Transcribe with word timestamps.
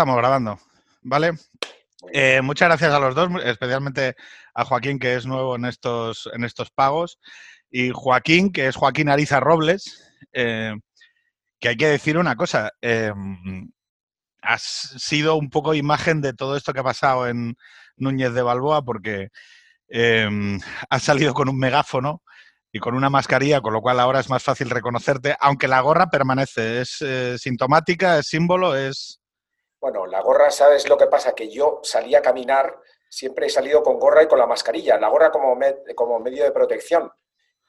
Estamos 0.00 0.16
grabando, 0.16 0.58
¿vale? 1.02 1.32
Eh, 2.10 2.40
muchas 2.40 2.70
gracias 2.70 2.90
a 2.90 2.98
los 2.98 3.14
dos, 3.14 3.28
especialmente 3.44 4.16
a 4.54 4.64
Joaquín, 4.64 4.98
que 4.98 5.14
es 5.14 5.26
nuevo 5.26 5.56
en 5.56 5.66
estos, 5.66 6.26
en 6.32 6.42
estos 6.44 6.70
pagos, 6.70 7.18
y 7.70 7.90
Joaquín, 7.90 8.50
que 8.50 8.66
es 8.66 8.76
Joaquín 8.76 9.10
Ariza 9.10 9.40
Robles, 9.40 10.10
eh, 10.32 10.72
que 11.60 11.68
hay 11.68 11.76
que 11.76 11.88
decir 11.88 12.16
una 12.16 12.34
cosa, 12.34 12.72
eh, 12.80 13.12
has 14.40 14.62
sido 14.62 15.36
un 15.36 15.50
poco 15.50 15.74
imagen 15.74 16.22
de 16.22 16.32
todo 16.32 16.56
esto 16.56 16.72
que 16.72 16.80
ha 16.80 16.84
pasado 16.84 17.28
en 17.28 17.54
Núñez 17.98 18.32
de 18.32 18.40
Balboa, 18.40 18.82
porque 18.82 19.28
has 20.88 21.02
salido 21.02 21.34
con 21.34 21.50
un 21.50 21.58
megáfono 21.58 22.22
y 22.72 22.78
con 22.78 22.94
una 22.94 23.10
mascarilla, 23.10 23.60
con 23.60 23.74
lo 23.74 23.82
cual 23.82 24.00
ahora 24.00 24.20
es 24.20 24.30
más 24.30 24.42
fácil 24.42 24.70
reconocerte, 24.70 25.36
aunque 25.40 25.68
la 25.68 25.82
gorra 25.82 26.08
permanece, 26.08 26.80
es 26.80 27.04
sintomática, 27.36 28.18
es 28.18 28.28
símbolo, 28.28 28.74
es... 28.74 29.19
Bueno, 29.80 30.06
la 30.06 30.20
gorra, 30.20 30.50
¿sabes 30.50 30.88
lo 30.88 30.98
que 30.98 31.06
pasa? 31.06 31.34
Que 31.34 31.48
yo 31.48 31.80
salí 31.82 32.14
a 32.14 32.20
caminar, 32.20 32.78
siempre 33.08 33.46
he 33.46 33.50
salido 33.50 33.82
con 33.82 33.98
gorra 33.98 34.22
y 34.22 34.28
con 34.28 34.38
la 34.38 34.46
mascarilla, 34.46 34.98
la 34.98 35.08
gorra 35.08 35.30
como, 35.30 35.58
como 35.94 36.20
medio 36.20 36.44
de 36.44 36.52
protección. 36.52 37.10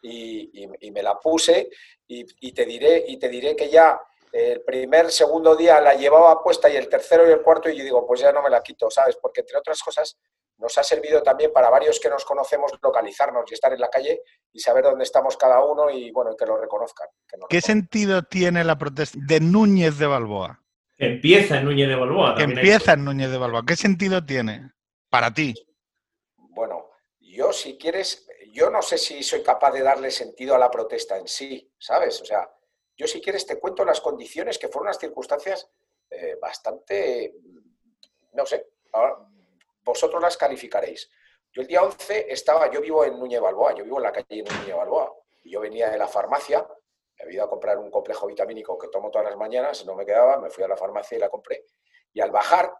Y, 0.03 0.67
me 0.91 1.03
la 1.03 1.19
puse 1.19 1.69
y, 2.07 2.51
te 2.53 2.65
diré, 2.65 3.05
y 3.07 3.17
te 3.17 3.29
diré 3.29 3.55
que 3.55 3.69
ya 3.69 4.01
el 4.31 4.61
primer, 4.61 5.11
segundo 5.11 5.55
día 5.55 5.79
la 5.79 5.93
llevaba 5.93 6.41
puesta 6.41 6.69
y 6.69 6.75
el 6.75 6.89
tercero 6.89 7.27
y 7.27 7.31
el 7.31 7.41
cuarto 7.41 7.69
y 7.69 7.77
yo 7.77 7.83
digo, 7.83 8.07
pues 8.07 8.21
ya 8.21 8.31
no 8.31 8.41
me 8.41 8.49
la 8.49 8.61
quito, 8.61 8.89
¿sabes? 8.89 9.17
Porque 9.17 9.41
entre 9.41 9.57
otras 9.57 9.81
cosas 9.83 10.17
nos 10.57 10.77
ha 10.77 10.83
servido 10.83 11.21
también 11.21 11.51
para 11.51 11.69
varios 11.69 11.99
que 11.99 12.09
nos 12.09 12.23
conocemos 12.23 12.71
localizarnos 12.81 13.49
y 13.49 13.53
estar 13.53 13.73
en 13.73 13.79
la 13.79 13.89
calle 13.89 14.21
y 14.51 14.59
saber 14.59 14.83
dónde 14.83 15.03
estamos 15.03 15.35
cada 15.37 15.63
uno 15.63 15.89
y 15.89 16.11
bueno, 16.11 16.35
que 16.35 16.45
lo 16.45 16.57
reconozcan. 16.57 17.07
¿Qué 17.49 17.61
sentido 17.61 18.23
tiene 18.23 18.63
la 18.63 18.77
protesta 18.77 19.17
de 19.21 19.39
Núñez 19.39 19.97
de 19.97 20.07
Balboa? 20.07 20.60
Empieza 21.01 21.57
en 21.57 21.65
Núñez 21.65 21.89
de 21.89 21.95
Balboa. 21.95 22.35
Que 22.35 22.43
empieza 22.43 22.93
en 22.93 23.03
Núñez 23.03 23.31
de 23.31 23.37
Balboa. 23.37 23.65
¿Qué 23.65 23.75
sentido 23.75 24.23
tiene 24.23 24.71
para 25.09 25.33
ti? 25.33 25.53
Bueno, 26.37 26.89
yo 27.19 27.51
si 27.51 27.77
quieres, 27.77 28.27
yo 28.53 28.69
no 28.69 28.81
sé 28.81 28.97
si 28.97 29.23
soy 29.23 29.41
capaz 29.41 29.71
de 29.71 29.81
darle 29.81 30.11
sentido 30.11 30.55
a 30.55 30.59
la 30.59 30.69
protesta 30.69 31.17
en 31.17 31.27
sí, 31.27 31.73
¿sabes? 31.79 32.21
O 32.21 32.25
sea, 32.25 32.47
yo 32.95 33.07
si 33.07 33.19
quieres 33.19 33.45
te 33.47 33.59
cuento 33.59 33.83
las 33.83 33.99
condiciones 33.99 34.59
que 34.59 34.67
fueron 34.67 34.87
las 34.87 34.99
circunstancias 34.99 35.67
eh, 36.09 36.37
bastante, 36.39 37.33
no 38.33 38.45
sé, 38.45 38.67
vosotros 39.83 40.21
las 40.21 40.37
calificaréis. 40.37 41.09
Yo 41.51 41.63
el 41.63 41.67
día 41.67 41.81
11 41.81 42.27
estaba, 42.31 42.69
yo 42.69 42.79
vivo 42.79 43.03
en 43.03 43.19
Núñez 43.19 43.37
de 43.37 43.43
Balboa, 43.43 43.75
yo 43.75 43.83
vivo 43.83 43.97
en 43.97 44.03
la 44.03 44.11
calle 44.11 44.43
Núñez 44.43 44.67
de 44.67 44.73
Balboa, 44.73 45.11
y 45.43 45.51
yo 45.51 45.61
venía 45.61 45.89
de 45.89 45.97
la 45.97 46.07
farmacia 46.07 46.65
he 47.27 47.33
ido 47.33 47.43
a 47.43 47.49
comprar 47.49 47.77
un 47.77 47.91
complejo 47.91 48.27
vitamínico 48.27 48.77
que 48.77 48.87
tomo 48.87 49.09
todas 49.11 49.29
las 49.29 49.37
mañanas, 49.37 49.85
no 49.85 49.95
me 49.95 50.05
quedaba, 50.05 50.39
me 50.39 50.49
fui 50.49 50.63
a 50.63 50.67
la 50.67 50.77
farmacia 50.77 51.17
y 51.17 51.19
la 51.19 51.29
compré. 51.29 51.65
Y 52.13 52.21
al 52.21 52.31
bajar, 52.31 52.73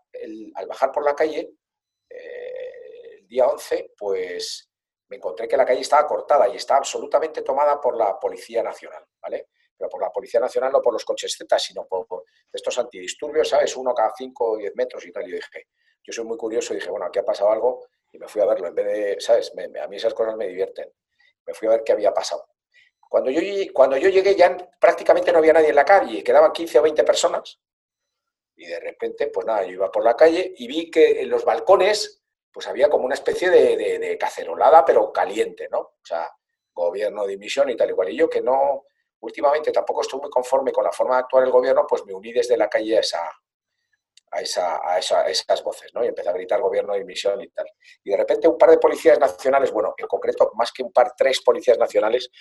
al 0.56 0.68
bajar 0.68 0.92
por 0.92 1.06
la 1.06 1.16
calle, 1.16 1.52
eh, 2.10 3.20
el 3.20 3.28
día 3.28 3.48
11, 3.48 3.94
pues 3.98 4.70
me 5.10 5.18
encontré 5.18 5.48
que 5.48 5.58
la 5.58 5.66
calle 5.66 5.82
estaba 5.82 6.08
cortada 6.08 6.48
y 6.48 6.56
estaba 6.56 6.80
absolutamente 6.80 7.42
tomada 7.42 7.80
por 7.80 7.98
la 7.98 8.18
Policía 8.20 8.64
Nacional, 8.64 9.06
¿vale? 9.22 9.50
Pero 9.78 9.90
por 9.90 10.02
la 10.02 10.10
Policía 10.10 10.40
Nacional 10.40 10.72
no 10.72 10.82
por 10.82 10.94
los 10.94 11.04
coches 11.04 11.36
Z, 11.38 11.60
sino 11.60 11.86
por, 11.86 12.24
estos 12.52 12.78
antidisturbios, 12.78 13.50
¿sabes? 13.50 13.76
Uno 13.76 13.94
cada 13.94 14.14
5 14.16 14.52
o 14.52 14.58
10 14.58 14.74
metros 14.76 15.06
y 15.06 15.12
tal. 15.12 15.28
Y 15.28 15.32
yo 15.32 15.36
dije, 15.36 15.68
yo 16.04 16.14
soy 16.14 16.26
muy 16.26 16.38
curioso 16.38 16.74
y 16.74 16.78
dije, 16.78 16.90
bueno, 16.90 17.06
aquí 17.06 17.20
ha 17.20 17.26
pasado 17.26 17.52
algo 17.52 17.86
y 18.12 18.18
me 18.18 18.28
fui 18.28 18.42
a 18.42 18.46
verlo. 18.46 18.68
En 18.68 18.76
vez 18.76 18.86
de, 18.86 19.16
¿sabes? 19.20 19.52
a 19.58 19.88
mí 19.88 19.96
esas 19.96 20.14
cosas 20.14 20.36
me 20.36 20.48
divierten. 20.48 20.92
Me 21.46 21.54
fui 21.54 21.68
a 21.68 21.72
ver 21.72 21.84
qué 21.84 21.92
había 21.94 22.14
pasado. 22.14 22.46
Cuando 23.12 23.30
yo, 23.30 23.42
cuando 23.74 23.98
yo 23.98 24.08
llegué 24.08 24.38
ya 24.38 24.56
prácticamente 24.80 25.34
no 25.34 25.40
había 25.40 25.52
nadie 25.52 25.68
en 25.68 25.76
la 25.76 25.84
calle, 25.84 26.24
quedaban 26.24 26.54
15 26.54 26.80
o 26.80 26.84
20 26.84 27.04
personas. 27.04 27.60
Y 28.56 28.66
de 28.66 28.80
repente, 28.80 29.28
pues 29.28 29.46
nada, 29.46 29.66
yo 29.66 29.72
iba 29.72 29.92
por 29.92 30.06
la 30.06 30.16
calle 30.16 30.54
y 30.58 30.66
vi 30.66 30.90
que 30.90 31.22
en 31.22 31.30
los 31.30 31.44
balcones 31.44 32.22
pues 32.54 32.68
había 32.68 32.90
como 32.90 33.04
una 33.04 33.16
especie 33.16 33.50
de, 33.50 34.18
cacerolada, 34.18 34.86
pero 34.86 35.12
caliente, 35.12 35.68
¿no? 35.70 35.80
O 35.80 36.06
sea, 36.06 36.32
gobierno, 36.74 37.28
dimisión 37.28 37.70
y 37.70 37.76
tal 37.76 37.90
y 37.90 37.94
cual. 37.94 38.10
Y 38.12 38.16
yo 38.16 38.30
que 38.30 38.40
no, 38.40 38.86
últimamente 39.20 39.74
tampoco 39.74 40.04
estoy 40.04 40.22
muy 40.22 40.30
conforme 40.30 40.72
con 40.72 40.86
la 40.86 40.94
forma 40.94 41.16
de 41.16 41.24
actuar 41.24 41.44
el 41.44 41.52
gobierno, 41.52 41.86
pues 41.86 42.06
me 42.06 42.14
uní 42.14 42.32
desde 42.32 42.56
la 42.56 42.70
calle 42.70 42.96
a, 42.96 43.02
esa, 43.02 43.30
a, 44.32 44.40
esa, 44.42 44.82
a, 44.88 45.30
esas 45.30 45.62
voces, 45.66 45.94
¿no? 45.94 46.02
Y 46.06 46.08
empecé 46.08 46.30
a 46.30 46.34
gritar 46.34 46.62
gobierno, 46.62 46.94
dimisión 46.94 47.42
y 47.42 47.50
tal. 47.50 47.68
Y 48.06 48.12
de 48.12 48.16
repente 48.16 48.48
un 48.48 48.58
par 48.58 48.70
de 48.70 48.78
policías 48.78 49.20
nacionales, 49.20 49.70
bueno, 49.70 49.96
en 49.98 50.08
concreto 50.08 50.50
más 50.56 50.72
que 50.72 50.82
un 50.82 50.94
par, 50.94 51.14
tres 51.18 51.42
policías 51.42 51.78
nacionales, 51.78 52.32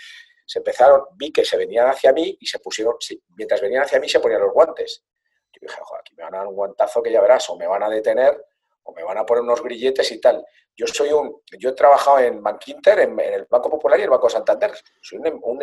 se 0.51 0.59
empezaron, 0.59 1.05
vi 1.15 1.31
que 1.31 1.45
se 1.45 1.57
venían 1.57 1.87
hacia 1.87 2.13
mí 2.13 2.37
y 2.41 2.45
se 2.45 2.59
pusieron, 2.59 2.97
mientras 3.37 3.61
venían 3.61 3.85
hacia 3.85 4.01
mí 4.01 4.09
se 4.09 4.19
ponían 4.19 4.41
los 4.41 4.53
guantes. 4.53 5.05
Yo 5.53 5.61
dije, 5.63 5.79
joder, 5.81 6.01
aquí 6.01 6.13
me 6.17 6.25
van 6.25 6.35
a 6.35 6.39
dar 6.39 6.47
un 6.49 6.57
guantazo 6.57 7.01
que 7.01 7.13
ya 7.13 7.21
verás, 7.21 7.49
o 7.51 7.57
me 7.57 7.69
van 7.69 7.85
a 7.85 7.89
detener, 7.89 8.37
o 8.83 8.93
me 8.93 9.05
van 9.05 9.19
a 9.19 9.25
poner 9.25 9.45
unos 9.45 9.63
grilletes 9.63 10.11
y 10.11 10.21
tal. 10.21 10.45
Yo 10.77 10.89
soy 10.89 11.13
un, 11.13 11.41
yo 11.57 11.71
he 11.71 11.73
trabajado 11.73 12.19
en 12.19 12.43
Bankinter, 12.43 12.99
en, 12.99 13.21
en 13.21 13.35
el 13.35 13.47
Banco 13.49 13.71
Popular 13.71 14.01
y 14.01 14.03
el 14.03 14.11
Banco 14.11 14.29
Santander. 14.29 14.73
Soy 15.01 15.19
un, 15.19 15.41
o 15.41 15.59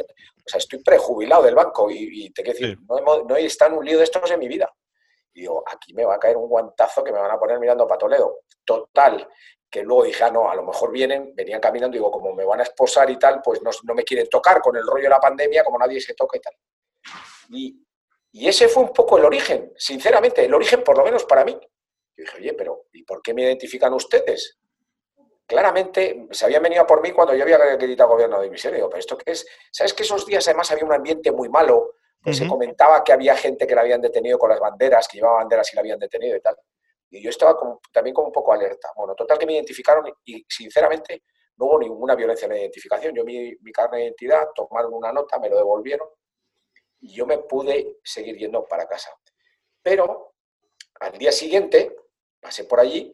sea, 0.45 0.57
estoy 0.57 0.81
prejubilado 0.81 1.43
del 1.43 1.55
banco 1.55 1.91
y, 1.91 2.29
te 2.31 2.41
quiero 2.41 2.57
decir, 2.57 2.79
no, 2.87 3.23
no 3.23 3.35
he 3.35 3.43
estado 3.43 3.73
en 3.73 3.79
un 3.79 3.85
lío 3.85 3.97
de 3.97 4.05
estos 4.05 4.31
en 4.31 4.39
mi 4.39 4.47
vida. 4.47 4.73
Y 5.33 5.41
digo, 5.41 5.65
aquí 5.67 5.93
me 5.93 6.05
va 6.05 6.15
a 6.15 6.19
caer 6.19 6.37
un 6.37 6.47
guantazo 6.47 7.03
que 7.03 7.11
me 7.11 7.19
van 7.19 7.31
a 7.31 7.37
poner 7.37 7.59
mirando 7.59 7.85
para 7.85 7.99
Toledo. 7.99 8.39
Total, 8.63 9.27
que 9.69 9.83
luego 9.83 10.03
dije, 10.03 10.23
ah, 10.23 10.31
no, 10.31 10.49
a 10.49 10.55
lo 10.55 10.63
mejor 10.63 10.91
vienen, 10.91 11.33
venían 11.35 11.59
caminando, 11.59 11.95
digo, 11.95 12.09
como 12.09 12.33
me 12.33 12.45
van 12.45 12.59
a 12.61 12.63
esposar 12.63 13.09
y 13.09 13.17
tal, 13.17 13.41
pues 13.41 13.61
no, 13.61 13.93
me 13.93 14.03
quieren 14.03 14.27
tocar 14.29 14.61
con 14.61 14.75
el 14.77 14.85
rollo 14.85 15.03
de 15.03 15.09
la 15.09 15.19
pandemia, 15.19 15.63
como 15.63 15.77
nadie 15.77 15.99
se 15.99 16.13
toca 16.13 16.37
y 16.37 16.39
tal. 16.39 16.53
Y, 17.49 17.83
ese 18.33 18.67
fue 18.67 18.83
un 18.83 18.93
poco 18.93 19.17
el 19.17 19.25
origen, 19.25 19.73
sinceramente, 19.75 20.45
el 20.45 20.53
origen 20.53 20.83
por 20.83 20.97
lo 20.97 21.03
menos 21.03 21.25
para 21.25 21.43
mí. 21.43 21.53
Yo 21.53 22.23
dije, 22.23 22.37
oye, 22.37 22.53
pero 22.53 22.85
¿y 22.93 23.03
por 23.03 23.21
qué 23.21 23.33
me 23.33 23.41
identifican 23.41 23.93
ustedes? 23.93 24.59
Claramente 25.45 26.27
se 26.31 26.45
habían 26.45 26.61
venido 26.61 26.85
por 26.85 27.01
mí 27.01 27.11
cuando 27.11 27.33
yo 27.33 27.43
había 27.43 27.55
acreditado 27.55 28.09
gobierno 28.09 28.37
de 28.37 28.45
dimisión. 28.45 28.75
Digo, 28.75 28.89
pero 28.89 28.99
¿esto 28.99 29.17
qué 29.17 29.31
es? 29.31 29.47
¿Sabes 29.71 29.93
que 29.93 30.03
esos 30.03 30.25
días 30.25 30.47
además 30.47 30.69
había 30.71 30.85
un 30.85 30.93
ambiente 30.93 31.31
muy 31.31 31.49
malo? 31.49 31.95
Pues 32.21 32.37
se 32.37 32.47
comentaba 32.47 33.03
que 33.03 33.13
había 33.13 33.35
gente 33.35 33.65
que 33.65 33.73
la 33.73 33.81
habían 33.81 34.01
detenido 34.01 34.37
con 34.37 34.49
las 34.49 34.59
banderas, 34.59 35.07
que 35.07 35.17
llevaba 35.17 35.37
banderas 35.37 35.71
y 35.71 35.75
la 35.75 35.79
habían 35.79 35.99
detenido 35.99 36.35
y 36.35 36.41
tal. 36.41 36.57
Y 37.09 37.21
yo 37.21 37.29
estaba 37.29 37.57
también 37.91 38.13
como 38.13 38.27
un 38.27 38.33
poco 38.33 38.53
alerta. 38.53 38.89
Bueno, 38.95 39.15
total 39.15 39.37
que 39.37 39.45
me 39.45 39.53
identificaron 39.53 40.11
y 40.25 40.45
sinceramente 40.47 41.23
no 41.57 41.65
hubo 41.65 41.79
ninguna 41.79 42.15
violencia 42.15 42.45
en 42.45 42.53
la 42.53 42.59
identificación. 42.59 43.15
Yo 43.15 43.23
mi, 43.23 43.55
mi 43.61 43.71
carne 43.71 43.97
de 43.97 44.03
identidad, 44.05 44.49
tomaron 44.53 44.93
una 44.93 45.11
nota, 45.11 45.39
me 45.39 45.49
lo 45.49 45.57
devolvieron 45.57 46.07
y 46.99 47.13
yo 47.13 47.25
me 47.25 47.39
pude 47.39 47.97
seguir 48.03 48.37
yendo 48.37 48.65
para 48.65 48.87
casa. 48.87 49.11
Pero 49.81 50.35
al 50.99 51.17
día 51.17 51.31
siguiente 51.31 51.95
pasé 52.39 52.65
por 52.65 52.79
allí 52.79 53.13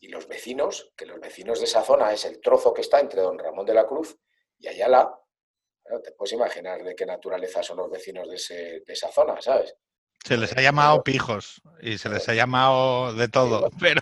y 0.00 0.08
los 0.08 0.28
vecinos, 0.28 0.92
que 0.96 1.06
los 1.06 1.20
vecinos 1.20 1.58
de 1.58 1.64
esa 1.64 1.82
zona 1.82 2.12
es 2.12 2.24
el 2.24 2.40
trozo 2.40 2.72
que 2.72 2.82
está 2.82 3.00
entre 3.00 3.22
Don 3.22 3.38
Ramón 3.38 3.66
de 3.66 3.74
la 3.74 3.86
Cruz 3.86 4.16
y 4.58 4.68
Ayala, 4.68 5.18
te 6.02 6.12
puedes 6.12 6.32
imaginar 6.32 6.82
de 6.82 6.94
qué 6.94 7.06
naturaleza 7.06 7.62
son 7.62 7.78
los 7.78 7.90
vecinos 7.90 8.28
de, 8.28 8.82
de 8.84 8.92
esa 8.92 9.10
zona, 9.10 9.40
¿sabes? 9.40 9.76
Se 10.26 10.36
les 10.36 10.56
ha 10.56 10.60
llamado 10.60 11.04
pijos 11.04 11.62
y 11.80 11.98
se 11.98 12.08
les 12.08 12.28
ha 12.28 12.34
llamado 12.34 13.12
de 13.12 13.28
todo, 13.28 13.70
pero... 13.78 14.00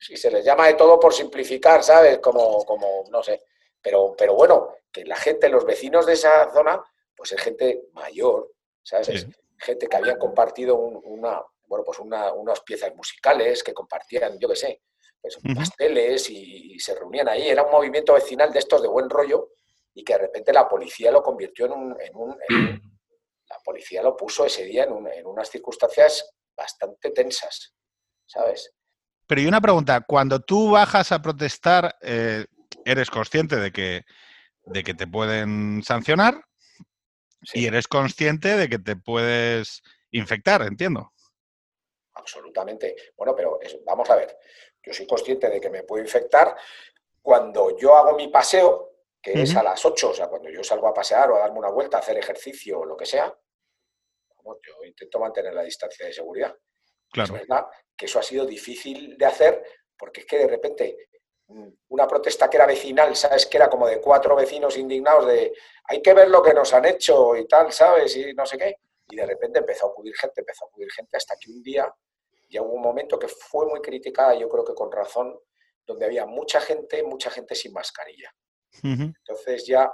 Sí, 0.00 0.16
se 0.16 0.28
les 0.28 0.44
llama 0.44 0.66
de 0.66 0.74
todo 0.74 0.98
por 0.98 1.14
simplificar, 1.14 1.84
¿sabes? 1.84 2.18
Como, 2.18 2.64
como 2.64 3.04
no 3.08 3.22
sé. 3.22 3.44
Pero, 3.80 4.12
pero 4.18 4.34
bueno, 4.34 4.74
que 4.90 5.04
la 5.04 5.14
gente, 5.14 5.48
los 5.48 5.64
vecinos 5.64 6.06
de 6.06 6.14
esa 6.14 6.52
zona, 6.52 6.82
pues 7.14 7.30
es 7.30 7.40
gente 7.40 7.84
mayor, 7.92 8.50
¿sabes? 8.82 9.28
Gente 9.58 9.86
que 9.86 9.96
habían 9.96 10.18
compartido 10.18 10.74
una, 10.74 11.40
bueno, 11.68 11.84
pues 11.84 12.00
unas 12.00 12.60
piezas 12.62 12.92
musicales, 12.96 13.62
que 13.62 13.72
compartían, 13.72 14.40
yo 14.40 14.48
qué 14.48 14.56
sé, 14.56 14.82
pues, 15.20 15.38
pasteles 15.54 16.30
y, 16.30 16.80
se 16.80 16.96
reunían 16.96 17.28
ahí. 17.28 17.46
Era 17.48 17.62
un 17.62 17.70
movimiento 17.70 18.14
vecinal 18.14 18.52
de 18.52 18.58
estos 18.58 18.82
de 18.82 18.88
buen 18.88 19.08
rollo 19.08 19.50
y 19.94 20.02
que 20.02 20.14
de 20.14 20.18
repente 20.18 20.52
la 20.52 20.68
policía 20.68 21.12
lo 21.12 21.22
convirtió 21.22 21.66
en 21.66 21.72
un 21.72 22.36
la 23.50 23.58
policía 23.64 24.02
lo 24.02 24.16
puso 24.16 24.46
ese 24.46 24.64
día 24.64 24.84
en, 24.84 25.26
unas 25.26 25.50
circunstancias 25.50 26.32
bastante 26.56 27.10
tensas, 27.10 27.74
¿sabes? 28.24 28.72
Pero 29.26 29.40
y 29.40 29.46
una 29.46 29.60
pregunta, 29.60 30.00
cuando 30.06 30.40
tú 30.40 30.70
bajas 30.70 31.12
a 31.12 31.20
protestar, 31.20 31.96
eh, 32.00 32.46
¿eres 32.84 33.10
consciente 33.10 33.56
de 33.56 33.72
que, 33.72 34.04
de 34.64 34.82
que 34.82 34.94
te 34.94 35.06
pueden 35.06 35.82
sancionar? 35.84 36.44
Y 37.54 37.66
eres 37.66 37.88
consciente 37.88 38.56
de 38.56 38.68
que 38.68 38.78
te 38.78 38.96
puedes 38.96 39.82
infectar, 40.10 40.62
entiendo. 40.62 41.12
Absolutamente. 42.14 42.94
Bueno, 43.16 43.34
pero 43.34 43.58
vamos 43.86 44.10
a 44.10 44.16
ver, 44.16 44.36
yo 44.82 44.92
soy 44.92 45.06
consciente 45.06 45.48
de 45.48 45.60
que 45.60 45.70
me 45.70 45.84
puedo 45.84 46.02
infectar 46.02 46.54
cuando 47.22 47.76
yo 47.78 47.96
hago 47.96 48.16
mi 48.16 48.28
paseo, 48.28 48.89
que 49.22 49.42
es 49.42 49.54
a 49.54 49.62
las 49.62 49.84
8, 49.84 50.10
o 50.10 50.14
sea, 50.14 50.28
cuando 50.28 50.48
yo 50.48 50.64
salgo 50.64 50.88
a 50.88 50.94
pasear 50.94 51.30
o 51.30 51.36
a 51.36 51.40
darme 51.40 51.58
una 51.58 51.70
vuelta, 51.70 51.98
a 51.98 52.00
hacer 52.00 52.16
ejercicio 52.16 52.80
o 52.80 52.86
lo 52.86 52.96
que 52.96 53.06
sea, 53.06 53.32
yo 54.44 54.84
intento 54.84 55.18
mantener 55.18 55.54
la 55.54 55.62
distancia 55.62 56.06
de 56.06 56.12
seguridad. 56.12 56.56
Claro. 57.10 57.34
Es 57.34 57.40
verdad 57.40 57.66
que 57.96 58.06
eso 58.06 58.18
ha 58.18 58.22
sido 58.22 58.46
difícil 58.46 59.16
de 59.16 59.26
hacer 59.26 59.64
porque 59.98 60.20
es 60.20 60.26
que 60.26 60.38
de 60.38 60.46
repente 60.46 61.08
mm, 61.48 61.68
una 61.88 62.06
protesta 62.06 62.48
que 62.48 62.56
era 62.56 62.66
vecinal, 62.66 63.14
¿sabes? 63.16 63.46
Que 63.46 63.58
era 63.58 63.68
como 63.68 63.86
de 63.86 64.00
cuatro 64.00 64.34
vecinos 64.34 64.76
indignados 64.76 65.26
de 65.26 65.52
hay 65.84 66.00
que 66.00 66.14
ver 66.14 66.28
lo 66.28 66.42
que 66.42 66.54
nos 66.54 66.72
han 66.72 66.86
hecho 66.86 67.36
y 67.36 67.46
tal, 67.46 67.72
¿sabes? 67.72 68.16
Y 68.16 68.32
no 68.32 68.46
sé 68.46 68.56
qué. 68.56 68.76
Y 69.10 69.16
de 69.16 69.26
repente 69.26 69.58
empezó 69.58 69.86
a 69.86 69.90
acudir 69.90 70.14
gente, 70.16 70.40
empezó 70.40 70.64
a 70.64 70.68
acudir 70.68 70.90
gente 70.92 71.16
hasta 71.16 71.34
que 71.38 71.50
un 71.50 71.62
día 71.62 71.92
ya 72.48 72.62
hubo 72.62 72.74
un 72.74 72.82
momento 72.82 73.18
que 73.18 73.28
fue 73.28 73.66
muy 73.66 73.80
criticada, 73.80 74.34
yo 74.34 74.48
creo 74.48 74.64
que 74.64 74.74
con 74.74 74.90
razón, 74.90 75.38
donde 75.86 76.06
había 76.06 76.26
mucha 76.26 76.60
gente, 76.60 77.02
mucha 77.02 77.30
gente 77.30 77.54
sin 77.54 77.72
mascarilla. 77.72 78.32
Entonces 78.82 79.66
ya 79.66 79.92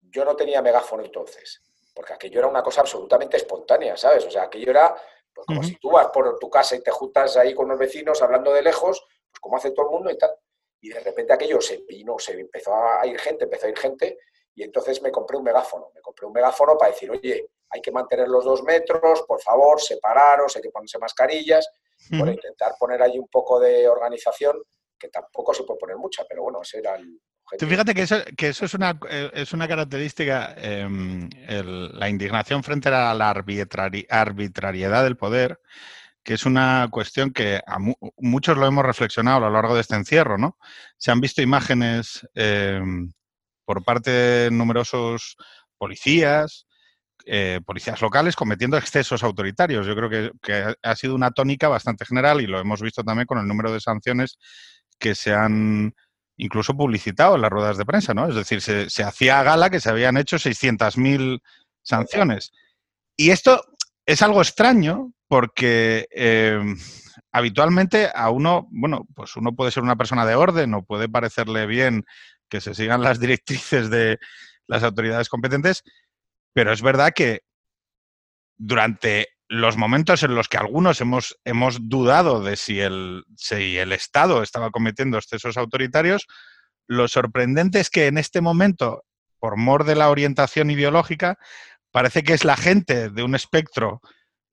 yo 0.00 0.24
no 0.24 0.36
tenía 0.36 0.60
megáfono 0.60 1.04
entonces, 1.04 1.62
porque 1.94 2.12
aquello 2.12 2.40
era 2.40 2.48
una 2.48 2.62
cosa 2.62 2.82
absolutamente 2.82 3.36
espontánea, 3.36 3.96
¿sabes? 3.96 4.24
O 4.26 4.30
sea, 4.30 4.44
aquello 4.44 4.70
era 4.70 4.94
pues, 5.32 5.46
como 5.46 5.62
si 5.62 5.76
tú 5.76 5.90
vas 5.90 6.08
por 6.08 6.38
tu 6.38 6.50
casa 6.50 6.76
y 6.76 6.82
te 6.82 6.90
juntas 6.90 7.36
ahí 7.36 7.54
con 7.54 7.68
los 7.68 7.78
vecinos 7.78 8.20
hablando 8.22 8.52
de 8.52 8.62
lejos, 8.62 9.04
pues 9.30 9.40
como 9.40 9.56
hace 9.56 9.70
todo 9.70 9.86
el 9.86 9.92
mundo 9.92 10.10
y 10.10 10.18
tal. 10.18 10.30
Y 10.80 10.88
de 10.90 11.00
repente 11.00 11.32
aquello 11.32 11.60
se 11.60 11.78
vino, 11.88 12.18
se 12.18 12.38
empezó 12.38 12.74
a 12.74 13.06
ir 13.06 13.18
gente, 13.18 13.44
empezó 13.44 13.66
a 13.66 13.70
ir 13.70 13.78
gente, 13.78 14.18
y 14.54 14.62
entonces 14.62 15.00
me 15.00 15.10
compré 15.10 15.36
un 15.36 15.44
megáfono. 15.44 15.90
Me 15.94 16.00
compré 16.00 16.26
un 16.26 16.32
megáfono 16.32 16.76
para 16.76 16.90
decir, 16.90 17.10
oye, 17.10 17.50
hay 17.70 17.80
que 17.80 17.90
mantener 17.90 18.28
los 18.28 18.44
dos 18.44 18.62
metros, 18.62 19.22
por 19.22 19.40
favor, 19.40 19.80
separaros, 19.80 20.54
hay 20.56 20.62
que 20.62 20.70
ponerse 20.70 20.98
mascarillas, 20.98 21.70
por 22.18 22.28
intentar 22.28 22.74
poner 22.78 23.00
ahí 23.00 23.18
un 23.18 23.28
poco 23.28 23.60
de 23.60 23.88
organización, 23.88 24.60
que 24.98 25.08
tampoco 25.08 25.54
se 25.54 25.62
puede 25.62 25.78
poner 25.78 25.96
mucha, 25.96 26.24
pero 26.28 26.42
bueno, 26.42 26.60
ese 26.62 26.78
era 26.78 26.96
el, 26.96 27.18
Fíjate 27.58 27.94
que 27.94 28.02
eso, 28.02 28.16
que 28.36 28.48
eso 28.48 28.64
es, 28.64 28.74
una, 28.74 28.98
eh, 29.10 29.30
es 29.34 29.52
una 29.52 29.68
característica, 29.68 30.54
em, 30.56 31.28
la 31.48 32.08
indignación 32.08 32.62
frente 32.62 32.88
a 32.88 33.12
la 33.14 33.30
arbitrariedad 33.30 35.04
del 35.04 35.16
poder, 35.16 35.60
que 36.22 36.34
es 36.34 36.46
una 36.46 36.88
cuestión 36.90 37.32
que 37.32 37.60
a 37.66 37.78
muchos 38.18 38.56
lo 38.56 38.66
hemos 38.66 38.84
reflexionado 38.84 39.38
a 39.38 39.40
lo 39.40 39.50
largo 39.50 39.74
de 39.74 39.82
este 39.82 39.96
encierro, 39.96 40.38
¿no? 40.38 40.56
Se 40.96 41.10
han 41.10 41.20
visto 41.20 41.42
imágenes 41.42 42.26
em, 42.34 43.12
por 43.64 43.84
parte 43.84 44.10
de 44.10 44.50
numerosos 44.50 45.36
policías, 45.78 46.66
eh, 47.26 47.60
policías 47.64 48.00
locales 48.00 48.36
cometiendo 48.36 48.76
excesos 48.76 49.22
autoritarios. 49.22 49.86
Yo 49.86 49.94
creo 49.96 50.32
que, 50.40 50.74
ha 50.82 50.96
sido 50.96 51.14
una 51.14 51.30
tónica 51.30 51.68
bastante 51.68 52.04
general 52.04 52.40
y 52.40 52.46
lo 52.46 52.60
hemos 52.60 52.80
visto 52.82 53.04
también 53.04 53.26
con 53.26 53.38
el 53.38 53.46
número 53.46 53.72
de 53.72 53.80
sanciones 53.80 54.38
que 54.98 55.14
se 55.14 55.34
han 55.34 55.94
incluso 56.36 56.76
publicitado 56.76 57.34
en 57.36 57.42
las 57.42 57.50
ruedas 57.50 57.76
de 57.76 57.84
prensa, 57.84 58.14
¿no? 58.14 58.28
Es 58.28 58.34
decir, 58.34 58.60
se, 58.60 59.02
hacía 59.02 59.42
gala 59.42 59.70
que 59.70 59.80
se 59.80 59.90
habían 59.90 60.16
hecho 60.16 60.36
600.000 60.36 61.40
sanciones. 61.82 62.52
Y 63.16 63.30
esto 63.30 63.62
es 64.06 64.22
algo 64.22 64.40
extraño 64.40 65.12
porque 65.28 66.06
eh, 66.10 66.60
habitualmente 67.32 68.10
a 68.14 68.30
uno, 68.30 68.68
bueno, 68.70 69.06
pues 69.14 69.36
uno 69.36 69.54
puede 69.54 69.70
ser 69.70 69.82
una 69.82 69.96
persona 69.96 70.26
de 70.26 70.34
orden 70.34 70.74
o 70.74 70.84
puede 70.84 71.08
parecerle 71.08 71.66
bien 71.66 72.04
que 72.48 72.60
se 72.60 72.74
sigan 72.74 73.02
las 73.02 73.18
directrices 73.20 73.90
de 73.90 74.18
las 74.66 74.82
autoridades 74.82 75.28
competentes, 75.28 75.82
pero 76.52 76.72
es 76.72 76.82
verdad 76.82 77.12
que 77.14 77.42
durante 78.56 79.28
los 79.52 79.76
momentos 79.76 80.22
en 80.22 80.34
los 80.34 80.48
que 80.48 80.56
algunos 80.56 81.02
hemos, 81.02 81.38
hemos 81.44 81.86
dudado 81.90 82.42
de 82.42 82.56
si 82.56 82.80
el, 82.80 83.22
si 83.36 83.76
el 83.76 83.92
Estado 83.92 84.42
estaba 84.42 84.70
cometiendo 84.70 85.18
excesos 85.18 85.58
autoritarios, 85.58 86.26
lo 86.86 87.06
sorprendente 87.06 87.78
es 87.78 87.90
que 87.90 88.06
en 88.06 88.16
este 88.16 88.40
momento, 88.40 89.04
por 89.38 89.58
mor 89.58 89.84
de 89.84 89.94
la 89.94 90.08
orientación 90.08 90.70
ideológica, 90.70 91.36
parece 91.90 92.22
que 92.22 92.32
es 92.32 92.46
la 92.46 92.56
gente 92.56 93.10
de 93.10 93.22
un 93.22 93.34
espectro 93.34 94.00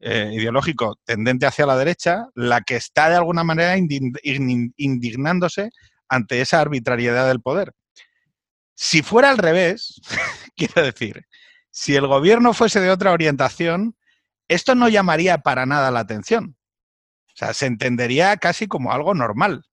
eh, 0.02 0.32
ideológico 0.34 0.98
tendente 1.06 1.46
hacia 1.46 1.66
la 1.66 1.78
derecha 1.78 2.26
la 2.36 2.60
que 2.60 2.76
está 2.76 3.10
de 3.10 3.16
alguna 3.16 3.46
manera 3.46 3.78
indignándose 3.78 5.70
ante 6.10 6.42
esa 6.42 6.60
arbitrariedad 6.60 7.26
del 7.26 7.40
poder. 7.40 7.72
Si 8.76 9.02
fuera 9.02 9.30
al 9.30 9.38
revés, 9.38 10.02
quiero 10.58 10.84
decir, 10.84 11.26
si 11.72 11.96
el 11.96 12.06
gobierno 12.06 12.54
fuese 12.54 12.82
de 12.82 12.92
otra 12.92 13.14
orientación, 13.14 13.96
esto 14.50 14.76
no 14.76 14.90
llamaría 14.90 15.38
para 15.38 15.66
nada 15.66 15.92
la 15.92 16.02
atención. 16.02 16.58
O 17.28 17.36
sea, 17.36 17.54
se 17.54 17.68
entendería 17.68 18.36
casi 18.38 18.68
como 18.68 18.92
algo 18.92 19.14
normal. 19.14 19.64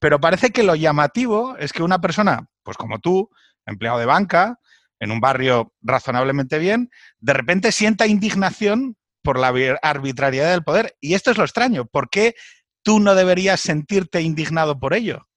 Pero 0.00 0.20
parece 0.20 0.50
que 0.50 0.64
lo 0.64 0.74
llamativo 0.74 1.56
es 1.58 1.72
que 1.72 1.82
una 1.82 2.00
persona, 2.00 2.48
pues 2.64 2.76
como 2.76 2.98
tú, 2.98 3.30
empleado 3.64 3.98
de 3.98 4.06
banca, 4.06 4.58
en 4.98 5.10
un 5.10 5.20
barrio 5.20 5.72
razonablemente 5.82 6.58
bien, 6.58 6.90
de 7.18 7.32
repente 7.32 7.70
sienta 7.70 8.06
indignación 8.06 8.96
por 9.22 9.38
la 9.38 9.52
arbitrariedad 9.82 10.50
del 10.50 10.64
poder. 10.64 10.96
Y 11.00 11.14
esto 11.14 11.30
es 11.30 11.38
lo 11.38 11.44
extraño. 11.44 11.86
¿Por 11.86 12.08
qué 12.08 12.34
tú 12.82 13.00
no 13.00 13.14
deberías 13.14 13.60
sentirte 13.60 14.20
indignado 14.20 14.78
por 14.78 14.94
ello? 14.94 15.28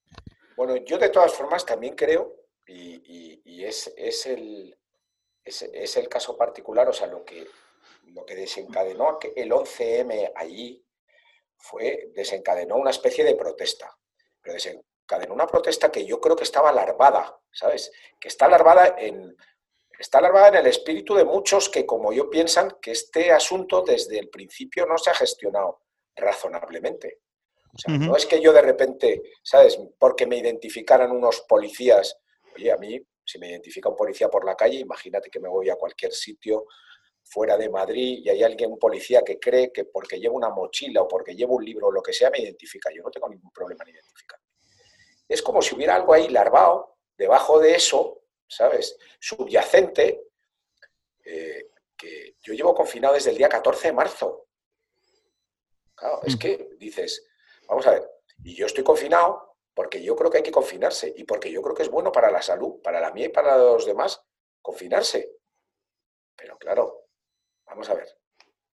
Bueno, 0.55 0.75
yo 0.85 0.97
de 0.97 1.09
todas 1.09 1.33
formas 1.33 1.65
también 1.65 1.95
creo, 1.95 2.35
y, 2.67 3.63
es, 3.63 3.91
el, 4.25 4.77
es, 5.43 5.97
el 5.97 6.07
caso 6.07 6.37
particular, 6.37 6.87
o 6.87 6.93
sea, 6.93 7.07
lo 7.07 7.25
que, 7.25 7.47
lo 8.13 8.25
que 8.25 8.35
desencadenó 8.35 9.19
el 9.35 9.51
11M 9.51 10.31
allí 10.35 10.83
fue, 11.57 12.09
desencadenó 12.13 12.77
una 12.77 12.91
especie 12.91 13.23
de 13.23 13.35
protesta, 13.35 13.95
pero 14.41 14.53
desencadenó 14.53 15.33
una 15.33 15.47
protesta 15.47 15.91
que 15.91 16.05
yo 16.05 16.19
creo 16.19 16.35
que 16.35 16.43
estaba 16.43 16.69
alarmada, 16.69 17.37
¿sabes? 17.51 17.91
Que 18.19 18.29
está 18.29 18.45
alarmada 18.45 18.95
en, 18.97 19.35
está 19.97 20.19
alarmada 20.19 20.49
en 20.49 20.55
el 20.55 20.67
espíritu 20.67 21.15
de 21.15 21.25
muchos 21.25 21.69
que, 21.69 21.85
como 21.85 22.13
yo, 22.13 22.29
piensan 22.29 22.77
que 22.81 22.91
este 22.91 23.31
asunto 23.31 23.81
desde 23.81 24.17
el 24.17 24.29
principio 24.29 24.85
no 24.85 24.97
se 24.97 25.09
ha 25.09 25.15
gestionado 25.15 25.81
razonablemente. 26.15 27.19
O 27.73 27.77
sea, 27.77 27.95
no 27.95 28.15
es 28.15 28.25
que 28.25 28.41
yo 28.41 28.51
de 28.51 28.61
repente, 28.61 29.21
¿sabes? 29.43 29.79
Porque 29.99 30.25
me 30.25 30.37
identificaran 30.37 31.11
unos 31.11 31.41
policías, 31.41 32.17
oye, 32.55 32.71
a 32.71 32.77
mí, 32.77 32.99
si 33.23 33.37
me 33.37 33.49
identifica 33.49 33.89
un 33.89 33.95
policía 33.95 34.27
por 34.27 34.43
la 34.43 34.55
calle, 34.55 34.79
imagínate 34.79 35.29
que 35.29 35.39
me 35.39 35.49
voy 35.49 35.69
a 35.69 35.75
cualquier 35.75 36.11
sitio 36.11 36.65
fuera 37.23 37.57
de 37.57 37.69
Madrid 37.69 38.21
y 38.23 38.29
hay 38.29 38.43
alguien, 38.43 38.71
un 38.71 38.79
policía 38.79 39.21
que 39.21 39.39
cree 39.39 39.71
que 39.71 39.85
porque 39.85 40.19
llevo 40.19 40.35
una 40.35 40.49
mochila 40.49 41.03
o 41.03 41.07
porque 41.07 41.35
llevo 41.35 41.55
un 41.55 41.65
libro 41.65 41.87
o 41.87 41.91
lo 41.91 42.01
que 42.01 42.13
sea, 42.13 42.29
me 42.29 42.39
identifica. 42.39 42.89
Yo 42.93 43.03
no 43.03 43.11
tengo 43.11 43.29
ningún 43.29 43.51
problema 43.51 43.83
en 43.83 43.91
identificar. 43.95 44.39
Es 45.27 45.41
como 45.41 45.61
si 45.61 45.75
hubiera 45.75 45.95
algo 45.95 46.13
ahí 46.13 46.29
larvado, 46.29 46.97
debajo 47.15 47.59
de 47.59 47.75
eso, 47.75 48.23
¿sabes? 48.47 48.97
Subyacente, 49.19 50.29
eh, 51.23 51.69
que 51.95 52.35
yo 52.41 52.53
llevo 52.53 52.73
confinado 52.73 53.13
desde 53.13 53.29
el 53.29 53.37
día 53.37 53.49
14 53.49 53.89
de 53.89 53.93
marzo. 53.93 54.47
Claro, 55.93 56.21
es 56.25 56.35
que 56.35 56.69
dices, 56.77 57.27
vamos 57.67 57.85
a 57.85 57.91
ver, 57.91 58.09
y 58.43 58.55
yo 58.55 58.65
estoy 58.65 58.83
confinado 58.83 59.57
porque 59.73 60.01
yo 60.01 60.15
creo 60.15 60.31
que 60.31 60.37
hay 60.37 60.43
que 60.43 60.51
confinarse 60.51 61.13
y 61.15 61.25
porque 61.25 61.51
yo 61.51 61.61
creo 61.61 61.75
que 61.75 61.83
es 61.83 61.89
bueno 61.89 62.11
para 62.11 62.31
la 62.31 62.41
salud, 62.41 62.81
para 62.81 62.99
la 62.99 63.11
mía 63.11 63.27
y 63.27 63.29
para 63.29 63.57
los 63.57 63.85
demás, 63.85 64.21
confinarse. 64.61 65.37
Pero 66.35 66.57
claro, 66.57 67.08
Vamos 67.69 67.89
a 67.89 67.93
ver, 67.93 68.07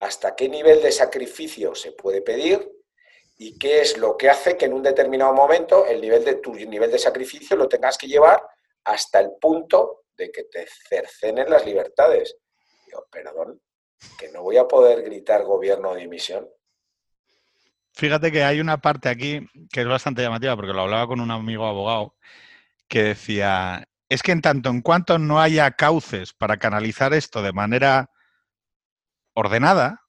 ¿hasta 0.00 0.34
qué 0.34 0.48
nivel 0.48 0.82
de 0.82 0.90
sacrificio 0.90 1.74
se 1.74 1.92
puede 1.92 2.22
pedir? 2.22 2.68
¿Y 3.38 3.58
qué 3.58 3.82
es 3.82 3.98
lo 3.98 4.16
que 4.16 4.30
hace 4.30 4.56
que 4.56 4.64
en 4.64 4.72
un 4.72 4.82
determinado 4.82 5.34
momento 5.34 5.86
el 5.86 6.00
nivel 6.00 6.24
de, 6.24 6.36
tu 6.36 6.54
nivel 6.54 6.90
de 6.90 6.98
sacrificio 6.98 7.56
lo 7.56 7.68
tengas 7.68 7.98
que 7.98 8.06
llevar 8.06 8.42
hasta 8.84 9.20
el 9.20 9.32
punto 9.40 10.04
de 10.16 10.30
que 10.30 10.44
te 10.44 10.66
cercenen 10.88 11.50
las 11.50 11.66
libertades? 11.66 12.36
Yo, 12.90 13.06
perdón, 13.10 13.60
que 14.18 14.30
no 14.30 14.42
voy 14.42 14.56
a 14.56 14.66
poder 14.66 15.02
gritar 15.02 15.44
gobierno 15.44 15.94
de 15.94 16.00
dimisión. 16.00 16.48
Fíjate 17.92 18.32
que 18.32 18.44
hay 18.44 18.60
una 18.60 18.78
parte 18.78 19.08
aquí 19.08 19.46
que 19.70 19.82
es 19.82 19.86
bastante 19.86 20.22
llamativa, 20.22 20.56
porque 20.56 20.72
lo 20.72 20.82
hablaba 20.82 21.06
con 21.06 21.20
un 21.20 21.30
amigo 21.30 21.66
abogado, 21.66 22.14
que 22.88 23.02
decía, 23.02 23.88
es 24.08 24.22
que 24.22 24.32
en 24.32 24.40
tanto 24.40 24.70
en 24.70 24.80
cuanto 24.80 25.18
no 25.18 25.40
haya 25.40 25.70
cauces 25.72 26.32
para 26.32 26.58
canalizar 26.58 27.12
esto 27.12 27.42
de 27.42 27.52
manera 27.52 28.10
ordenada, 29.36 30.02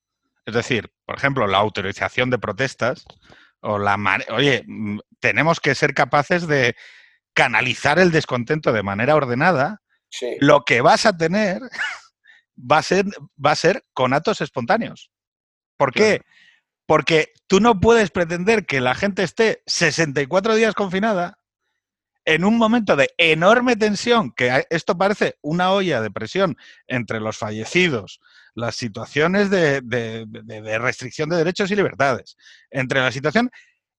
es 0.46 0.56
decir, 0.56 0.90
por 1.06 1.18
ejemplo, 1.18 1.46
la 1.46 1.58
autorización 1.58 2.30
de 2.30 2.40
protestas, 2.40 3.06
o 3.60 3.78
la 3.78 3.98
oye, 4.32 4.64
mm, 4.66 5.00
tenemos 5.20 5.60
que 5.60 5.76
ser 5.76 5.94
capaces 5.94 6.48
de 6.48 6.76
canalizar 7.34 8.00
el 8.00 8.12
descontento 8.12 8.72
de 8.72 8.84
manera 8.84 9.16
ordenada, 9.16 9.82
lo 10.40 10.64
que 10.64 10.82
vas 10.82 11.06
a 11.06 11.16
tener 11.16 11.62
va 12.58 12.78
a 12.78 12.84
ser, 12.84 13.06
va 13.44 13.52
a 13.52 13.56
ser 13.56 13.84
con 13.94 14.14
actos 14.14 14.42
espontáneos. 14.42 15.12
¿Por 15.78 15.92
qué? 15.92 16.22
Porque 16.88 17.34
tú 17.48 17.60
no 17.60 17.80
puedes 17.80 18.10
pretender 18.10 18.66
que 18.66 18.80
la 18.80 18.96
gente 18.96 19.24
esté 19.24 19.62
64 19.68 20.56
días 20.56 20.74
confinada 20.74 21.37
en 22.28 22.44
un 22.44 22.58
momento 22.58 22.98
de 22.98 23.10
enorme 23.18 23.78
tensión, 23.78 24.34
que 24.34 24.66
esto 24.70 24.98
parece 24.98 25.38
una 25.42 25.72
olla 25.72 26.02
de 26.02 26.12
presión 26.12 26.58
entre 26.86 27.22
los 27.22 27.38
fallecidos, 27.38 28.20
las 28.54 28.76
situaciones 28.76 29.50
de, 29.50 29.82
restricción 30.78 31.30
de 31.30 31.38
derechos 31.38 31.72
y 31.72 31.78
libertades, 31.78 32.36
entre 32.70 33.00
la 33.00 33.14
situación 33.14 33.50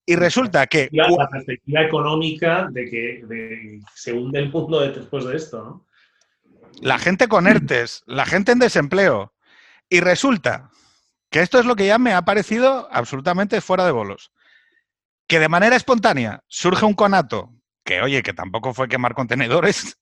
y 0.05 0.15
resulta 0.15 0.67
que... 0.67 0.91
La, 0.93 1.07
perspectiva 1.31 1.81
económica 1.81 2.69
de 2.71 2.85
que 2.85 3.81
se 3.95 4.13
hunde 4.13 4.41
el 4.41 4.53
mundo 4.53 4.81
después 4.81 5.25
de 5.25 5.35
esto, 5.35 5.65
¿no? 5.65 5.87
La 6.83 6.99
gente 6.99 7.29
con 7.29 7.47
ERTES, 7.47 8.05
la 8.07 8.27
gente 8.27 8.53
en 8.53 8.59
desempleo. 8.59 9.33
Y 9.89 10.01
resulta 10.01 10.71
que 11.31 11.41
esto 11.41 11.59
es 11.59 11.65
lo 11.65 11.77
que 11.77 11.87
ya 11.87 11.99
me 11.99 12.13
ha 12.13 12.23
parecido 12.27 12.89
absolutamente 12.93 13.63
fuera 13.63 13.87
de 13.87 13.93
bolos. 13.93 14.33
Que 15.27 15.39
de 15.39 15.49
manera 15.49 15.77
espontánea 15.77 16.45
surge 16.47 16.85
un 16.85 16.95
conato, 16.95 17.58
que 17.89 18.03
oye, 18.03 18.23
que 18.23 18.35
tampoco 18.35 18.75
fue 18.75 18.87
quemar 18.87 19.15
contenedores, 19.15 19.99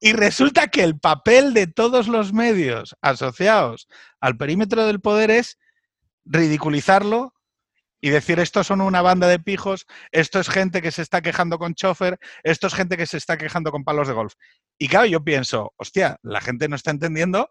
y 0.00 0.12
resulta 0.12 0.68
que 0.68 0.84
el 0.84 1.00
papel 1.00 1.54
de 1.54 1.66
todos 1.66 2.08
los 2.08 2.34
medios 2.34 2.94
asociados 3.00 3.88
al 4.20 4.36
perímetro 4.36 4.84
del 4.84 5.00
poder 5.00 5.30
es 5.30 5.58
ridiculizarlo 6.26 7.34
y 8.02 8.10
decir 8.10 8.38
esto 8.38 8.64
son 8.64 8.82
una 8.82 9.00
banda 9.00 9.28
de 9.28 9.38
pijos, 9.38 9.86
esto 10.10 10.40
es 10.40 10.50
gente 10.50 10.82
que 10.82 10.90
se 10.90 11.00
está 11.00 11.22
quejando 11.22 11.58
con 11.58 11.74
chofer, 11.74 12.18
esto 12.42 12.66
es 12.66 12.74
gente 12.74 12.98
que 12.98 13.06
se 13.06 13.16
está 13.16 13.38
quejando 13.38 13.72
con 13.72 13.82
palos 13.82 14.06
de 14.06 14.14
golf. 14.14 14.34
Y 14.76 14.88
claro, 14.88 15.06
yo 15.06 15.24
pienso, 15.24 15.72
hostia, 15.78 16.18
la 16.22 16.42
gente 16.42 16.68
no 16.68 16.76
está 16.76 16.90
entendiendo 16.90 17.50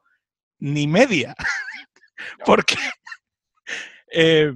ni 0.60 0.86
media. 0.86 1.36
Porque 2.46 2.76
eh, 4.12 4.54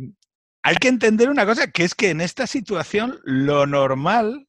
hay 0.66 0.78
que 0.78 0.88
entender 0.88 1.30
una 1.30 1.46
cosa, 1.46 1.70
que 1.70 1.84
es 1.84 1.94
que 1.94 2.10
en 2.10 2.22
esta 2.22 2.48
situación 2.48 3.20
lo 3.24 3.68
normal 3.68 4.48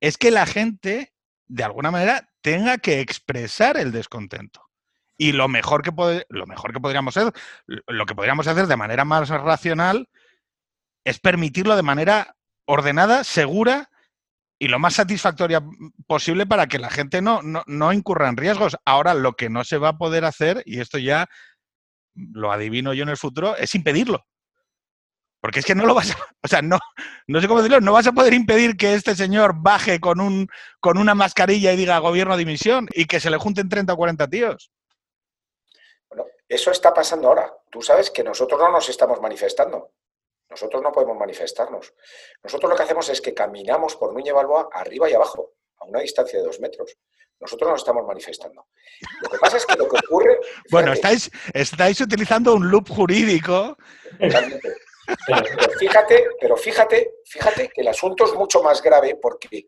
es 0.00 0.18
que 0.18 0.32
la 0.32 0.44
gente, 0.44 1.14
de 1.46 1.62
alguna 1.62 1.92
manera, 1.92 2.32
tenga 2.40 2.78
que 2.78 2.98
expresar 2.98 3.76
el 3.76 3.92
descontento. 3.92 4.68
Y 5.16 5.30
lo 5.30 5.46
mejor 5.46 5.82
que, 5.82 5.92
lo 6.30 6.46
mejor 6.46 6.72
que 6.72 6.80
podríamos 6.80 7.16
hacer, 7.16 7.32
lo 7.68 8.06
que 8.06 8.16
podríamos 8.16 8.48
hacer 8.48 8.66
de 8.66 8.76
manera 8.76 9.04
más 9.04 9.28
racional, 9.28 10.08
es 11.04 11.20
permitirlo 11.20 11.76
de 11.76 11.82
manera 11.84 12.34
ordenada, 12.64 13.22
segura 13.22 13.88
y 14.58 14.66
lo 14.66 14.80
más 14.80 14.94
satisfactoria 14.94 15.62
posible 16.08 16.46
para 16.46 16.66
que 16.66 16.80
la 16.80 16.90
gente 16.90 17.22
no, 17.22 17.40
no, 17.42 17.92
incurra 17.92 18.28
en 18.28 18.36
riesgos. 18.36 18.76
Ahora, 18.84 19.14
lo 19.14 19.34
que 19.34 19.48
no 19.48 19.62
se 19.62 19.78
va 19.78 19.90
a 19.90 19.96
poder 19.96 20.24
hacer, 20.24 20.64
y 20.66 20.80
esto 20.80 20.98
ya 20.98 21.28
lo 22.16 22.50
adivino 22.50 22.94
yo 22.94 23.04
en 23.04 23.10
el 23.10 23.16
futuro, 23.16 23.56
es 23.56 23.76
impedirlo. 23.76 24.26
Porque 25.40 25.60
es 25.60 25.66
que 25.66 25.74
no 25.74 25.86
lo 25.86 25.94
vas 25.94 26.10
a, 26.10 26.16
o 26.42 26.48
sea, 26.48 26.62
no, 26.62 26.78
no 27.26 27.40
sé 27.40 27.48
cómo 27.48 27.60
decirlo, 27.60 27.80
no 27.80 27.92
vas 27.92 28.06
a 28.06 28.12
poder 28.12 28.34
impedir 28.34 28.76
que 28.76 28.94
este 28.94 29.14
señor 29.14 29.54
baje 29.56 30.00
con, 30.00 30.20
un, 30.20 30.48
con 30.80 30.98
una 30.98 31.14
mascarilla 31.14 31.72
y 31.72 31.76
diga 31.76 31.98
gobierno 31.98 32.36
dimisión 32.36 32.88
y 32.92 33.06
que 33.06 33.20
se 33.20 33.30
le 33.30 33.36
junten 33.36 33.68
30 33.68 33.92
o 33.92 33.96
40 33.96 34.28
tíos. 34.28 34.70
Bueno, 36.08 36.26
eso 36.48 36.70
está 36.70 36.92
pasando 36.92 37.28
ahora. 37.28 37.52
Tú 37.70 37.82
sabes 37.82 38.10
que 38.10 38.24
nosotros 38.24 38.58
no 38.60 38.70
nos 38.70 38.88
estamos 38.88 39.20
manifestando. 39.20 39.92
Nosotros 40.48 40.82
no 40.82 40.92
podemos 40.92 41.16
manifestarnos. 41.16 41.92
Nosotros 42.42 42.70
lo 42.70 42.76
que 42.76 42.82
hacemos 42.84 43.08
es 43.08 43.20
que 43.20 43.34
caminamos 43.34 43.96
por 43.96 44.12
Núñez 44.12 44.32
Balboa 44.32 44.68
arriba 44.72 45.10
y 45.10 45.14
abajo, 45.14 45.54
a 45.78 45.84
una 45.86 46.00
distancia 46.00 46.38
de 46.38 46.44
dos 46.44 46.60
metros. 46.60 46.96
Nosotros 47.40 47.70
nos 47.70 47.80
estamos 47.80 48.06
manifestando. 48.06 48.66
Lo 49.20 49.28
que 49.28 49.38
pasa 49.38 49.58
es 49.58 49.66
que 49.66 49.76
lo 49.76 49.88
que 49.88 49.98
ocurre... 50.06 50.38
bueno, 50.70 50.92
estáis, 50.92 51.30
estáis 51.52 52.00
utilizando 52.00 52.54
un 52.54 52.70
loop 52.70 52.88
jurídico. 52.88 53.76
Pero, 55.26 55.70
fíjate, 55.78 56.28
pero 56.40 56.56
fíjate, 56.56 57.16
fíjate 57.24 57.68
que 57.68 57.80
el 57.80 57.88
asunto 57.88 58.24
es 58.24 58.34
mucho 58.34 58.62
más 58.62 58.82
grave 58.82 59.16
porque 59.16 59.66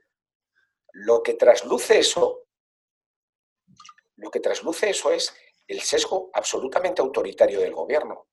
lo 0.92 1.23
que 1.23 1.35
trasluce 1.35 1.99
eso, 1.99 2.47
lo 4.16 4.30
que 4.30 4.40
trasluce 4.40 4.90
eso 4.90 5.12
es 5.12 5.35
el 5.66 5.80
sesgo 5.80 6.30
absolutamente 6.33 7.02
autoritario 7.02 7.61
del 7.61 7.75
gobierno. 7.75 8.28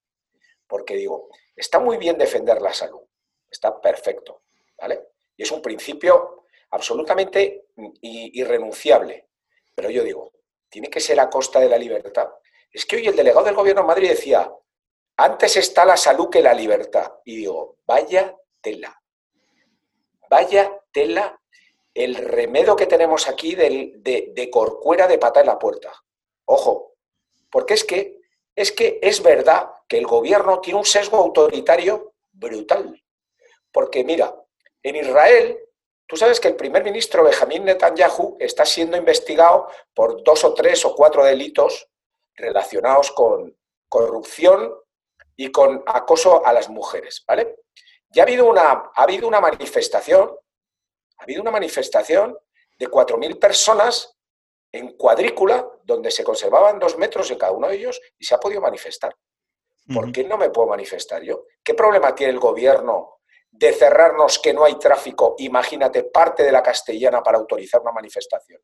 Porque 0.66 0.96
digo, 0.96 1.28
está 1.54 1.78
muy 1.78 1.96
bien 1.96 2.18
defender 2.18 2.60
la 2.60 2.74
salud, 2.74 3.02
está 3.48 3.80
perfecto, 3.80 4.42
¿vale? 4.76 5.08
Y 5.36 5.44
es 5.44 5.50
un 5.52 5.62
principio 5.62 6.46
absolutamente 6.70 7.66
irrenunciable. 8.02 9.28
Pero 9.74 9.90
yo 9.90 10.02
digo, 10.02 10.32
tiene 10.68 10.90
que 10.90 11.00
ser 11.00 11.20
a 11.20 11.30
costa 11.30 11.60
de 11.60 11.68
la 11.68 11.78
libertad. 11.78 12.28
Es 12.70 12.84
que 12.84 12.96
hoy 12.96 13.06
el 13.06 13.14
delegado 13.14 13.44
del 13.44 13.54
gobierno 13.54 13.82
de 13.82 13.88
Madrid 13.88 14.08
decía, 14.08 14.50
antes 15.16 15.56
está 15.56 15.84
la 15.84 15.96
salud 15.96 16.28
que 16.30 16.42
la 16.42 16.54
libertad. 16.54 17.12
Y 17.24 17.36
digo, 17.36 17.78
vaya 17.86 18.36
tela, 18.60 19.00
vaya 20.28 20.80
tela 20.92 21.40
el 21.94 22.14
remedio 22.16 22.76
que 22.76 22.86
tenemos 22.86 23.28
aquí 23.28 23.54
de, 23.54 23.94
de, 23.96 24.32
de 24.34 24.50
corcuera 24.50 25.06
de 25.06 25.18
pata 25.18 25.40
en 25.40 25.46
la 25.46 25.58
puerta. 25.58 25.92
Ojo, 26.44 26.94
porque 27.50 27.74
es 27.74 27.84
que 27.84 28.16
es 28.54 28.72
que 28.72 28.98
es 29.02 29.22
verdad 29.22 29.70
que 29.86 29.98
el 29.98 30.06
gobierno 30.06 30.60
tiene 30.60 30.78
un 30.78 30.84
sesgo 30.84 31.18
autoritario 31.18 32.14
brutal. 32.32 33.02
Porque 33.70 34.02
mira, 34.02 34.34
en 34.82 34.96
Israel, 34.96 35.58
tú 36.06 36.16
sabes 36.16 36.40
que 36.40 36.48
el 36.48 36.56
primer 36.56 36.82
ministro 36.82 37.22
Benjamín 37.22 37.64
Netanyahu 37.64 38.38
está 38.40 38.64
siendo 38.64 38.96
investigado 38.96 39.68
por 39.92 40.22
dos 40.22 40.42
o 40.44 40.54
tres 40.54 40.84
o 40.86 40.94
cuatro 40.94 41.22
delitos 41.22 41.88
relacionados 42.34 43.12
con 43.12 43.54
corrupción 43.88 44.74
y 45.36 45.50
con 45.52 45.82
acoso 45.86 46.44
a 46.46 46.52
las 46.52 46.68
mujeres, 46.68 47.22
¿vale? 47.26 47.56
Ya 48.10 48.22
ha 48.22 48.26
habido 48.26 48.46
una, 48.46 48.62
ha 48.62 49.02
habido 49.02 49.28
una 49.28 49.40
manifestación, 49.40 50.30
ha 51.18 51.22
habido 51.22 51.42
una 51.42 51.50
manifestación 51.50 52.36
de 52.78 52.88
4.000 52.88 53.38
personas 53.38 54.16
en 54.72 54.96
cuadrícula 54.96 55.66
donde 55.84 56.10
se 56.10 56.24
conservaban 56.24 56.78
dos 56.78 56.96
metros 56.98 57.30
en 57.30 57.38
cada 57.38 57.52
uno 57.52 57.68
de 57.68 57.76
ellos 57.76 58.00
y 58.18 58.24
se 58.24 58.34
ha 58.34 58.40
podido 58.40 58.60
manifestar. 58.60 59.14
¿Por 59.92 60.10
qué 60.10 60.24
no 60.24 60.36
me 60.36 60.50
puedo 60.50 60.68
manifestar 60.68 61.22
yo? 61.22 61.44
¿Qué 61.62 61.74
problema 61.74 62.14
tiene 62.14 62.32
el 62.32 62.40
gobierno 62.40 63.20
de 63.48 63.72
cerrarnos 63.72 64.40
que 64.40 64.52
no 64.52 64.64
hay 64.64 64.74
tráfico, 64.74 65.36
imagínate, 65.38 66.02
parte 66.04 66.42
de 66.42 66.50
la 66.50 66.62
castellana 66.62 67.22
para 67.22 67.38
autorizar 67.38 67.80
una 67.80 67.92
manifestación? 67.92 68.60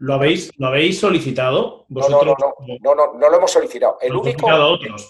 ¿Lo 0.00 0.14
habéis, 0.14 0.50
¿lo 0.56 0.68
habéis 0.68 0.98
solicitado? 0.98 1.84
No, 1.90 2.08
no, 2.08 2.22
no, 2.22 2.34
no, 2.80 2.94
no, 2.94 3.12
no, 3.12 3.28
lo 3.28 3.36
hemos 3.36 3.50
solicitado. 3.50 3.98
El 4.00 4.16
único 4.16 4.48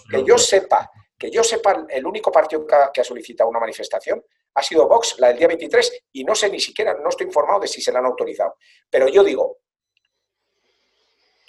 que 0.09 0.23
yo 0.23 0.37
sepa, 0.37 0.91
que 1.17 1.31
yo 1.31 1.43
sepa, 1.43 1.85
el 1.89 2.05
único 2.05 2.31
partido 2.31 2.67
que 2.93 3.01
ha 3.01 3.03
solicitado 3.03 3.49
una 3.49 3.59
manifestación 3.59 4.21
ha 4.53 4.61
sido 4.61 4.87
Vox, 4.89 5.15
la 5.19 5.29
del 5.29 5.37
día 5.37 5.47
23, 5.47 6.07
y 6.11 6.25
no 6.25 6.35
sé 6.35 6.49
ni 6.49 6.59
siquiera, 6.59 6.93
no 6.95 7.07
estoy 7.07 7.27
informado 7.27 7.61
de 7.61 7.67
si 7.67 7.81
se 7.81 7.91
la 7.91 7.99
han 7.99 8.05
autorizado. 8.05 8.55
Pero 8.89 9.07
yo 9.07 9.23
digo, 9.23 9.59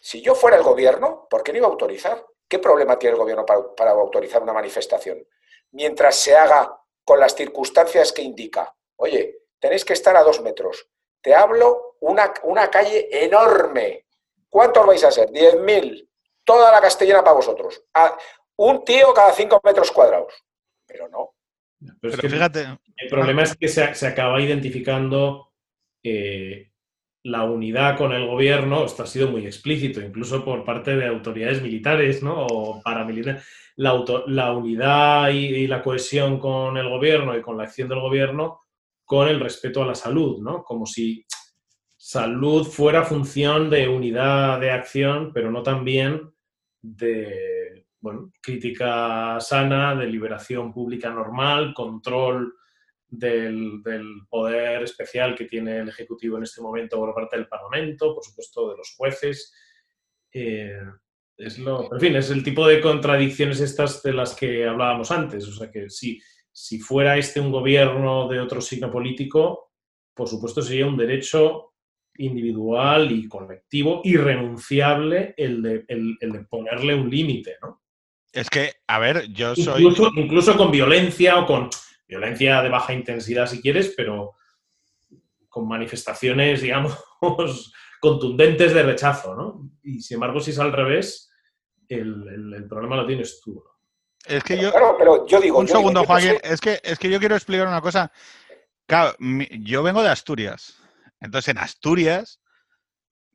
si 0.01 0.21
yo 0.21 0.35
fuera 0.35 0.57
el 0.57 0.63
gobierno, 0.63 1.27
¿por 1.29 1.43
qué 1.43 1.53
no 1.53 1.59
iba 1.59 1.67
a 1.67 1.71
autorizar? 1.71 2.25
¿Qué 2.47 2.59
problema 2.59 2.99
tiene 2.99 3.15
el 3.15 3.21
gobierno 3.21 3.45
para, 3.45 3.91
autorizar 3.91 4.43
una 4.43 4.53
manifestación? 4.53 5.27
Mientras 5.73 6.17
se 6.17 6.37
haga 6.37 6.77
con 7.05 7.19
las 7.19 7.35
circunstancias 7.35 8.13
que 8.13 8.23
indica. 8.23 8.73
Oye, 8.97 9.39
tenéis 9.59 9.85
que 9.85 9.95
estar 9.95 10.17
a 10.17 10.23
dos 10.23 10.41
metros. 10.43 10.89
Te 11.23 11.35
hablo 11.35 11.97
una, 12.01 12.35
una 12.43 12.69
calle 12.69 13.09
enorme. 13.25 14.07
¿Cuántos 14.49 14.87
vais 14.87 15.05
a 15.05 15.11
ser? 15.11 15.31
¿Diez 15.31 15.59
mil? 15.61 16.09
Toda 16.45 16.71
la 16.73 16.81
castellana 16.81 17.23
para 17.23 17.37
vosotros. 17.37 17.83
un 18.57 18.85
tío 18.85 19.15
cada 19.15 19.33
cinco 19.33 19.61
metros 19.65 19.91
cuadrados. 19.93 20.35
Pero 20.87 21.09
no. 21.09 21.35
Pero, 22.01 22.17
fíjate. 22.17 22.67
El 22.97 23.09
problema 23.09 23.43
es 23.43 23.57
que 23.57 23.69
se, 23.69 24.07
acaba 24.07 24.41
identificando 24.41 25.53
eh, 26.03 26.73
la 27.25 27.45
unidad 27.45 27.97
con 27.97 28.13
el 28.13 28.27
gobierno, 28.27 28.85
esto 28.85 29.05
ha 29.05 29.07
sido 29.07 29.29
muy 29.29 29.47
explícito, 29.47 30.01
incluso 30.01 30.45
por 30.45 30.65
parte 30.65 30.97
de 30.97 31.07
autoridades 31.07 31.63
militares 31.63 32.23
¿no? 32.23 32.47
o 32.47 32.83
paramilitares, 32.83 33.45
la, 33.77 34.05
la 34.27 34.53
unidad 34.53 35.31
y, 35.31 35.67
la 35.67 35.83
cohesión 35.83 36.39
con 36.39 36.77
el 36.77 36.89
gobierno 36.89 37.37
y 37.37 37.43
con 37.43 37.57
la 37.57 37.65
acción 37.65 37.89
del 37.89 38.01
gobierno 38.01 38.62
con 39.13 39.29
el 39.29 39.41
respeto 39.41 39.83
a 39.83 39.87
la 39.87 39.95
salud, 39.95 40.41
¿no? 40.41 40.65
como 40.65 40.87
si 40.87 41.27
salud 41.99 42.65
fuera 42.65 43.05
función 43.05 43.69
de 43.69 43.87
unidad 43.87 44.59
de 44.59 44.71
acción, 44.71 45.33
pero 45.35 45.51
no 45.51 45.63
también 45.63 46.33
de 46.81 47.85
bueno, 48.01 48.33
crítica 48.41 49.39
sana, 49.39 49.95
de 49.97 50.07
liberación 50.07 50.73
pública 50.73 51.11
normal, 51.11 51.75
control 51.75 52.55
del, 53.07 53.83
poder 54.31 54.83
especial 54.85 55.35
que 55.35 55.45
tiene 55.45 55.81
el 55.81 55.91
Ejecutivo 55.91 56.39
en 56.39 56.45
este 56.45 56.63
momento 56.63 56.97
por 56.97 57.15
parte 57.15 57.37
del 57.37 57.49
Parlamento, 57.49 58.15
por 58.15 58.25
supuesto 58.25 58.71
de 58.71 58.79
los 58.79 58.95
jueces. 58.97 59.53
Eh, 60.33 60.81
es 61.37 61.59
lo, 61.59 61.93
en 61.93 62.01
fin, 62.01 62.17
es 62.17 62.31
el 62.31 62.43
tipo 62.43 62.67
de 62.67 62.81
contradicciones 62.81 63.61
estas 63.61 64.03
de 64.03 64.15
las 64.15 64.35
que 64.35 64.67
hablábamos 64.67 65.11
antes. 65.11 65.47
O 65.47 65.53
sea 65.53 65.71
que 65.71 65.91
si, 65.91 66.19
si 66.53 66.79
fuera 66.79 67.17
este 67.17 67.41
un 67.41 67.51
gobierno 67.51 68.29
de 68.29 68.41
otro 68.41 68.61
signo 68.61 68.91
político, 68.91 69.73
por 70.15 70.29
supuesto 70.29 70.63
sería 70.63 70.87
un 70.87 70.97
derecho 70.97 71.73
individual 72.17 73.11
y 73.11 73.27
colectivo 73.27 74.03
irrenunciable 74.05 75.35
el 75.37 75.63
de, 75.63 75.85
el, 75.89 76.19
de 76.21 76.45
ponerle 76.45 76.95
un 76.95 77.09
límite, 77.09 77.57
¿no? 77.63 77.83
Es 78.33 78.49
que, 78.49 78.73
a 78.87 78.99
ver, 78.99 79.31
yo 79.33 79.55
soy... 79.55 79.83
Incluso, 79.83 80.11
incluso 80.17 80.57
con 80.57 80.71
violencia 80.71 81.39
o 81.39 81.47
con 81.47 81.69
violencia 82.07 82.63
de 82.63 82.69
baja 82.69 82.93
intensidad 82.93 83.47
si 83.47 83.61
quieres, 83.61 83.95
pero 83.97 84.35
con 85.49 85.69
manifestaciones, 85.69 86.63
digamos, 86.63 86.97
contundentes 88.01 88.75
de 88.75 88.83
rechazo, 88.83 89.35
¿no? 89.35 89.71
Y 89.83 90.01
sin 90.01 90.17
embargo, 90.17 90.41
si 90.41 90.51
es 90.51 90.59
al 90.59 90.73
revés, 90.73 91.31
el, 91.89 92.67
problema 92.69 92.97
lo 92.97 93.07
tienes 93.07 93.41
tú. 93.41 93.63
Es 94.27 94.45
que 94.45 94.59
yo. 94.59 94.73
pero 94.99 95.27
yo 95.27 95.41
digo. 95.41 95.59
Un 95.59 95.69
segundo, 95.69 96.05
Joaquín. 96.05 96.37
Es, 96.43 96.61
que, 96.61 96.81
es 96.83 96.99
que 96.99 97.11
yo 97.11 97.19
quiero 97.19 97.35
explicar 97.35 97.67
una 97.67 97.81
cosa. 97.81 98.13
Claro, 98.87 99.15
yo 99.19 99.83
vengo 99.83 100.03
de 100.03 100.11
Asturias. 100.11 100.77
Entonces, 101.21 101.49
en 101.49 101.59
Asturias, 101.59 102.41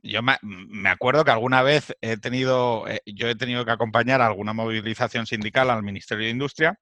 yo 0.01 0.21
me, 0.21 0.89
acuerdo 0.89 1.25
que 1.25 1.31
alguna 1.31 1.61
vez 1.61 1.95
he 2.01 2.17
tenido. 2.17 2.87
Eh, 2.87 3.01
yo 3.05 3.27
he 3.27 3.35
tenido 3.35 3.65
que 3.65 3.71
acompañar 3.71 4.21
alguna 4.21 4.53
movilización 4.53 5.25
sindical 5.25 5.69
al 5.69 5.83
Ministerio 5.83 6.25
de 6.25 6.31
Industria. 6.31 6.79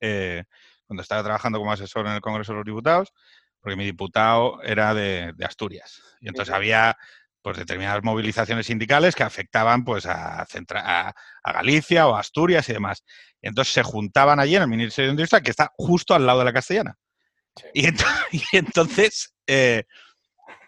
Eh, 0.00 0.44
cuando 0.86 1.02
estaba 1.02 1.22
trabajando 1.22 1.58
como 1.58 1.72
asesor 1.72 2.06
en 2.06 2.12
el 2.12 2.20
Congreso 2.20 2.52
de 2.52 2.56
los 2.58 2.64
Diputados, 2.64 3.12
porque 3.60 3.76
mi 3.76 3.84
diputado 3.84 4.62
era 4.62 4.94
de, 4.94 5.34
Asturias. 5.44 6.02
Y 6.20 6.28
entonces 6.28 6.54
había 6.54 6.96
pues 7.42 7.56
determinadas 7.56 8.02
movilizaciones 8.02 8.66
sindicales 8.66 9.14
que 9.14 9.22
afectaban 9.22 9.84
pues 9.84 10.06
a, 10.06 10.42
a, 10.42 11.52
Galicia 11.52 12.08
o 12.08 12.16
Asturias 12.16 12.68
y 12.68 12.72
demás. 12.72 13.04
entonces 13.40 13.72
se 13.72 13.82
juntaban 13.82 14.40
allí 14.40 14.56
en 14.56 14.62
el 14.62 14.68
Ministerio 14.68 15.08
de 15.08 15.12
Industria, 15.12 15.40
que 15.40 15.50
está 15.50 15.70
justo 15.76 16.14
al 16.14 16.26
lado 16.26 16.40
de 16.40 16.44
la 16.46 16.52
Castellana. 16.52 16.96
Y, 17.74 18.56
entonces, 18.56 19.34
eh, 19.46 19.84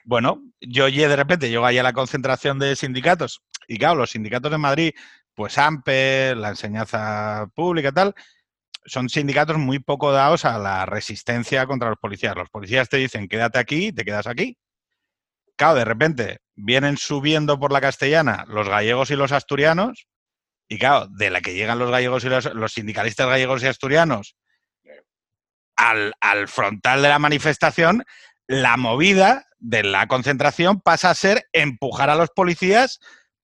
bueno, 0.05 0.43
yo 0.61 0.87
de 0.87 1.17
repente 1.17 1.49
llego 1.49 1.67
allí 1.67 1.79
a 1.79 1.83
la 1.83 1.93
concentración 1.93 2.59
de 2.59 2.75
sindicatos 2.75 3.43
y 3.71 3.79
claro, 3.79 4.01
los 4.01 4.11
sindicatos 4.11 4.51
de 4.51 4.59
Madrid, 4.59 4.93
pues 5.33 5.57
AMPE, 5.57 6.35
la 6.35 6.49
enseñanza 6.49 7.47
pública 7.55 7.91
y 7.91 7.93
tal, 7.93 8.15
son 8.85 9.09
sindicatos 9.09 9.59
muy 9.59 9.79
poco 9.79 10.11
dados 10.11 10.45
a 10.45 10.59
la 10.59 10.87
resistencia 10.87 11.67
contra 11.67 11.91
los 11.91 11.99
policías. 11.99 12.35
Los 12.35 12.51
policías 12.51 12.89
te 12.89 12.97
dicen, 12.97 13.29
quédate 13.29 13.61
aquí, 13.61 13.93
te 13.93 14.05
quedas 14.05 14.27
aquí. 14.27 14.59
Claro, 15.57 15.77
de 15.77 15.85
repente 15.85 16.39
vienen 16.63 16.97
subiendo 16.97 17.59
por 17.59 17.73
la 17.73 17.81
castellana 17.81 18.45
los 18.49 18.69
gallegos 18.69 19.11
y 19.11 19.17
los 19.17 19.33
asturianos, 19.33 20.07
y 20.69 20.79
claro, 20.79 21.07
de 21.11 21.31
la 21.31 21.41
que 21.41 21.55
llegan 21.55 21.79
los 21.79 21.91
gallegos 21.91 22.25
y 22.25 22.29
los, 22.29 22.73
sindicalistas 22.73 23.29
gallegos 23.29 23.63
y 23.63 23.67
asturianos 23.67 24.37
al, 25.77 26.15
al 26.21 26.49
frontal 26.49 27.03
de 27.03 27.09
la 27.09 27.19
manifestación, 27.19 28.05
la 28.47 28.77
movida 28.77 29.47
de 29.59 29.83
la 29.83 30.07
concentración 30.07 30.81
pasa 30.81 31.11
a 31.11 31.15
ser 31.15 31.47
empujar 31.53 32.11
a 32.11 32.17
los 32.17 32.31
policías 32.31 33.01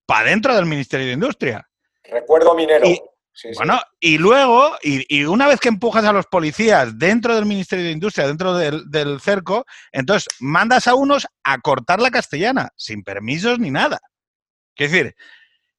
para 0.06 0.30
dentro 0.30 0.54
del 0.54 0.66
Ministerio 0.66 1.06
de 1.06 1.12
Industria. 1.12 1.68
Recuerdo 2.04 2.54
minero. 2.54 2.86
Bueno, 3.56 3.80
y 4.00 4.18
luego, 4.18 4.76
y, 4.82 5.24
una 5.24 5.46
vez 5.46 5.60
que 5.60 5.68
empujas 5.68 6.04
a 6.04 6.12
los 6.12 6.26
policías 6.26 6.98
dentro 6.98 7.34
del 7.34 7.46
Ministerio 7.46 7.84
de 7.84 7.92
Industria, 7.92 8.26
dentro 8.26 8.54
del, 8.54 9.20
cerco, 9.20 9.66
entonces 9.92 10.28
mandas 10.40 10.86
a 10.86 10.94
unos 10.94 11.26
a 11.44 11.58
cortar 11.58 12.00
la 12.00 12.10
castellana, 12.10 12.70
sin 12.76 13.02
permisos 13.02 13.58
ni 13.58 13.70
nada. 13.70 14.00
Es 14.76 14.90
decir, 14.90 15.14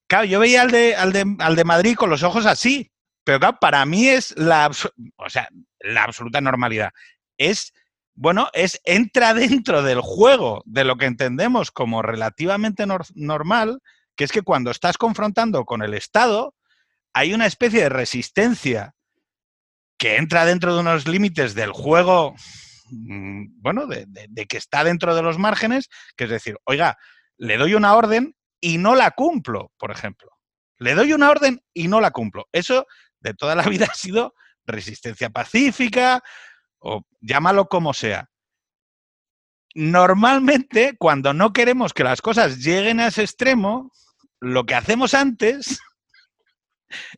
claro, 0.08 0.26
yo 0.26 0.40
veía 0.40 0.62
al 0.62 0.72
de, 0.72 0.96
al 0.96 1.14
de, 1.14 1.36
al 1.40 1.56
de 1.56 1.64
Madrid 1.64 1.96
con 1.96 2.10
los 2.10 2.24
ojos 2.24 2.46
así, 2.46 2.92
pero 3.24 3.40
claro, 3.40 3.58
para 3.60 3.86
mí 3.86 4.08
es 4.08 4.38
la, 4.38 4.72
o 5.18 5.30
sea, 5.30 5.50
la 5.80 6.04
absoluta 6.04 6.42
normalidad. 6.42 6.92
Es, 7.38 7.74
bueno, 8.14 8.50
es, 8.54 8.80
entra 8.86 9.34
dentro 9.34 9.84
del 9.84 10.02
juego 10.02 10.62
de 10.66 10.84
lo 10.84 10.98
que 10.98 11.06
entendemos 11.06 11.72
como 11.72 12.02
relativamente 12.02 12.86
normal, 13.16 13.82
que 14.16 14.24
es 14.24 14.32
que 14.32 14.42
cuando 14.42 14.72
estás 14.72 14.98
confrontando 14.98 15.66
con 15.66 15.84
el 15.84 15.94
Estado, 15.94 16.56
hay 17.18 17.34
una 17.34 17.48
especie 17.48 17.82
de 17.82 17.90
resistencia 17.90 18.94
que 19.98 20.18
entra 20.18 20.46
dentro 20.46 20.76
de 20.76 20.82
unos 20.82 21.08
límites 21.08 21.56
del 21.56 21.72
juego, 21.72 22.36
mm, 22.92 23.60
bueno, 23.60 23.88
de, 23.88 24.46
que 24.48 24.58
está 24.58 24.84
dentro 24.84 25.16
de 25.16 25.24
los 25.24 25.40
márgenes, 25.40 25.90
que 26.16 26.26
es 26.26 26.30
decir, 26.30 26.58
oiga, 26.64 26.96
le 27.38 27.58
doy 27.58 27.74
una 27.74 27.96
orden 27.96 28.36
y 28.62 28.78
no 28.78 28.94
la 28.94 29.12
cumplo, 29.12 29.72
por 29.80 29.90
ejemplo. 29.90 30.30
Le 30.78 30.94
doy 30.94 31.12
una 31.12 31.32
orden 31.32 31.60
y 31.74 31.88
no 31.88 32.02
la 32.02 32.12
cumplo. 32.12 32.46
Eso 32.52 32.86
de 33.20 33.34
toda 33.34 33.56
la 33.56 33.64
vida 33.70 33.88
ha 33.92 33.96
sido 33.96 34.36
resistencia 34.68 35.32
pacífica 35.32 36.22
o 36.78 37.02
llámalo 37.20 37.68
como 37.68 37.96
sea 37.96 38.30
normalmente 39.74 40.96
cuando 40.98 41.34
no 41.34 41.54
queremos 41.54 41.94
que 41.94 42.04
las 42.04 42.22
cosas 42.22 42.60
lleguen 42.60 43.00
a 43.00 43.08
ese 43.08 43.22
extremo, 43.22 43.92
lo 44.40 44.66
que 44.66 44.74
hacemos 44.74 45.14
antes 45.14 45.80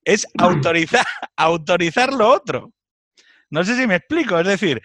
es 0.04 0.28
autorizar, 0.38 1.06
autorizar 1.36 2.14
lo 2.14 2.30
otro. 2.30 2.72
No 3.50 3.64
sé 3.64 3.76
si 3.76 3.88
me 3.88 3.96
explico. 3.96 4.40
Es 4.40 4.48
decir, 4.48 4.82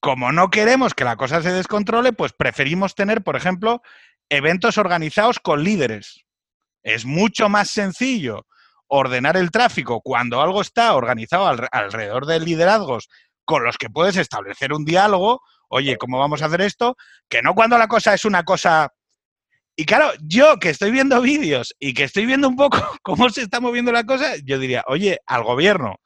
como 0.00 0.32
no 0.32 0.50
queremos 0.50 0.94
que 0.94 1.04
la 1.04 1.16
cosa 1.16 1.42
se 1.42 1.52
descontrole, 1.52 2.12
pues 2.12 2.32
preferimos 2.32 2.94
tener, 2.94 3.22
por 3.22 3.36
ejemplo, 3.36 3.82
eventos 4.28 4.78
organizados 4.78 5.38
con 5.40 5.62
líderes. 5.62 6.24
Es 6.82 7.04
mucho 7.04 7.48
más 7.48 7.70
sencillo 7.70 8.46
ordenar 8.88 9.36
el 9.36 9.50
tráfico 9.50 10.00
cuando 10.02 10.42
algo 10.42 10.60
está 10.60 10.94
organizado 10.94 11.46
alrededor 11.70 12.26
de 12.26 12.40
liderazgos 12.40 13.08
con 13.44 13.64
los 13.64 13.78
que 13.78 13.88
puedes 13.88 14.16
establecer 14.16 14.72
un 14.72 14.84
diálogo. 14.84 15.40
Oye, 15.68 15.96
¿cómo 15.96 16.18
vamos 16.18 16.42
a 16.42 16.46
hacer 16.46 16.60
esto? 16.60 16.96
Que 17.28 17.40
no 17.40 17.54
cuando 17.54 17.78
la 17.78 17.88
cosa 17.88 18.12
es 18.12 18.24
una 18.24 18.42
cosa 18.42 18.92
y 19.76 19.86
claro, 19.86 20.12
yo 20.20 20.58
que 20.58 20.70
estoy 20.70 20.90
viendo 20.90 21.20
vídeos 21.20 21.74
y 21.78 21.94
que 21.94 22.04
estoy 22.04 22.26
viendo 22.26 22.48
un 22.48 22.56
poco 22.56 22.78
cómo 23.02 23.30
se 23.30 23.42
está 23.42 23.60
moviendo 23.60 23.92
la 23.92 24.04
cosa, 24.04 24.36
yo 24.44 24.58
diría, 24.58 24.84
oye, 24.86 25.18
al 25.26 25.44
gobierno, 25.44 25.96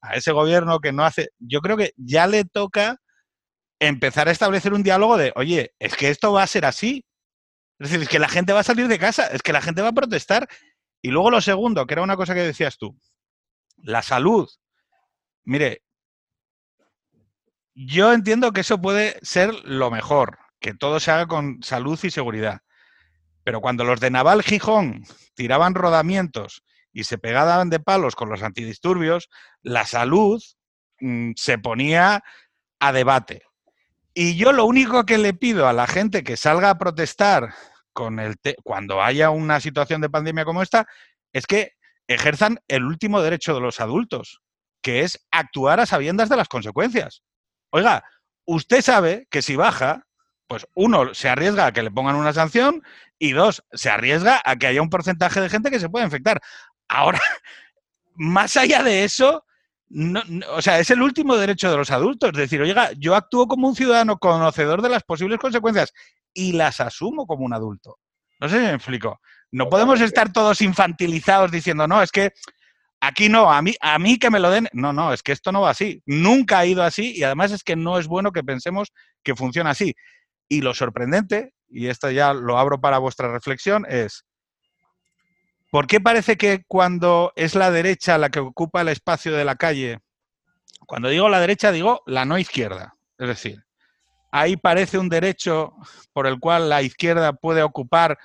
a 0.00 0.14
ese 0.14 0.32
gobierno 0.32 0.80
que 0.80 0.92
no 0.92 1.04
hace, 1.04 1.28
yo 1.38 1.60
creo 1.60 1.76
que 1.76 1.92
ya 1.96 2.26
le 2.26 2.44
toca 2.44 2.98
empezar 3.78 4.28
a 4.28 4.32
establecer 4.32 4.72
un 4.72 4.82
diálogo 4.82 5.16
de, 5.16 5.32
oye, 5.36 5.72
es 5.78 5.96
que 5.96 6.08
esto 6.08 6.32
va 6.32 6.42
a 6.42 6.46
ser 6.46 6.64
así. 6.64 7.04
Es 7.78 7.90
decir, 7.90 8.02
es 8.02 8.08
que 8.08 8.18
la 8.18 8.28
gente 8.28 8.52
va 8.52 8.60
a 8.60 8.64
salir 8.64 8.88
de 8.88 8.98
casa, 8.98 9.26
es 9.26 9.42
que 9.42 9.52
la 9.52 9.60
gente 9.60 9.82
va 9.82 9.88
a 9.88 9.92
protestar. 9.92 10.48
Y 11.02 11.10
luego 11.10 11.30
lo 11.30 11.40
segundo, 11.40 11.86
que 11.86 11.94
era 11.94 12.02
una 12.02 12.16
cosa 12.16 12.34
que 12.34 12.42
decías 12.42 12.78
tú, 12.78 12.96
la 13.78 14.02
salud. 14.02 14.48
Mire, 15.44 15.82
yo 17.74 18.12
entiendo 18.12 18.52
que 18.52 18.60
eso 18.60 18.80
puede 18.80 19.18
ser 19.22 19.52
lo 19.64 19.90
mejor, 19.90 20.38
que 20.60 20.74
todo 20.74 21.00
se 21.00 21.10
haga 21.10 21.26
con 21.26 21.62
salud 21.62 21.98
y 22.02 22.10
seguridad. 22.10 22.60
Pero 23.44 23.60
cuando 23.60 23.84
los 23.84 24.00
de 24.00 24.10
Naval 24.10 24.42
Gijón 24.42 25.04
tiraban 25.34 25.74
rodamientos 25.74 26.62
y 26.92 27.04
se 27.04 27.18
pegaban 27.18 27.70
de 27.70 27.80
palos 27.80 28.14
con 28.14 28.28
los 28.28 28.42
antidisturbios, 28.42 29.28
la 29.62 29.86
salud 29.86 30.42
mm, 31.00 31.32
se 31.36 31.58
ponía 31.58 32.22
a 32.80 32.92
debate. 32.92 33.42
Y 34.14 34.36
yo 34.36 34.52
lo 34.52 34.66
único 34.66 35.06
que 35.06 35.18
le 35.18 35.32
pido 35.32 35.66
a 35.66 35.72
la 35.72 35.86
gente 35.86 36.22
que 36.22 36.36
salga 36.36 36.70
a 36.70 36.78
protestar 36.78 37.54
con 37.92 38.20
el 38.20 38.36
cuando 38.62 39.02
haya 39.02 39.30
una 39.30 39.60
situación 39.60 40.00
de 40.00 40.10
pandemia 40.10 40.44
como 40.44 40.62
esta 40.62 40.86
es 41.32 41.46
que 41.46 41.72
ejerzan 42.06 42.58
el 42.68 42.84
último 42.84 43.22
derecho 43.22 43.54
de 43.54 43.60
los 43.60 43.80
adultos, 43.80 44.42
que 44.82 45.00
es 45.00 45.26
actuar 45.30 45.80
a 45.80 45.86
sabiendas 45.86 46.28
de 46.28 46.36
las 46.36 46.48
consecuencias. 46.48 47.22
Oiga, 47.70 48.04
usted 48.44 48.82
sabe 48.82 49.26
que 49.30 49.40
si 49.40 49.56
baja, 49.56 50.06
pues 50.52 50.66
uno, 50.74 51.14
se 51.14 51.30
arriesga 51.30 51.64
a 51.64 51.72
que 51.72 51.82
le 51.82 51.90
pongan 51.90 52.14
una 52.14 52.34
sanción 52.34 52.82
y 53.18 53.32
dos, 53.32 53.64
se 53.72 53.88
arriesga 53.88 54.42
a 54.44 54.56
que 54.56 54.66
haya 54.66 54.82
un 54.82 54.90
porcentaje 54.90 55.40
de 55.40 55.48
gente 55.48 55.70
que 55.70 55.80
se 55.80 55.88
pueda 55.88 56.04
infectar. 56.04 56.42
Ahora, 56.90 57.18
más 58.16 58.54
allá 58.58 58.82
de 58.82 59.02
eso, 59.04 59.46
o 60.50 60.60
sea, 60.60 60.78
es 60.78 60.90
el 60.90 61.00
último 61.00 61.38
derecho 61.38 61.70
de 61.70 61.78
los 61.78 61.90
adultos. 61.90 62.34
Decir, 62.34 62.60
oiga, 62.60 62.90
yo 62.98 63.14
actúo 63.14 63.48
como 63.48 63.66
un 63.66 63.74
ciudadano 63.74 64.18
conocedor 64.18 64.82
de 64.82 64.90
las 64.90 65.04
posibles 65.04 65.38
consecuencias 65.38 65.94
y 66.34 66.52
las 66.52 66.82
asumo 66.82 67.26
como 67.26 67.46
un 67.46 67.54
adulto. 67.54 67.96
No 68.38 68.46
sé 68.50 68.58
si 68.58 68.62
me 68.62 68.74
explico. 68.74 69.22
No 69.52 69.70
podemos 69.70 70.02
estar 70.02 70.34
todos 70.34 70.60
infantilizados 70.60 71.50
diciendo, 71.50 71.88
no, 71.88 72.02
es 72.02 72.10
que 72.10 72.32
aquí 73.00 73.30
no, 73.30 73.50
a 73.50 73.62
mí, 73.62 73.74
a 73.80 73.98
mí 73.98 74.18
que 74.18 74.28
me 74.28 74.38
lo 74.38 74.50
den. 74.50 74.68
No, 74.74 74.92
no, 74.92 75.14
es 75.14 75.22
que 75.22 75.32
esto 75.32 75.50
no 75.50 75.62
va 75.62 75.70
así. 75.70 76.02
Nunca 76.04 76.58
ha 76.58 76.66
ido 76.66 76.82
así 76.82 77.16
y 77.16 77.22
además 77.22 77.52
es 77.52 77.64
que 77.64 77.74
no 77.74 77.98
es 77.98 78.06
bueno 78.06 78.32
que 78.32 78.44
pensemos 78.44 78.92
que 79.22 79.34
funciona 79.34 79.70
así. 79.70 79.94
Y 80.52 80.60
lo 80.60 80.74
sorprendente, 80.74 81.54
y 81.70 81.86
esto 81.86 82.10
ya 82.10 82.34
lo 82.34 82.58
abro 82.58 82.78
para 82.78 82.98
vuestra 82.98 83.32
reflexión, 83.32 83.86
es, 83.88 84.26
¿por 85.70 85.86
qué 85.86 85.98
parece 85.98 86.36
que 86.36 86.62
cuando 86.68 87.32
es 87.36 87.54
la 87.54 87.70
derecha 87.70 88.18
la 88.18 88.28
que 88.28 88.40
ocupa 88.40 88.82
el 88.82 88.88
espacio 88.88 89.32
de 89.32 89.46
la 89.46 89.56
calle, 89.56 90.00
cuando 90.86 91.08
digo 91.08 91.30
la 91.30 91.40
derecha 91.40 91.72
digo 91.72 92.02
la 92.04 92.26
no 92.26 92.36
izquierda? 92.36 92.98
Es 93.16 93.28
decir, 93.28 93.64
ahí 94.30 94.58
parece 94.58 94.98
un 94.98 95.08
derecho 95.08 95.72
por 96.12 96.26
el 96.26 96.38
cual 96.38 96.68
la 96.68 96.82
izquierda 96.82 97.32
puede 97.32 97.62
ocupar 97.62 98.18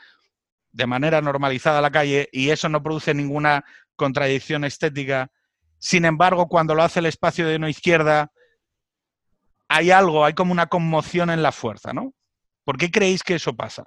de 0.73 0.85
manera 0.85 1.21
normalizada 1.21 1.79
la 1.79 1.91
calle 1.91 2.27
y 2.33 2.49
eso 2.49 2.67
no 2.67 2.83
produce 2.83 3.13
ninguna 3.13 3.63
contradicción 3.95 4.65
estética. 4.65 5.31
Sin 5.79 6.03
embargo, 6.03 6.49
cuando 6.49 6.75
lo 6.75 6.83
hace 6.83 6.99
el 6.99 7.05
espacio 7.05 7.47
de 7.47 7.57
no 7.57 7.69
izquierda, 7.69 8.33
hay 9.69 9.91
algo, 9.91 10.25
hay 10.25 10.33
como 10.33 10.51
una 10.51 10.67
conmoción 10.67 11.29
en 11.29 11.41
la 11.41 11.53
fuerza, 11.53 11.93
¿no? 11.93 12.13
¿Por 12.67 12.77
qué 12.77 12.91
creéis 12.91 13.23
que 13.23 13.35
eso 13.35 13.55
pasa? 13.55 13.85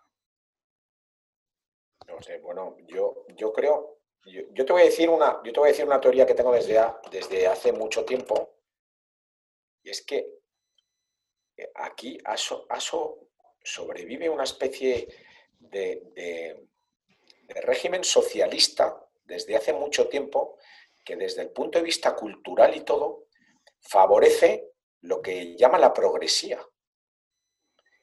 No 2.08 2.22
sé, 2.22 2.38
bueno, 2.38 2.78
yo, 2.86 3.26
yo 3.36 3.52
creo, 3.52 3.98
yo, 4.24 4.64
te 4.64 4.72
voy 4.72 4.80
a 4.80 4.84
decir 4.86 5.10
una, 5.10 5.38
yo 5.44 5.52
te 5.52 5.60
voy 5.60 5.68
a 5.68 5.72
decir 5.72 5.84
una 5.84 6.00
teoría 6.00 6.24
que 6.24 6.32
tengo 6.32 6.50
desde, 6.50 6.80
desde 7.10 7.46
hace 7.46 7.74
mucho 7.74 8.06
tiempo, 8.06 8.56
y 9.82 9.90
es 9.90 10.02
que 10.02 10.26
eh, 11.58 11.70
aquí 11.74 12.16
ASO, 12.24 12.64
ASO 12.70 13.28
sobrevive 13.62 14.30
una 14.30 14.44
especie 14.44 15.08
de, 15.58 16.00
de 16.14 17.60
régimen 17.60 18.02
socialista 18.02 18.98
desde 19.24 19.56
hace 19.56 19.74
mucho 19.74 20.08
tiempo 20.08 20.56
que 21.04 21.16
desde 21.16 21.42
el 21.42 21.50
punto 21.50 21.76
de 21.76 21.84
vista 21.84 22.16
cultural 22.16 22.74
y 22.74 22.80
todo 22.80 23.26
favorece 23.82 24.70
lo 25.02 25.20
que 25.20 25.54
llama 25.54 25.76
la 25.76 25.92
progresía. 25.92 26.66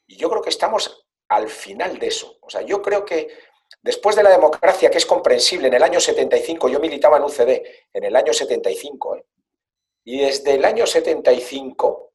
Y 0.08 0.18
yo 0.18 0.30
creo 0.30 0.42
que 0.42 0.50
estamos 0.50 1.08
al 1.30 1.50
final 1.50 2.00
de 2.00 2.08
eso. 2.08 2.38
O 2.42 2.50
sea, 2.50 2.62
yo 2.62 2.82
creo 2.82 3.06
que 3.06 3.28
después 3.82 4.16
de 4.16 4.24
la 4.24 4.30
democracia, 4.30 4.90
que 4.90 4.98
es 4.98 5.06
comprensible, 5.06 5.68
en 5.68 5.74
el 5.74 5.84
año 5.84 6.00
75, 6.00 6.70
yo 6.70 6.80
militaba 6.80 7.18
en 7.18 7.24
UCD, 7.24 7.62
en 7.94 8.04
el 8.04 8.16
año 8.16 8.34
75, 8.34 9.18
¿eh? 9.18 9.26
y 10.06 10.22
desde 10.22 10.56
el 10.56 10.66
año 10.66 10.86
75, 10.86 12.12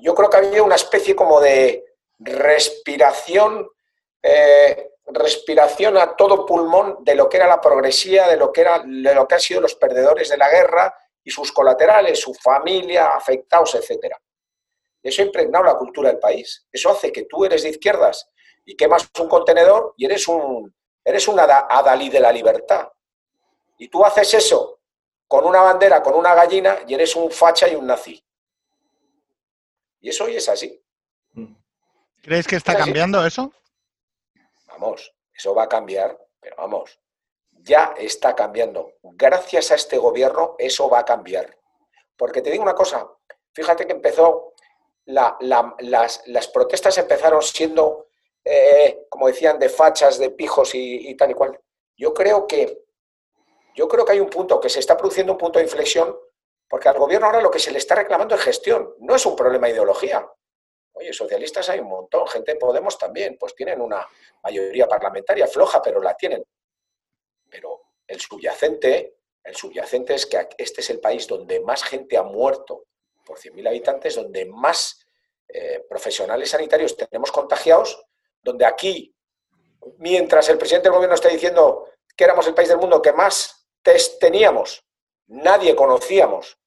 yo 0.00 0.14
creo 0.14 0.30
que 0.30 0.36
había 0.36 0.62
una 0.62 0.76
especie 0.76 1.16
como 1.16 1.40
de 1.40 1.84
respiración 2.18 3.68
eh, 4.22 4.92
respiración 5.06 5.96
a 5.98 6.14
todo 6.16 6.46
pulmón 6.46 6.98
de 7.00 7.14
lo 7.14 7.28
que 7.28 7.36
era 7.36 7.46
la 7.46 7.60
progresía, 7.60 8.28
de 8.28 8.36
lo 8.36 8.52
que, 8.52 8.60
era, 8.60 8.82
de 8.84 9.14
lo 9.14 9.26
que 9.26 9.34
han 9.34 9.40
sido 9.40 9.60
los 9.60 9.74
perdedores 9.74 10.28
de 10.28 10.36
la 10.36 10.48
guerra 10.48 10.94
y 11.22 11.30
sus 11.30 11.52
colaterales, 11.52 12.20
su 12.20 12.32
familia, 12.34 13.08
afectados, 13.08 13.74
etc. 13.74 14.16
Eso 15.02 15.22
ha 15.22 15.26
impregnado 15.26 15.64
la 15.64 15.76
cultura 15.76 16.10
del 16.10 16.18
país. 16.18 16.66
Eso 16.70 16.90
hace 16.90 17.10
que 17.10 17.24
tú 17.24 17.44
eres 17.44 17.62
de 17.62 17.70
izquierdas 17.70 18.28
y 18.64 18.76
quemas 18.76 19.08
un 19.18 19.28
contenedor 19.28 19.94
y 19.96 20.04
eres 20.06 20.28
un, 20.28 20.74
eres 21.04 21.26
un 21.28 21.40
adalí 21.40 22.08
de 22.08 22.20
la 22.20 22.30
libertad. 22.30 22.88
Y 23.78 23.88
tú 23.88 24.04
haces 24.04 24.32
eso 24.34 24.80
con 25.26 25.44
una 25.44 25.62
bandera, 25.62 26.02
con 26.02 26.14
una 26.14 26.34
gallina 26.34 26.78
y 26.86 26.94
eres 26.94 27.16
un 27.16 27.30
facha 27.30 27.68
y 27.68 27.74
un 27.74 27.86
nazi. 27.86 28.22
Y 30.00 30.10
eso 30.10 30.24
hoy 30.24 30.36
es 30.36 30.48
así. 30.48 30.80
¿Crees 32.22 32.46
que 32.46 32.56
está 32.56 32.76
cambiando 32.76 33.24
eso? 33.26 33.52
Vamos, 34.66 35.12
eso 35.34 35.54
va 35.54 35.64
a 35.64 35.68
cambiar, 35.68 36.16
pero 36.40 36.56
vamos, 36.56 37.00
ya 37.50 37.94
está 37.96 38.34
cambiando. 38.34 38.92
Gracias 39.02 39.70
a 39.70 39.74
este 39.74 39.98
gobierno 39.98 40.54
eso 40.58 40.88
va 40.88 41.00
a 41.00 41.04
cambiar. 41.04 41.56
Porque 42.16 42.42
te 42.42 42.50
digo 42.50 42.62
una 42.62 42.74
cosa, 42.74 43.08
fíjate 43.52 43.86
que 43.86 43.92
empezó, 43.92 44.51
las, 45.06 46.48
protestas 46.48 46.98
empezaron 46.98 47.42
siendo, 47.42 48.08
eh, 48.44 49.06
como 49.08 49.26
decían, 49.28 49.58
de 49.58 49.68
fachas, 49.68 50.18
de 50.18 50.30
pijos 50.30 50.74
y, 50.74 51.10
y, 51.10 51.16
tal 51.16 51.30
y 51.30 51.34
cual. 51.34 51.58
Yo 51.96 52.14
creo 52.14 52.46
que, 52.46 52.84
yo 53.74 53.88
creo 53.88 54.04
que 54.04 54.12
hay 54.12 54.20
un 54.20 54.30
punto, 54.30 54.60
que 54.60 54.68
se 54.68 54.80
está 54.80 54.96
produciendo 54.96 55.32
un 55.32 55.38
punto 55.38 55.58
de 55.58 55.64
inflexión, 55.64 56.16
porque 56.68 56.88
al 56.88 56.98
gobierno 56.98 57.26
ahora 57.26 57.40
lo 57.40 57.50
que 57.50 57.58
se 57.58 57.70
le 57.70 57.78
está 57.78 57.94
reclamando 57.94 58.34
es 58.34 58.40
gestión, 58.40 58.94
no 59.00 59.14
es 59.14 59.26
un 59.26 59.36
problema 59.36 59.66
de 59.66 59.74
ideología. 59.74 60.26
Oye, 60.94 61.12
socialistas 61.12 61.68
hay 61.68 61.80
un 61.80 61.88
montón, 61.88 62.26
gente 62.28 62.52
de 62.52 62.58
Podemos 62.58 62.98
también, 62.98 63.36
pues 63.38 63.54
tienen 63.54 63.80
una 63.80 64.06
mayoría 64.42 64.86
parlamentaria 64.86 65.46
floja, 65.46 65.80
pero 65.82 66.00
la 66.02 66.14
tienen. 66.14 66.44
Pero 67.48 67.82
el 68.06 68.20
subyacente, 68.20 69.16
el 69.42 69.56
subyacente 69.56 70.14
es 70.14 70.26
que 70.26 70.48
este 70.58 70.80
es 70.80 70.90
el 70.90 71.00
país 71.00 71.26
donde 71.26 71.60
más 71.60 71.82
gente 71.82 72.16
ha 72.16 72.22
muerto 72.22 72.84
por 73.24 73.38
100.000 73.38 73.68
habitantes, 73.68 74.14
donde 74.14 74.44
más 74.46 75.06
eh, 75.48 75.84
profesionales 75.88 76.50
sanitarios 76.50 76.96
tenemos 76.96 77.30
contagiados, 77.30 78.04
donde 78.42 78.64
aquí, 78.64 79.14
mientras 79.98 80.48
el 80.48 80.58
presidente 80.58 80.88
del 80.88 80.94
gobierno 80.94 81.14
está 81.14 81.28
diciendo 81.28 81.88
que 82.16 82.24
éramos 82.24 82.46
el 82.46 82.54
país 82.54 82.68
del 82.68 82.78
mundo 82.78 83.02
que 83.02 83.12
más 83.12 83.68
test 83.82 84.18
teníamos, 84.20 84.84
nadie 85.26 85.74
conocíamos 85.74 86.58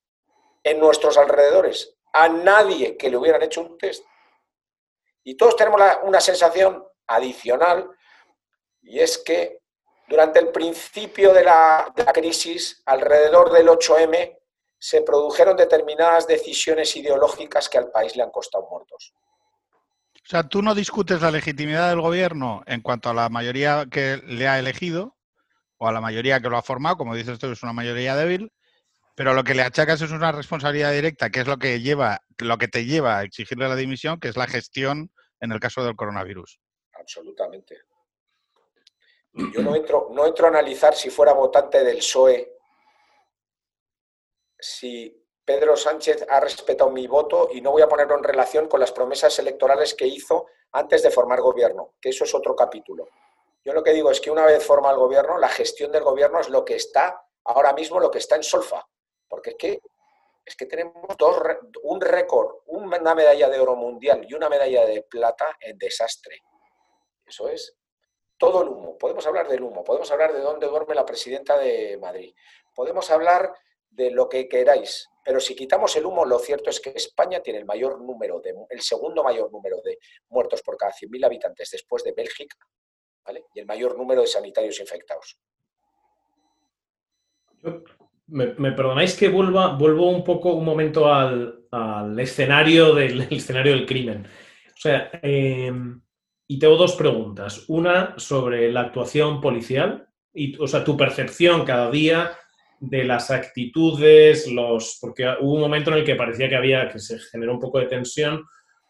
en 0.64 0.80
nuestros 0.80 1.18
alrededores 1.18 1.96
a 2.14 2.30
nadie 2.30 2.96
que 2.96 3.10
le 3.10 3.18
hubieran 3.18 3.44
hecho 3.44 3.62
un 3.62 3.78
test. 3.78 4.04
Y 5.24 5.36
todos 5.36 5.56
tenemos 5.56 5.82
una 6.04 6.22
sensación 6.22 6.86
adicional 7.08 7.90
y 8.82 9.00
es 9.00 9.18
que 9.18 9.62
durante 10.08 10.40
el 10.40 10.50
principio 10.50 11.34
de 11.34 11.44
la, 11.44 11.92
crisis, 12.14 12.82
alrededor 12.86 13.52
del 13.52 13.68
8M, 13.68 14.38
se 14.86 15.02
produjeron 15.02 15.58
determinadas 15.58 16.28
decisiones 16.28 16.96
ideológicas 16.96 17.70
que 17.70 17.80
al 17.80 17.90
país 17.90 18.16
le 18.16 18.22
han 18.22 18.30
costado 18.30 18.68
muertos. 18.70 19.16
O 20.14 20.28
sea, 20.28 20.48
tú 20.48 20.62
no 20.62 20.76
discutes 20.76 21.24
la 21.24 21.32
legitimidad 21.32 21.90
del 21.90 22.02
gobierno 22.02 22.62
en 22.68 22.82
cuanto 22.82 23.10
a 23.10 23.16
la 23.16 23.30
mayoría 23.30 23.88
que 23.90 24.18
le 24.18 24.48
ha 24.48 24.60
elegido 24.60 25.16
o 25.78 25.88
a 25.88 25.92
la 25.92 26.02
mayoría 26.02 26.40
que 26.40 26.50
lo 26.50 26.58
ha 26.58 26.62
formado, 26.62 26.98
como 26.98 27.16
dices 27.16 27.40
tú, 27.40 27.48
es 27.48 27.64
una 27.64 27.74
mayoría 27.74 28.16
débil, 28.16 28.54
pero 29.16 29.34
lo 29.34 29.44
que 29.44 29.56
le 29.56 29.64
achacas 29.64 30.04
es 30.04 30.12
una 30.12 30.32
responsabilidad 30.32 30.92
directa, 30.92 31.32
que 31.32 31.40
es 31.40 31.48
lo 31.48 31.58
que 31.58 31.82
lleva, 31.82 32.22
lo 32.38 32.60
que 32.60 32.68
te 32.68 32.86
lleva 32.86 33.18
a 33.18 33.24
exigirle 33.24 33.68
la 33.68 33.76
dimisión, 33.76 34.20
que 34.20 34.28
es 34.28 34.38
la 34.38 34.46
gestión 34.46 35.10
en 35.40 35.52
el 35.52 35.60
caso 35.60 35.84
del 35.84 35.96
coronavirus. 35.96 36.60
Absolutamente. 36.94 37.80
Yo 39.34 39.64
no 39.64 39.76
entro, 39.76 40.10
no 40.12 40.28
entro 40.28 40.46
a 40.46 40.50
analizar 40.50 40.94
si 40.94 41.10
fuera 41.10 41.34
votante 41.34 41.84
del 41.84 41.98
PSOE, 41.98 42.55
si 44.66 45.24
Pedro 45.44 45.78
Sánchez 45.78 46.26
ha 46.28 46.40
respetado 46.40 46.90
mi 46.90 47.06
voto 47.06 47.50
y 47.52 47.62
no 47.62 47.72
voy 47.72 47.84
a 47.84 47.88
ponerlo 47.88 48.18
en 48.18 48.24
relación 48.24 48.68
con 48.68 48.80
las 48.80 48.92
promesas 48.92 49.38
electorales 49.38 49.94
que 49.94 50.08
hizo 50.08 50.48
antes 50.72 51.04
de 51.04 51.12
formar 51.12 51.40
gobierno, 51.40 51.94
que 52.02 52.10
eso 52.10 52.24
es 52.24 52.34
otro 52.34 52.56
capítulo. 52.56 53.08
Yo 53.64 53.74
lo 53.74 53.84
que 53.84 53.94
digo 53.94 54.10
es 54.10 54.20
que 54.20 54.32
una 54.32 54.46
vez 54.46 54.66
forma 54.66 54.90
el 54.90 54.98
gobierno, 54.98 55.38
la 55.38 55.50
gestión 55.50 55.92
del 55.92 56.04
gobierno 56.04 56.40
es 56.40 56.50
lo 56.50 56.66
que 56.66 56.76
está 56.76 57.24
ahora 57.44 57.74
mismo, 57.74 58.00
lo 58.00 58.10
que 58.10 58.18
está 58.18 58.36
en 58.36 58.44
solfa. 58.44 58.88
Porque 59.28 59.52
es 59.52 59.56
que, 59.56 59.82
es 60.44 60.56
que 60.56 60.66
tenemos 60.66 61.16
dos, 61.18 61.38
un 61.84 62.02
récord, 62.02 62.62
una 62.66 63.14
medalla 63.14 63.50
de 63.50 63.60
oro 63.60 63.76
mundial 63.76 64.26
y 64.28 64.34
una 64.34 64.50
medalla 64.50 64.86
de 64.86 65.04
plata 65.04 65.58
en 65.60 65.78
desastre. 65.78 66.42
Eso 67.26 67.50
es 67.50 67.76
todo 68.38 68.64
el 68.64 68.70
humo. 68.70 68.98
Podemos 68.98 69.26
hablar 69.28 69.48
del 69.48 69.62
humo, 69.62 69.84
podemos 69.84 70.12
hablar 70.12 70.34
de 70.34 70.42
dónde 70.42 70.68
duerme 70.68 70.96
la 70.96 71.06
presidenta 71.06 71.58
de 71.58 71.98
Madrid, 71.98 72.36
podemos 72.74 73.10
hablar 73.12 73.54
de 73.96 74.12
lo 74.12 74.28
que 74.28 74.48
queráis, 74.48 75.08
pero 75.24 75.40
si 75.40 75.56
quitamos 75.56 75.96
el 75.96 76.06
humo, 76.06 76.26
lo 76.26 76.38
cierto 76.40 76.70
es 76.70 76.80
que 76.80 76.92
España 76.92 77.40
tiene 77.42 77.60
el 77.60 77.66
mayor 77.66 78.02
número, 78.02 78.40
de, 78.40 78.54
el 78.70 78.82
segundo 78.82 79.24
mayor 79.24 79.52
número 79.52 79.78
de 79.84 79.98
muertos 80.30 80.62
por 80.62 80.78
cada 80.78 80.92
100.000 80.92 81.26
habitantes 81.26 81.72
después 81.72 82.04
de 82.04 82.12
Bélgica, 82.12 82.58
¿vale? 83.26 83.46
Y 83.54 83.60
el 83.60 83.66
mayor 83.66 83.98
número 83.98 84.22
de 84.22 84.28
sanitarios 84.28 84.80
infectados 84.80 85.40
me, 88.28 88.72
perdonáis 88.72 89.16
que 89.16 89.30
vuelva, 89.30 89.76
vuelvo 89.76 90.10
un 90.10 90.24
poco 90.24 90.54
un 90.54 90.66
momento 90.66 91.12
al, 91.12 92.20
escenario, 92.20 92.94
del, 92.94 93.22
escenario 93.30 93.74
del 93.74 93.86
crimen. 93.86 94.26
O 94.26 94.78
sea, 94.78 95.10
em, 95.22 96.02
y 96.48 96.60
tengo 96.60 96.76
dos 96.76 96.96
preguntas. 96.96 97.66
Una 97.68 98.16
sobre 98.18 98.72
la 98.72 98.82
actuación 98.82 99.42
policial, 99.42 100.08
y, 100.34 100.58
o 100.62 100.68
sea, 100.68 100.84
tu 100.84 100.98
percepción 100.98 101.66
cada 101.66 101.90
día 101.90 102.38
de 102.80 103.04
las 103.04 103.32
actitudes, 103.32 104.48
los, 104.48 104.98
porque 105.02 105.28
hubo 105.42 105.56
un 105.56 105.62
momento 105.62 105.92
en 105.92 105.98
el 105.98 106.04
que 106.04 106.16
parecía 106.16 106.50
que 106.50 106.56
había, 106.56 106.90
que 106.90 107.00
se 107.00 107.20
generó 107.20 107.54
un 107.54 107.60
poco 107.60 107.80
de 107.80 107.86
tensión. 107.86 108.46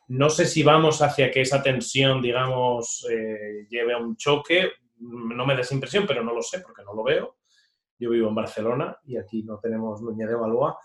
No 0.08 0.30
sé 0.30 0.46
si 0.46 0.64
vamos 0.64 1.02
hacia 1.02 1.32
que 1.32 1.42
esa 1.42 1.64
tensión, 1.64 2.22
digamos, 2.22 3.08
eh, 3.10 3.66
lleve 3.70 3.94
a 3.94 3.98
un 3.98 4.16
choque. 4.16 4.72
No 5.00 5.46
me 5.46 5.56
da 5.56 5.62
impresión, 5.72 6.06
pero 6.08 6.24
no 6.24 6.34
lo 6.34 6.42
sé 6.42 6.60
porque 6.60 6.84
no 6.84 6.94
lo 6.94 7.04
veo. 7.04 7.38
Yo 7.98 8.10
vivo 8.10 8.30
en 8.30 8.36
Barcelona 8.36 8.98
y 9.06 9.18
aquí 9.18 9.44
no 9.44 9.58
tenemos 9.60 10.02
Nuña 10.02 10.28
de 10.28 10.36
Balboa. 10.36 10.78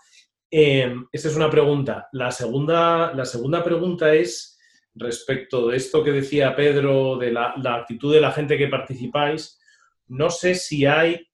Eh, 0.49 0.93
esta 1.11 1.27
es 1.29 1.35
una 1.35 1.49
pregunta. 1.49 2.09
La 2.11 2.31
segunda, 2.31 3.13
la 3.13 3.25
segunda 3.25 3.63
pregunta 3.63 4.13
es 4.13 4.59
respecto 4.95 5.69
de 5.69 5.77
esto 5.77 6.03
que 6.03 6.11
decía 6.11 6.55
Pedro, 6.55 7.17
de 7.17 7.31
la, 7.31 7.53
actitud 7.55 8.13
de 8.13 8.21
la 8.21 8.31
gente 8.31 8.57
que 8.57 8.67
participáis. 8.67 9.59
No 10.07 10.29
sé 10.29 10.55
si 10.55 10.85
hay, 10.85 11.27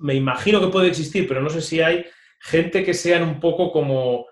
me 0.00 0.14
imagino 0.14 0.60
que 0.60 0.68
puede 0.68 0.88
existir, 0.88 1.28
pero 1.28 1.40
no 1.40 1.50
sé 1.50 1.60
si 1.60 1.80
hay 1.80 2.04
gente 2.40 2.82
que 2.82 2.94
sean 2.94 3.22
un 3.22 3.38
poco 3.38 3.70
como 3.70 4.26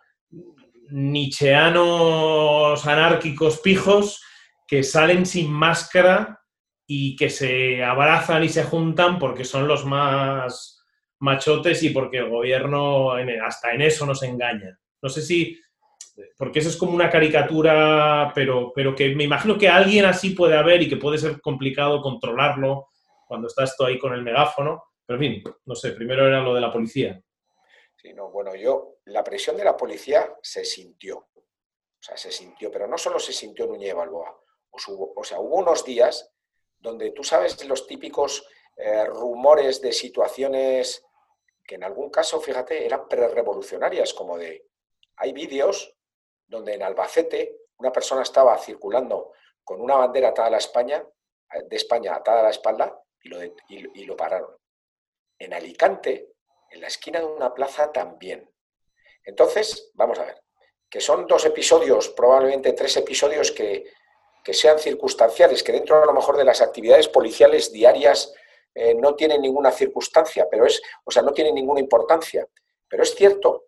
nicheanos 0.90 2.86
anárquicos 2.86 3.58
pijos 3.58 4.22
que 4.66 4.82
salen 4.82 5.26
sin 5.26 5.50
máscara 5.50 6.40
y 6.86 7.16
que 7.16 7.28
se 7.28 7.84
abrazan 7.84 8.44
y 8.44 8.48
se 8.48 8.64
juntan 8.64 9.18
porque 9.18 9.44
son 9.44 9.68
los 9.68 9.84
más 9.84 10.82
machotes 11.20 11.82
y 11.82 11.90
porque 11.90 12.18
el 12.18 12.30
gobierno 12.30 13.12
hasta 13.44 13.72
en 13.72 13.82
eso 13.82 14.06
nos 14.06 14.22
engaña. 14.22 14.78
No 15.02 15.10
sé 15.10 15.20
si, 15.20 15.60
porque 16.36 16.60
eso 16.60 16.70
es 16.70 16.76
como 16.76 16.92
una 16.92 17.10
caricatura, 17.10 18.32
pero, 18.34 18.72
pero 18.74 18.94
que 18.94 19.14
me 19.14 19.24
imagino 19.24 19.58
que 19.58 19.68
alguien 19.68 20.06
así 20.06 20.30
puede 20.30 20.56
haber 20.56 20.82
y 20.82 20.88
que 20.88 20.96
puede 20.96 21.18
ser 21.18 21.40
complicado 21.40 22.00
controlarlo 22.00 22.88
cuando 23.26 23.48
estás 23.48 23.76
tú 23.76 23.84
ahí 23.84 23.98
con 23.98 24.14
el 24.14 24.22
megáfono. 24.22 24.82
Pero 25.08 25.22
en 25.22 25.42
fin, 25.42 25.54
no 25.64 25.74
sé, 25.74 25.92
primero 25.92 26.26
era 26.26 26.42
lo 26.42 26.52
de 26.54 26.60
la 26.60 26.70
policía. 26.70 27.18
Sí, 27.96 28.12
no, 28.12 28.30
bueno, 28.30 28.54
yo, 28.54 28.98
la 29.06 29.24
presión 29.24 29.56
de 29.56 29.64
la 29.64 29.74
policía 29.74 30.36
se 30.42 30.66
sintió. 30.66 31.16
O 31.34 31.98
sea, 31.98 32.18
se 32.18 32.30
sintió, 32.30 32.70
pero 32.70 32.86
no 32.86 32.98
solo 32.98 33.18
se 33.18 33.32
sintió 33.32 33.66
Núñez 33.66 33.94
Balboa. 33.94 34.38
o 34.70 35.24
sea, 35.24 35.40
hubo 35.40 35.56
unos 35.56 35.82
días 35.82 36.30
donde 36.78 37.12
tú 37.12 37.24
sabes 37.24 37.66
los 37.66 37.86
típicos 37.86 38.46
eh, 38.76 39.06
rumores 39.06 39.80
de 39.80 39.94
situaciones 39.94 41.02
que 41.66 41.76
en 41.76 41.84
algún 41.84 42.10
caso, 42.10 42.38
fíjate, 42.38 42.84
eran 42.84 43.08
prerevolucionarias, 43.08 44.12
como 44.12 44.36
de, 44.36 44.66
hay 45.16 45.32
vídeos 45.32 45.96
donde 46.46 46.74
en 46.74 46.82
Albacete 46.82 47.60
una 47.78 47.90
persona 47.90 48.22
estaba 48.22 48.58
circulando 48.58 49.32
con 49.64 49.80
una 49.80 49.96
bandera 49.96 50.28
atada 50.28 50.48
a 50.48 50.50
la 50.50 50.58
España, 50.58 51.02
de 51.66 51.76
España 51.76 52.14
atada 52.14 52.40
a 52.40 52.44
la 52.44 52.50
espalda 52.50 53.02
y 53.22 53.28
lo, 53.30 53.38
y 53.68 54.04
lo 54.04 54.14
pararon. 54.14 54.57
En 55.38 55.54
Alicante, 55.54 56.32
en 56.70 56.80
la 56.80 56.88
esquina 56.88 57.20
de 57.20 57.26
una 57.26 57.54
plaza 57.54 57.92
también. 57.92 58.50
Entonces, 59.24 59.90
vamos 59.94 60.18
a 60.18 60.24
ver, 60.24 60.42
que 60.88 61.00
son 61.00 61.26
dos 61.26 61.44
episodios, 61.44 62.08
probablemente 62.10 62.72
tres 62.72 62.96
episodios 62.96 63.52
que 63.52 63.84
que 64.48 64.54
sean 64.54 64.78
circunstanciales, 64.78 65.62
que 65.62 65.72
dentro 65.72 66.02
a 66.02 66.06
lo 66.06 66.14
mejor 66.14 66.34
de 66.38 66.44
las 66.44 66.62
actividades 66.62 67.06
policiales 67.06 67.70
diarias 67.70 68.32
eh, 68.74 68.94
no 68.94 69.14
tienen 69.14 69.42
ninguna 69.42 69.70
circunstancia, 69.70 70.46
pero 70.50 70.64
es, 70.64 70.80
o 71.04 71.10
sea, 71.10 71.22
no 71.22 71.32
tienen 71.32 71.54
ninguna 71.54 71.80
importancia. 71.80 72.46
Pero 72.88 73.02
es 73.02 73.14
cierto 73.14 73.66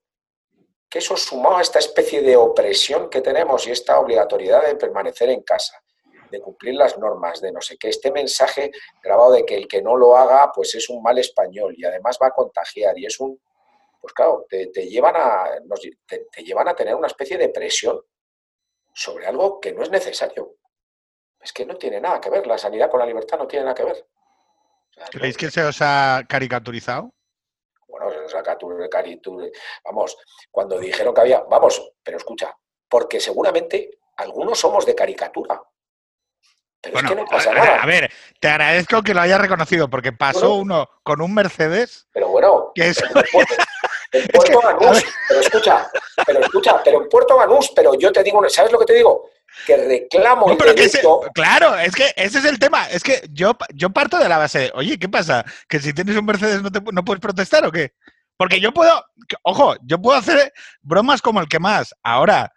que 0.89 1.01
eso 1.01 1.19
sumado 1.19 1.59
a 1.59 1.61
esta 1.61 1.79
especie 1.79 2.23
de 2.23 2.35
opresión 2.35 3.11
que 3.11 3.21
tenemos 3.21 3.67
y 3.67 3.73
esta 3.73 4.01
obligatoriedad 4.01 4.67
de 4.67 4.77
permanecer 4.77 5.29
en 5.29 5.43
casa, 5.43 5.83
de 6.31 6.41
cumplir 6.41 6.75
las 6.75 6.99
normas, 6.99 7.41
de 7.41 7.53
no 7.53 7.61
sé 7.61 7.77
qué, 7.77 7.89
este 7.89 8.11
mensaje 8.11 8.71
grabado 9.03 9.33
de 9.33 9.45
que 9.45 9.57
el 9.57 9.69
que 9.69 9.83
no 9.83 9.97
lo 9.97 10.17
haga, 10.17 10.51
pues 10.55 10.75
es 10.75 10.89
un 10.89 11.03
mal 11.03 11.19
español 11.19 11.75
y 11.77 11.85
además 11.85 12.19
va 12.23 12.29
a 12.29 12.33
contagiar 12.33 12.99
y 12.99 13.07
es 13.07 13.19
un, 13.21 13.41
pues 14.01 14.13
claro, 14.13 14.47
te, 14.49 14.67
llevan, 14.89 15.15
a, 15.17 15.45
te, 16.07 16.43
llevan 16.43 16.69
a 16.69 16.75
tener 16.75 16.95
una 16.95 17.07
especie 17.07 17.37
de 17.37 17.51
presión 17.51 18.01
sobre 18.95 19.27
algo 19.27 19.61
que 19.61 19.73
no 19.73 19.83
es 19.83 19.91
necesario. 19.91 20.57
Es 21.41 21.53
que 21.53 21.67
no 21.67 21.77
tiene 21.77 22.01
nada 22.01 22.21
que 22.21 22.31
ver, 22.31 22.47
la 22.47 22.59
sanidad 22.59 22.91
con 22.91 23.01
la 23.01 23.07
libertad 23.07 23.39
no 23.39 23.47
tiene 23.47 23.65
nada 23.65 23.75
que 23.75 23.85
ver. 23.85 24.07
¿Creéis 25.11 25.37
que 25.37 25.51
se 25.51 25.63
os 25.63 25.79
ha 25.81 26.23
caricaturizado? 26.29 27.13
Bueno, 27.87 28.11
se 28.11 28.19
os 28.19 28.35
ha 28.35 28.43
caricaturizado. 28.43 29.51
Vamos, 29.85 30.17
cuando 30.51 30.79
dijeron 30.79 31.15
que 31.15 31.21
había, 31.21 31.41
vamos, 31.43 31.93
pero 32.03 32.17
escucha, 32.17 32.55
porque 32.89 33.21
seguramente 33.21 33.99
algunos 34.17 34.59
somos 34.59 34.85
de 34.85 34.95
caricatura. 34.95 35.63
Pero 36.83 36.99
es 36.99 37.05
que 37.05 37.15
no 37.15 37.25
pasa 37.27 37.53
nada. 37.53 37.83
A 37.83 37.87
ver, 37.87 38.11
te 38.41 38.49
agradezco 38.49 39.03
que 39.03 39.13
lo 39.13 39.21
hayas 39.21 39.41
reconocido, 39.41 39.91
porque 39.91 40.13
pasó 40.13 40.55
uno 40.55 40.89
con 41.03 41.21
un 41.21 41.35
Mercedes. 41.35 42.07
Pero 42.13 42.29
bueno, 42.29 42.73
que 42.75 42.89
es... 42.89 43.03
en 44.13 44.27
Puerto 44.29 44.61
Banús, 44.65 45.05
pero 45.29 45.41
escucha, 45.41 45.91
pero 46.27 46.41
escucha, 46.41 46.83
pero 46.83 47.03
en 47.03 47.09
Puerto 47.09 47.37
Banús, 47.37 47.71
pero 47.75 47.95
yo 47.95 48.11
te 48.13 48.23
digo, 48.23 48.43
¿sabes 48.49 48.73
lo 48.73 48.79
que 48.79 48.87
te 48.87 48.95
digo? 48.95 49.29
Que 49.67 49.77
reclamo 49.77 50.57
claro, 51.35 51.77
es 51.77 51.95
que 51.95 52.13
ese 52.17 52.39
es 52.39 52.45
el 52.45 52.59
tema. 52.59 52.89
Es 52.89 53.03
que 53.03 53.21
yo, 53.31 53.57
yo 53.75 53.91
parto 53.91 54.17
de 54.19 54.29
la 54.29 54.39
base, 54.39 54.71
oye, 54.75 54.99
¿qué 54.99 55.09
pasa? 55.09 55.45
¿Que 55.69 55.81
si 55.81 55.93
tienes 55.93 56.17
un 56.17 56.25
Mercedes 56.25 56.63
no, 56.63 56.71
te, 56.71 56.81
no 56.81 57.05
puedes 57.05 57.21
protestar 57.21 57.67
o 57.67 57.73
qué? 57.73 57.93
Porque 58.37 58.61
yo 58.61 58.73
puedo, 58.73 59.05
ojo, 59.43 59.75
yo 59.83 60.01
puedo 60.01 60.17
hacer 60.17 60.53
bromas 60.81 61.21
como 61.21 61.41
el 61.41 61.49
que 61.49 61.59
más. 61.59 61.95
Ahora, 62.03 62.53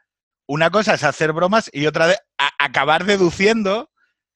una 0.47 0.69
cosa 0.69 0.93
es 0.93 1.03
hacer 1.03 1.33
bromas 1.33 1.69
y 1.73 1.87
otra 1.87 2.07
de 2.07 2.17
acabar 2.57 3.03
deduciendo 3.05 3.89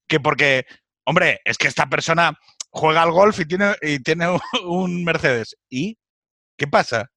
que 0.08 0.20
porque, 0.20 0.66
hombre, 1.06 1.42
es 1.44 1.58
que 1.58 1.68
esta 1.68 1.88
persona 1.88 2.38
juega 2.72 3.02
al 3.02 3.12
golf 3.12 3.40
y 3.40 3.48
tiene, 3.48 3.76
y 3.82 4.02
tiene 4.02 4.28
un 4.66 5.04
Mercedes. 5.04 5.58
¿Y 5.70 5.98
qué 6.58 6.68
pasa? 6.68 7.10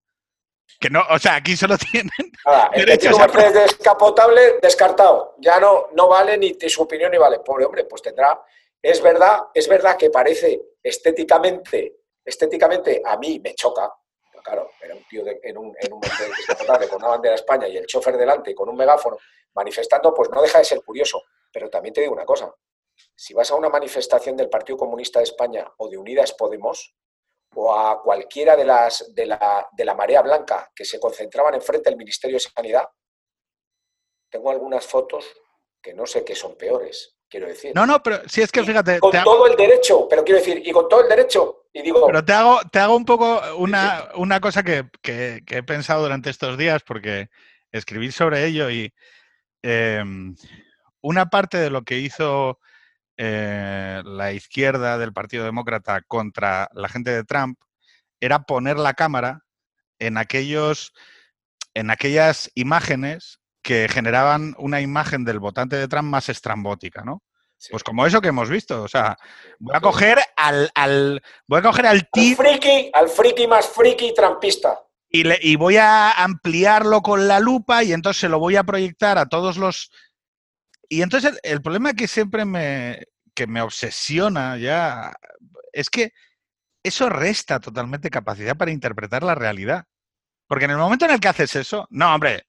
Que 0.79 0.89
no, 0.89 1.03
o 1.11 1.19
sea, 1.19 1.37
aquí 1.37 1.57
solo 1.57 1.77
tienen 1.93 2.11
Nada, 2.45 2.71
el 2.73 2.87
derechos 2.87 3.19
a... 3.19 3.27
Mercedes 3.27 3.77
descapotable, 3.77 4.59
descartado. 4.63 5.37
Ya 5.39 5.59
no, 5.61 5.89
no 5.95 6.09
vale 6.09 6.39
ni 6.39 6.57
su 6.69 6.83
opinión 6.83 7.11
ni 7.11 7.19
vale. 7.19 7.41
Pobre 7.41 7.65
hombre, 7.65 7.85
pues 7.85 8.03
tendrá. 8.03 8.41
Es 8.83 9.03
verdad, 9.03 9.45
es 9.53 9.69
verdad 9.69 9.97
que 9.97 10.11
parece 10.11 10.61
estéticamente, 10.83 11.97
estéticamente 12.25 13.03
a 13.05 13.19
mí 13.19 13.39
me 13.45 13.55
choca, 13.55 13.93
claro, 14.43 14.71
era 14.81 14.95
un 14.95 15.05
tío 15.05 15.23
en, 15.43 15.59
un, 15.59 15.75
en 15.79 15.93
un 15.93 16.01
Mercedes 16.01 16.33
descapotable 16.39 16.89
con 16.89 16.99
una 16.99 17.09
bandera 17.09 17.33
de 17.33 17.41
España 17.41 17.69
y 17.69 17.77
el 17.77 17.87
chofer 17.87 18.17
delante 18.17 18.55
con 18.55 18.71
un 18.71 18.77
megáfono 18.77 19.19
manifestando, 19.55 20.15
pues 20.15 20.31
no 20.31 20.41
deja 20.41 20.59
de 20.59 20.65
ser 20.65 20.83
curioso. 20.83 21.23
Pero 21.53 21.69
también 21.69 21.93
te 21.93 22.01
digo 22.01 22.15
una 22.15 22.25
cosa, 22.25 22.51
si 23.15 23.35
vas 23.35 23.51
a 23.51 23.57
una 23.57 23.69
manifestación 23.69 24.37
del 24.37 24.49
Partido 24.49 24.79
Comunista 24.79 25.19
de 25.19 25.25
España 25.25 25.67
o 25.79 25.89
de 25.89 25.99
Unidas 25.99 26.33
Podemos, 26.33 26.95
o 27.55 27.75
a 27.75 28.01
cualquiera 28.03 28.57
de 28.57 28.65
las 28.65 29.13
de 29.15 29.27
la, 29.27 29.69
de 29.73 29.85
la 29.85 29.95
marea 29.95 30.23
blanca 30.23 30.71
que 30.75 30.85
se 30.85 31.01
concentraban 31.01 31.55
enfrente 31.55 31.91
del 31.91 31.99
Ministerio 31.99 32.37
de 32.37 32.41
Sanidad, 32.41 32.85
tengo 34.31 34.51
algunas 34.51 34.87
fotos 34.87 35.27
que 35.83 35.93
no 35.95 36.07
sé 36.07 36.25
qué 36.25 36.35
son 36.35 36.57
peores, 36.57 37.17
quiero 37.29 37.49
decir. 37.49 37.73
No, 37.75 37.87
no, 37.87 38.03
pero 38.03 38.29
si 38.29 38.43
es 38.43 38.53
que 38.53 38.63
fíjate. 38.63 39.01
Con 39.01 39.13
todo 39.13 39.47
el 39.47 39.57
derecho, 39.57 40.07
pero 40.09 40.25
quiero 40.25 40.39
decir, 40.39 40.63
y 40.65 40.71
con 40.71 40.89
todo 40.89 41.03
el 41.03 41.09
derecho, 41.09 41.67
y 41.73 41.83
digo. 41.83 42.07
Pero 42.07 42.25
te 42.25 42.33
hago, 42.33 42.61
te 42.71 42.79
hago 42.79 42.97
un 42.97 43.05
poco 43.05 43.41
una, 43.57 44.11
una 44.17 44.41
cosa 44.41 44.63
que, 44.63 44.89
que, 45.03 45.43
he 45.47 45.63
pensado 45.63 46.03
durante 46.03 46.31
estos 46.31 46.57
días, 46.57 46.83
porque 46.83 47.29
escribí 47.73 48.13
sobre 48.13 48.47
ello 48.47 48.71
y 48.71 48.93
em, 49.63 50.35
una 51.01 51.27
parte 51.27 51.59
de 51.59 51.71
lo 51.71 51.83
que 51.83 51.97
hizo 51.97 52.59
eh, 53.23 54.01
la 54.03 54.33
izquierda 54.33 54.97
del 54.97 55.13
Partido 55.13 55.45
Demócrata 55.45 56.01
contra 56.01 56.71
la 56.73 56.89
gente 56.89 57.11
de 57.11 57.23
Trump 57.23 57.59
era 58.19 58.45
poner 58.45 58.79
la 58.79 58.95
cámara 58.95 59.43
en 59.99 60.17
aquellos 60.17 60.95
en 61.75 61.91
aquellas 61.91 62.51
imágenes 62.55 63.39
que 63.63 63.91
generaban 63.91 64.55
una 64.57 64.81
imagen 64.81 65.27
del 65.27 65.39
votante 65.39 65.77
de 65.77 65.87
Trump 65.87 66.09
más 66.09 66.31
estrambótica, 66.31 67.05
¿no? 67.05 67.23
Pues 67.71 67.85
como 67.85 68.07
eso 68.07 68.23
que 68.23 68.29
hemos 68.29 68.49
visto, 68.49 68.83
o 68.83 68.89
sea, 68.89 69.19
voy 69.59 69.77
a 69.77 69.81
coger 69.83 70.19
al, 70.35 70.71
al 70.75 71.23
voy 71.47 71.59
a 71.59 71.63
coger 71.63 71.87
al 71.89 72.09
friki, 72.11 72.91
al 72.95 73.11
friki 73.11 73.47
más 73.47 73.69
friki 73.69 74.15
trampista. 74.15 74.81
Y, 75.11 75.25
le, 75.25 75.39
y 75.43 75.57
voy 75.57 75.77
a 75.77 76.13
ampliarlo 76.13 77.03
con 77.03 77.29
la 77.29 77.39
lupa 77.39 77.85
y 77.85 77.93
entonces 77.93 78.19
se 78.19 78.31
lo 78.31 78.39
voy 78.39 78.57
a 78.57 78.65
proyectar 78.65 79.19
a 79.19 79.29
todos 79.29 79.59
los 79.59 79.91
y 80.93 81.03
entonces 81.03 81.39
el, 81.45 81.63
problema 81.63 81.95
que 81.95 82.09
siempre 82.09 82.45
me, 82.45 83.07
que 83.33 83.47
me 83.47 83.63
obsesiona 83.63 84.59
ya 84.59 85.13
es 85.73 85.89
que 85.89 86.13
eso 86.83 87.09
resta 87.09 87.61
totalmente 87.61 88.11
capacidad 88.11 88.57
para 88.57 88.73
interpretar 88.73 89.23
la 89.23 89.37
realidad. 89.37 89.87
Porque 90.49 90.65
en 90.65 90.73
el 90.73 90.79
momento 90.79 91.05
en 91.05 91.13
el 91.13 91.21
que 91.21 91.29
haces 91.29 91.55
eso, 91.55 91.87
no, 91.91 92.13
hombre, 92.13 92.49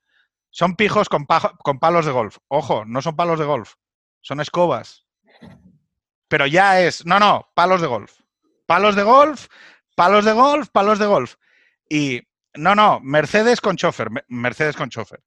son 0.49 0.75
pijos 0.75 1.07
con, 1.07 1.27
con 1.63 1.77
palos 1.77 2.07
de 2.07 2.11
golf. 2.11 2.37
Ojo, 2.47 2.83
no 2.83 3.03
son 3.03 3.15
palos 3.15 3.37
de 3.37 3.45
golf, 3.45 3.75
son 4.21 4.41
escobas. 4.41 5.05
Pero 6.27 6.47
ya 6.47 6.81
es, 6.81 7.05
no, 7.05 7.19
no, 7.19 7.47
palos 7.53 7.79
de 7.79 7.87
golf. 7.87 8.21
Palos 8.65 8.95
de 8.95 9.03
golf, 9.03 9.49
palos 9.95 10.25
de 10.25 10.31
golf, 10.31 10.69
palos 10.69 10.97
de 10.97 11.05
golf. 11.05 11.35
Y 11.87 12.21
no, 12.55 12.73
no, 12.73 12.99
Mercedes 13.01 13.61
con 13.61 13.77
chofer, 13.77 14.09
Mercedes 14.29 14.75
con 14.75 14.89
chofer. 14.89 15.21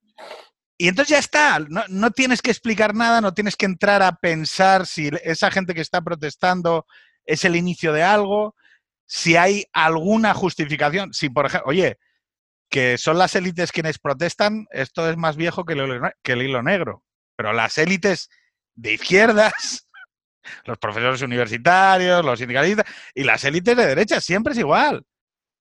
Y 0.77 0.89
entonces 0.89 1.11
ya 1.11 1.19
está, 1.19 1.59
no, 1.89 2.11
tienes 2.11 2.41
que 2.41 2.51
explicar 2.51 2.93
nada, 2.93 3.21
no 3.21 3.33
tienes 3.33 3.55
que 3.55 3.65
entrar 3.65 4.01
a 4.03 4.17
pensar 4.17 4.85
si 4.85 5.09
esa 5.23 5.49
gente 5.49 5.73
que 5.73 5.81
está 5.81 6.01
protestando 6.01 6.85
es 7.25 7.45
el 7.45 7.55
inicio 7.55 7.93
de 7.93 8.03
algo, 8.03 8.55
si 9.05 9.37
hay 9.37 9.65
alguna 9.71 10.33
justificación, 10.33 11.13
si 11.13 11.29
por 11.29 11.45
ejemplo, 11.45 11.69
oye, 11.69 11.97
que 12.69 12.97
son 12.97 13.17
las 13.17 13.35
élites 13.35 13.71
quienes 13.71 13.99
protestan, 13.99 14.67
esto 14.71 15.09
es 15.09 15.15
más 15.15 15.37
viejo 15.37 15.63
que 15.63 15.73
el, 15.73 16.01
que 16.21 16.33
el 16.33 16.41
hilo 16.41 16.61
negro, 16.61 17.05
pero 17.37 17.53
las 17.53 17.77
élites 17.77 18.29
de 18.73 18.95
izquierdas, 18.95 19.87
los 20.65 20.77
profesores 20.77 21.21
universitarios, 21.21 22.25
los 22.25 22.37
sindicalistas 22.37 22.85
y 23.13 23.23
las 23.23 23.45
élites 23.45 23.77
de 23.77 23.85
derecha, 23.85 24.19
siempre 24.19 24.51
es 24.51 24.59
igual. 24.59 25.05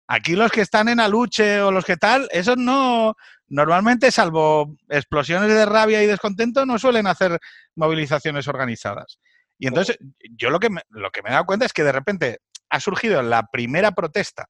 Aquí 0.08 0.36
los 0.36 0.52
que 0.52 0.62
están 0.62 0.88
en 0.90 1.00
Aluche 1.00 1.62
o 1.62 1.72
los 1.72 1.86
que 1.86 1.98
tal, 1.98 2.28
esos 2.32 2.58
no, 2.58 3.16
normalmente, 3.50 4.12
salvo 4.12 4.76
explosiones 4.88 5.50
de 5.50 5.66
rabia 5.66 6.04
y 6.04 6.08
descontento, 6.08 6.66
no 6.66 6.80
suelen 6.80 7.08
hacer 7.08 7.40
movilizaciones 7.76 8.48
organizadas. 8.48 9.20
Y 9.58 9.68
entonces, 9.68 9.98
yo 10.38 10.50
lo 10.50 10.60
que, 10.60 10.70
me, 10.70 10.82
lo 10.90 11.12
que 11.12 11.22
me 11.22 11.30
he 11.30 11.34
dado 11.34 11.46
cuenta 11.46 11.66
es 11.66 11.74
que 11.74 11.84
de 11.84 11.92
repente 11.92 12.40
ha 12.70 12.80
surgido 12.80 13.22
la 13.22 13.48
primera 13.48 13.92
protesta, 13.92 14.48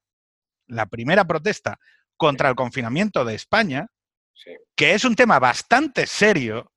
la 0.66 0.86
primera 0.86 1.24
protesta 1.24 1.78
contra 2.16 2.48
el 2.48 2.54
confinamiento 2.54 3.24
de 3.24 3.34
España, 3.34 3.88
que 4.76 4.94
es 4.94 5.04
un 5.04 5.16
tema 5.16 5.38
bastante 5.38 6.06
serio, 6.06 6.72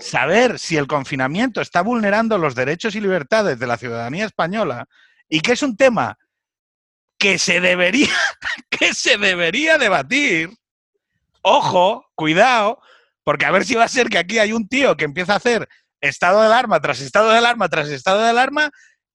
saber 0.00 0.58
si 0.58 0.76
el 0.76 0.86
confinamiento 0.86 1.60
está 1.60 1.82
vulnerando 1.82 2.36
los 2.36 2.54
derechos 2.54 2.94
y 2.94 3.00
libertades 3.00 3.58
de 3.58 3.66
la 3.66 3.78
ciudadanía 3.78 4.26
española 4.26 4.86
y 5.28 5.40
que 5.40 5.52
es 5.52 5.62
un 5.62 5.76
tema 5.76 6.18
que 7.18 7.38
se 7.38 7.60
debería, 7.60 8.08
que 8.70 8.92
se 8.94 9.18
debería 9.18 9.78
debatir 9.78 10.50
ojo, 11.48 12.06
cuidado, 12.14 12.80
porque 13.24 13.46
a 13.46 13.50
ver 13.50 13.64
si 13.64 13.74
va 13.74 13.84
a 13.84 13.88
ser 13.88 14.08
que 14.08 14.18
aquí 14.18 14.38
hay 14.38 14.52
un 14.52 14.68
tío 14.68 14.96
que 14.96 15.04
empieza 15.04 15.34
a 15.34 15.36
hacer 15.36 15.68
estado 16.00 16.40
de 16.40 16.46
alarma 16.46 16.80
tras 16.80 17.00
estado 17.00 17.30
de 17.30 17.38
alarma 17.38 17.68
tras 17.68 17.88
estado 17.88 18.22
de 18.22 18.28
alarma 18.28 18.70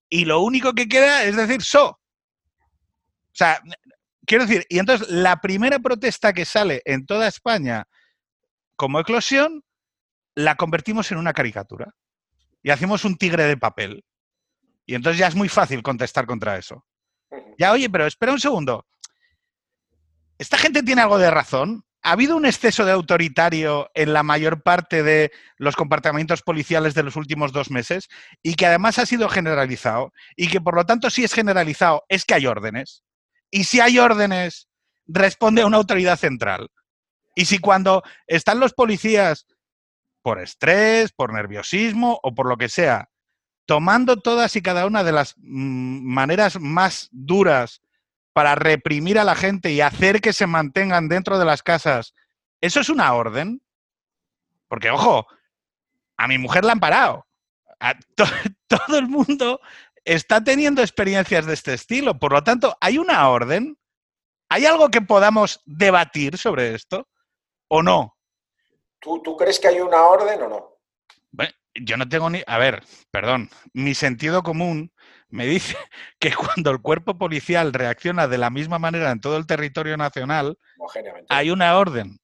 y 0.09 0.25
lo 0.25 0.41
único 0.41 0.73
que 0.73 0.87
queda 0.87 1.23
es 1.23 1.35
decir 1.35 1.61
so. 1.61 1.87
O 1.89 1.99
sea, 3.35 3.61
quiero 4.25 4.45
decir, 4.45 4.65
y 4.69 4.79
entonces 4.79 5.09
la 5.09 5.41
primera 5.41 5.79
protesta 5.79 6.33
que 6.33 6.45
sale 6.45 6.81
en 6.85 7.05
toda 7.05 7.27
España 7.27 7.87
como 8.75 8.99
eclosión, 8.99 9.63
la 10.35 10.55
convertimos 10.55 11.11
en 11.11 11.17
una 11.17 11.33
caricatura 11.33 11.95
y 12.61 12.69
hacemos 12.71 13.05
un 13.05 13.17
tigre 13.17 13.45
de 13.45 13.57
papel. 13.57 14.03
Y 14.85 14.95
entonces 14.95 15.19
ya 15.19 15.27
es 15.27 15.35
muy 15.35 15.49
fácil 15.49 15.81
contestar 15.81 16.25
contra 16.25 16.57
eso. 16.57 16.85
Ya, 17.57 17.71
oye, 17.71 17.89
pero 17.89 18.05
espera 18.05 18.31
un 18.31 18.39
segundo. 18.39 18.85
¿Esta 20.37 20.57
gente 20.57 20.83
tiene 20.83 21.01
algo 21.01 21.17
de 21.17 21.31
razón? 21.31 21.85
¿Ha 22.05 22.11
habido 22.11 22.35
un 22.35 22.45
exceso 22.45 22.83
de 22.83 22.91
autoritario 22.91 23.89
en 23.93 24.11
la 24.11 24.23
mayor 24.23 24.61
parte 24.61 25.03
de 25.03 25.31
los 25.57 25.77
comportamientos 25.77 26.41
policiales 26.41 26.93
de 26.95 27.03
los 27.03 27.15
últimos 27.15 27.53
dos 27.53 27.71
meses 27.71 28.09
y 28.41 28.55
que 28.55 28.65
además 28.65 28.99
ha 28.99 29.05
sido 29.05 29.29
generalizado 29.29 30.11
y 30.35 30.49
que 30.49 30.59
por 30.59 30.75
lo 30.75 30.85
tanto 30.85 31.09
si 31.09 31.23
es 31.23 31.33
generalizado 31.33 32.03
es 32.09 32.25
que 32.25 32.33
hay 32.33 32.45
órdenes? 32.45 33.05
Y 33.49 33.63
si 33.63 33.79
hay 33.79 33.99
órdenes, 33.99 34.67
responde 35.05 35.61
a 35.61 35.65
una 35.65 35.77
autoridad 35.77 36.17
central. 36.17 36.69
Y 37.35 37.45
si 37.45 37.59
cuando 37.59 38.03
están 38.27 38.59
los 38.59 38.73
policías 38.73 39.47
por 40.21 40.41
estrés, 40.41 41.13
por 41.13 41.31
nerviosismo 41.31 42.19
o 42.21 42.35
por 42.35 42.47
lo 42.47 42.57
que 42.57 42.67
sea, 42.67 43.09
tomando 43.65 44.17
todas 44.17 44.55
y 44.57 44.61
cada 44.61 44.85
una 44.85 45.05
de 45.05 45.11
las 45.13 45.35
mm, 45.37 46.03
maneras 46.03 46.59
más 46.59 47.07
duras 47.11 47.82
para 48.33 48.55
reprimir 48.55 49.19
a 49.19 49.23
la 49.23 49.35
gente 49.35 49.71
y 49.71 49.81
hacer 49.81 50.19
que 50.19 50.33
se 50.33 50.47
mantengan 50.47 51.07
dentro 51.07 51.39
de 51.39 51.45
las 51.45 51.63
casas, 51.63 52.13
¿eso 52.61 52.79
es 52.79 52.89
una 52.89 53.13
orden? 53.13 53.61
Porque, 54.67 54.89
ojo, 54.89 55.27
a 56.17 56.27
mi 56.27 56.37
mujer 56.37 56.65
la 56.65 56.73
han 56.73 56.79
parado. 56.79 57.27
todo 58.67 58.97
el 58.97 59.07
mundo 59.07 59.59
está 60.03 60.43
teniendo 60.43 60.81
experiencias 60.81 61.45
de 61.45 61.53
este 61.53 61.73
estilo. 61.73 62.17
Por 62.17 62.31
lo 62.31 62.43
tanto, 62.43 62.75
¿hay 62.81 62.97
una 62.97 63.29
orden? 63.29 63.77
¿Hay 64.49 64.65
algo 64.65 64.89
que 64.89 65.01
podamos 65.01 65.61
debatir 65.65 66.37
sobre 66.37 66.73
esto 66.75 67.07
o 67.67 67.81
no? 67.81 68.17
¿Tú, 68.99 69.21
tú 69.21 69.35
crees 69.35 69.59
que 69.59 69.67
hay 69.67 69.79
una 69.79 70.01
orden 70.03 70.41
o 70.43 70.49
no? 70.49 70.79
Bueno, 71.31 71.51
yo 71.75 71.97
no 71.97 72.07
tengo 72.07 72.29
ni... 72.29 72.41
A 72.47 72.57
ver, 72.57 72.83
perdón, 73.11 73.49
mi 73.73 73.93
sentido 73.95 74.43
común 74.43 74.92
me 75.33 75.47
dice 75.47 75.75
que 76.19 76.33
cuando 76.33 76.69
el 76.69 76.81
cuerpo 76.81 77.17
policial 77.17 77.73
reacciona 77.73 78.27
de 78.27 78.37
la 78.37 78.49
misma 78.49 78.79
manera 78.79 79.11
en 79.11 79.19
todo 79.19 79.37
el 79.37 79.47
territorio 79.47 79.97
nacional, 79.97 80.57
hay 81.27 81.49
una 81.49 81.75
orden. 81.77 82.19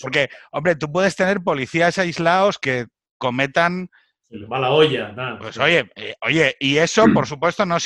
Porque, 0.00 0.28
hombre, 0.50 0.74
tú 0.76 0.90
puedes 0.90 1.16
tener 1.16 1.42
policías 1.42 1.98
aislados 1.98 2.58
que 2.58 2.86
cometan... 3.18 3.90
Se 4.22 4.36
les 4.36 4.50
va 4.50 4.58
la 4.58 4.70
olla. 4.70 5.14
Pues 5.38 5.56
oye, 5.58 5.90
eh, 5.96 6.14
oye, 6.22 6.56
y 6.58 6.78
eso, 6.78 7.04
por 7.14 7.26
supuesto, 7.28 7.64
no, 7.64 7.76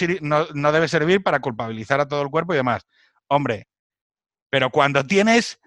no 0.54 0.72
debe 0.72 0.88
servir 0.88 1.22
para 1.22 1.40
culpabilizar 1.40 2.00
a 2.00 2.08
todo 2.08 2.22
el 2.22 2.30
cuerpo 2.30 2.54
y 2.54 2.56
demás. 2.56 2.86
Hombre, 3.28 3.68
pero 4.50 4.70
cuando 4.70 5.04
tienes 5.04 5.60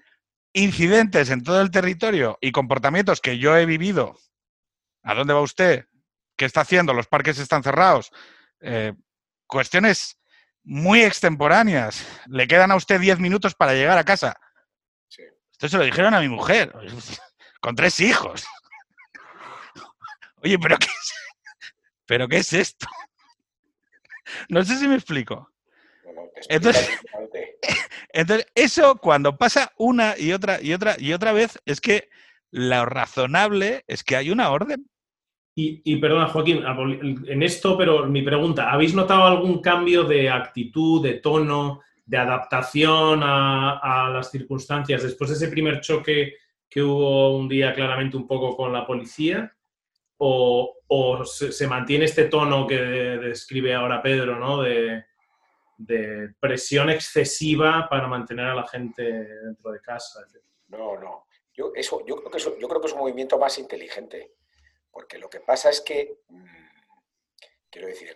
incidentes 0.53 1.29
en 1.29 1.43
todo 1.43 1.61
el 1.61 1.71
territorio 1.71 2.37
y 2.41 2.51
comportamientos 2.51 3.21
que 3.21 3.37
yo 3.37 3.55
he 3.57 3.65
vivido, 3.65 4.17
¿a 5.03 5.13
dónde 5.13 5.33
va 5.33 5.41
usted? 5.41 5.87
¿Qué 6.37 6.45
está 6.45 6.61
haciendo? 6.61 6.93
Los 6.93 7.07
parques 7.07 7.37
están 7.37 7.63
cerrados. 7.63 8.11
Eh, 8.63 8.93
cuestiones 9.45 10.17
muy 10.63 11.03
extemporáneas. 11.03 12.05
Le 12.27 12.47
quedan 12.47 12.71
a 12.71 12.75
usted 12.75 12.99
10 12.99 13.19
minutos 13.19 13.53
para 13.53 13.73
llegar 13.73 13.97
a 13.97 14.05
casa. 14.05 14.35
Esto 15.51 15.67
se 15.67 15.77
lo 15.77 15.83
dijeron 15.83 16.13
a 16.13 16.21
mi 16.21 16.29
mujer, 16.29 16.73
con 17.61 17.75
tres 17.75 17.99
hijos. 17.99 18.45
Oye, 20.37 20.57
pero 20.59 20.77
¿qué 20.77 20.87
es, 20.87 21.13
¿pero 22.05 22.27
qué 22.27 22.37
es 22.37 22.53
esto? 22.53 22.87
No 24.49 24.63
sé 24.63 24.77
si 24.77 24.87
me 24.87 24.95
explico. 24.95 25.49
Entonces, 26.49 26.89
entonces, 28.13 28.47
eso 28.55 28.97
cuando 28.97 29.37
pasa 29.37 29.71
una 29.77 30.17
y 30.17 30.33
otra 30.33 30.61
y 30.61 30.73
otra 30.73 30.95
y 30.97 31.13
otra 31.13 31.31
vez, 31.33 31.59
es 31.65 31.79
que 31.79 32.09
lo 32.51 32.85
razonable 32.85 33.83
es 33.87 34.03
que 34.03 34.15
hay 34.15 34.31
una 34.31 34.49
orden. 34.51 34.89
Y, 35.55 35.81
y, 35.83 35.97
perdona, 35.97 36.27
Joaquín, 36.29 36.63
en 37.27 37.43
esto, 37.43 37.77
pero 37.77 38.07
mi 38.07 38.23
pregunta, 38.23 38.71
¿habéis 38.71 38.95
notado 38.95 39.23
algún 39.23 39.61
cambio 39.61 40.03
de 40.03 40.27
actitud, 40.27 41.03
de 41.03 41.15
tono, 41.15 41.81
de 42.05 42.17
adaptación 42.17 43.21
a, 43.23 44.09
las 44.11 44.31
circunstancias 44.31 45.03
después 45.03 45.29
de 45.29 45.35
ese 45.35 45.47
primer 45.49 45.79
choque 45.79 46.35
que 46.67 46.81
hubo 46.81 47.37
un 47.37 47.47
día 47.47 47.73
claramente 47.73 48.17
un 48.17 48.27
poco 48.27 48.55
con 48.55 48.73
la 48.73 48.85
policía? 48.85 49.55
¿O, 50.17 50.75
se, 51.25 51.67
mantiene 51.67 52.05
este 52.05 52.25
tono 52.25 52.65
que 52.65 52.77
describe 52.77 53.75
ahora 53.75 54.01
Pedro, 54.01 54.39
¿no? 54.39 54.61
De, 54.61 55.05
presión 56.39 56.89
excesiva 56.89 57.87
para 57.89 58.07
mantener 58.07 58.45
a 58.45 58.55
la 58.55 58.67
gente 58.67 59.03
dentro 59.03 59.71
de 59.71 59.81
casa? 59.81 60.21
No, 60.69 60.97
no. 60.99 61.25
Yo, 61.53 61.71
eso, 61.75 62.03
yo, 62.07 62.15
creo 62.15 62.31
que 62.31 62.39
yo 62.39 62.67
creo 62.67 62.81
que 62.81 62.87
es 62.87 62.93
un 62.93 62.99
movimiento 62.99 63.37
más 63.37 63.59
inteligente 63.59 64.31
porque 64.93 65.17
lo 65.17 65.29
que 65.29 65.39
pasa 65.39 65.69
es 65.71 65.81
que, 65.81 66.19
mm, 66.29 66.45
quiero 67.69 67.87
decir, 67.87 68.15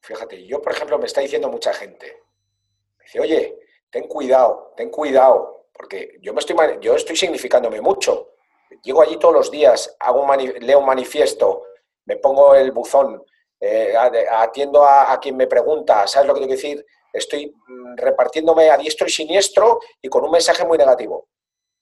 fíjate, 0.00 0.44
yo 0.44 0.60
por 0.60 0.72
ejemplo 0.72 0.98
me 0.98 1.06
está 1.06 1.20
diciendo 1.20 1.48
mucha 1.48 1.72
gente, 1.72 2.20
me 2.98 3.04
dice, 3.04 3.20
oye, 3.20 3.58
ten 3.88 4.08
cuidado, 4.08 4.74
ten 4.76 4.90
cuidado, 4.90 5.68
porque 5.72 6.18
yo, 6.20 6.34
me 6.34 6.40
estoy, 6.40 6.56
yo 6.80 6.96
estoy 6.96 7.16
significándome 7.16 7.80
mucho. 7.80 8.30
Llego 8.82 9.02
allí 9.02 9.16
todos 9.18 9.34
los 9.34 9.50
días, 9.50 9.96
hago 10.00 10.26
leo 10.34 10.80
un 10.80 10.86
manifiesto, 10.86 11.64
me 12.06 12.16
pongo 12.16 12.54
el 12.54 12.72
buzón, 12.72 13.24
eh, 13.60 13.94
atiendo 13.96 14.84
a, 14.84 15.18
quien 15.20 15.36
me 15.36 15.46
pregunta, 15.46 16.06
¿sabes 16.08 16.26
lo 16.26 16.34
que 16.34 16.40
quiero 16.40 16.54
decir? 16.54 16.84
Estoy 17.12 17.54
mm, 17.68 17.96
repartiéndome 17.96 18.70
a 18.70 18.76
diestro 18.76 19.06
y 19.06 19.10
siniestro 19.10 19.78
y 20.00 20.08
con 20.08 20.24
un 20.24 20.32
mensaje 20.32 20.64
muy 20.64 20.76
negativo. 20.76 21.28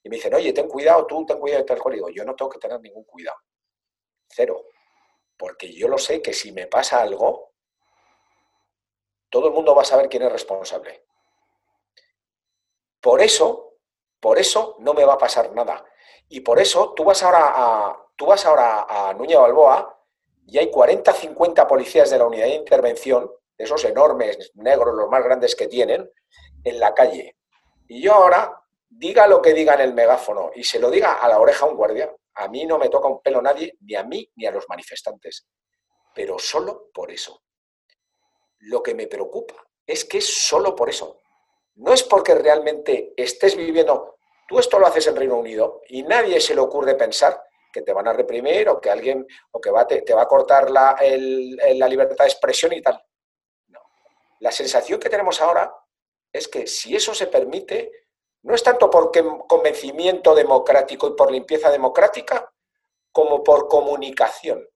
Y 0.02 0.10
me 0.10 0.16
dicen, 0.16 0.34
oye, 0.34 0.52
ten 0.52 0.68
cuidado, 0.68 1.06
tú 1.06 1.24
ten 1.24 1.38
cuidado 1.38 1.62
de 1.62 1.66
tal 1.66 1.78
código. 1.78 2.10
Yo 2.10 2.24
no 2.24 2.34
tengo 2.34 2.50
que 2.50 2.58
tener 2.58 2.80
ningún 2.80 3.04
cuidado. 3.04 3.38
Cero. 4.30 4.66
Porque 5.36 5.72
yo 5.72 5.88
lo 5.88 5.98
sé 5.98 6.22
que 6.22 6.32
si 6.32 6.52
me 6.52 6.66
pasa 6.66 7.00
algo, 7.00 7.52
todo 9.28 9.48
el 9.48 9.54
mundo 9.54 9.74
va 9.74 9.82
a 9.82 9.86
saber 9.86 10.08
quién 10.08 10.22
es 10.22 10.32
responsable. 10.32 11.04
Por 13.00 13.22
eso, 13.22 13.74
por 14.20 14.38
eso 14.38 14.76
no 14.80 14.92
me 14.92 15.04
va 15.04 15.14
a 15.14 15.18
pasar 15.18 15.52
nada. 15.52 15.84
Y 16.28 16.40
por 16.40 16.60
eso 16.60 16.92
tú 16.94 17.04
vas 17.04 17.22
ahora 17.22 17.52
a, 17.54 18.06
tú 18.16 18.26
vas 18.26 18.44
ahora 18.44 18.86
a 18.88 19.14
Núñez 19.14 19.38
Balboa 19.38 19.98
y 20.46 20.58
hay 20.58 20.70
40, 20.70 21.12
50 21.12 21.66
policías 21.66 22.10
de 22.10 22.18
la 22.18 22.26
unidad 22.26 22.46
de 22.46 22.54
intervención, 22.54 23.30
esos 23.56 23.84
enormes 23.84 24.50
negros, 24.54 24.94
los 24.94 25.08
más 25.08 25.22
grandes 25.24 25.54
que 25.54 25.68
tienen, 25.68 26.10
en 26.64 26.80
la 26.80 26.92
calle. 26.92 27.36
Y 27.88 28.02
yo 28.02 28.14
ahora, 28.14 28.62
diga 28.88 29.26
lo 29.26 29.40
que 29.40 29.54
diga 29.54 29.74
en 29.74 29.80
el 29.80 29.94
megáfono 29.94 30.50
y 30.54 30.64
se 30.64 30.78
lo 30.78 30.90
diga 30.90 31.14
a 31.14 31.28
la 31.28 31.38
oreja 31.38 31.64
a 31.64 31.68
un 31.68 31.76
guardia, 31.76 32.14
a 32.34 32.48
mí 32.48 32.64
no 32.66 32.78
me 32.78 32.88
toca 32.88 33.08
un 33.08 33.20
pelo 33.20 33.42
nadie, 33.42 33.76
ni 33.80 33.94
a 33.94 34.02
mí 34.02 34.30
ni 34.36 34.46
a 34.46 34.50
los 34.50 34.68
manifestantes. 34.68 35.46
Pero 36.14 36.38
solo 36.38 36.90
por 36.92 37.10
eso. 37.10 37.42
Lo 38.60 38.82
que 38.82 38.94
me 38.94 39.06
preocupa 39.06 39.54
es 39.86 40.04
que 40.04 40.18
es 40.18 40.26
solo 40.26 40.74
por 40.74 40.88
eso. 40.88 41.20
No 41.76 41.92
es 41.92 42.02
porque 42.02 42.34
realmente 42.34 43.14
estés 43.16 43.56
viviendo, 43.56 44.18
tú 44.46 44.58
esto 44.58 44.78
lo 44.78 44.86
haces 44.86 45.06
en 45.06 45.16
Reino 45.16 45.36
Unido 45.36 45.80
y 45.88 46.02
nadie 46.02 46.40
se 46.40 46.54
le 46.54 46.60
ocurre 46.60 46.94
pensar 46.94 47.42
que 47.72 47.82
te 47.82 47.92
van 47.92 48.08
a 48.08 48.12
reprimir 48.12 48.68
o 48.68 48.80
que 48.80 48.90
alguien 48.90 49.26
o 49.52 49.60
que 49.60 49.70
va, 49.70 49.86
te, 49.86 50.02
va 50.12 50.22
a 50.22 50.28
cortar 50.28 50.70
la, 50.70 50.96
la 51.74 51.88
libertad 51.88 52.24
de 52.24 52.30
expresión 52.30 52.72
y 52.72 52.82
tal. 52.82 53.00
No. 53.68 53.80
La 54.40 54.50
sensación 54.50 54.98
que 54.98 55.08
tenemos 55.08 55.40
ahora 55.40 55.72
es 56.32 56.48
que 56.48 56.66
si 56.66 56.94
eso 56.94 57.14
se 57.14 57.28
permite, 57.28 57.90
no 58.42 58.54
es 58.54 58.62
tanto 58.62 58.88
por 58.88 59.10
convencimiento 59.46 60.34
democrático 60.34 61.08
y 61.08 61.14
por 61.14 61.30
limpieza 61.30 61.70
democrática, 61.70 62.52
como 63.12 63.42
por 63.42 63.68
comunicación. 63.68 64.66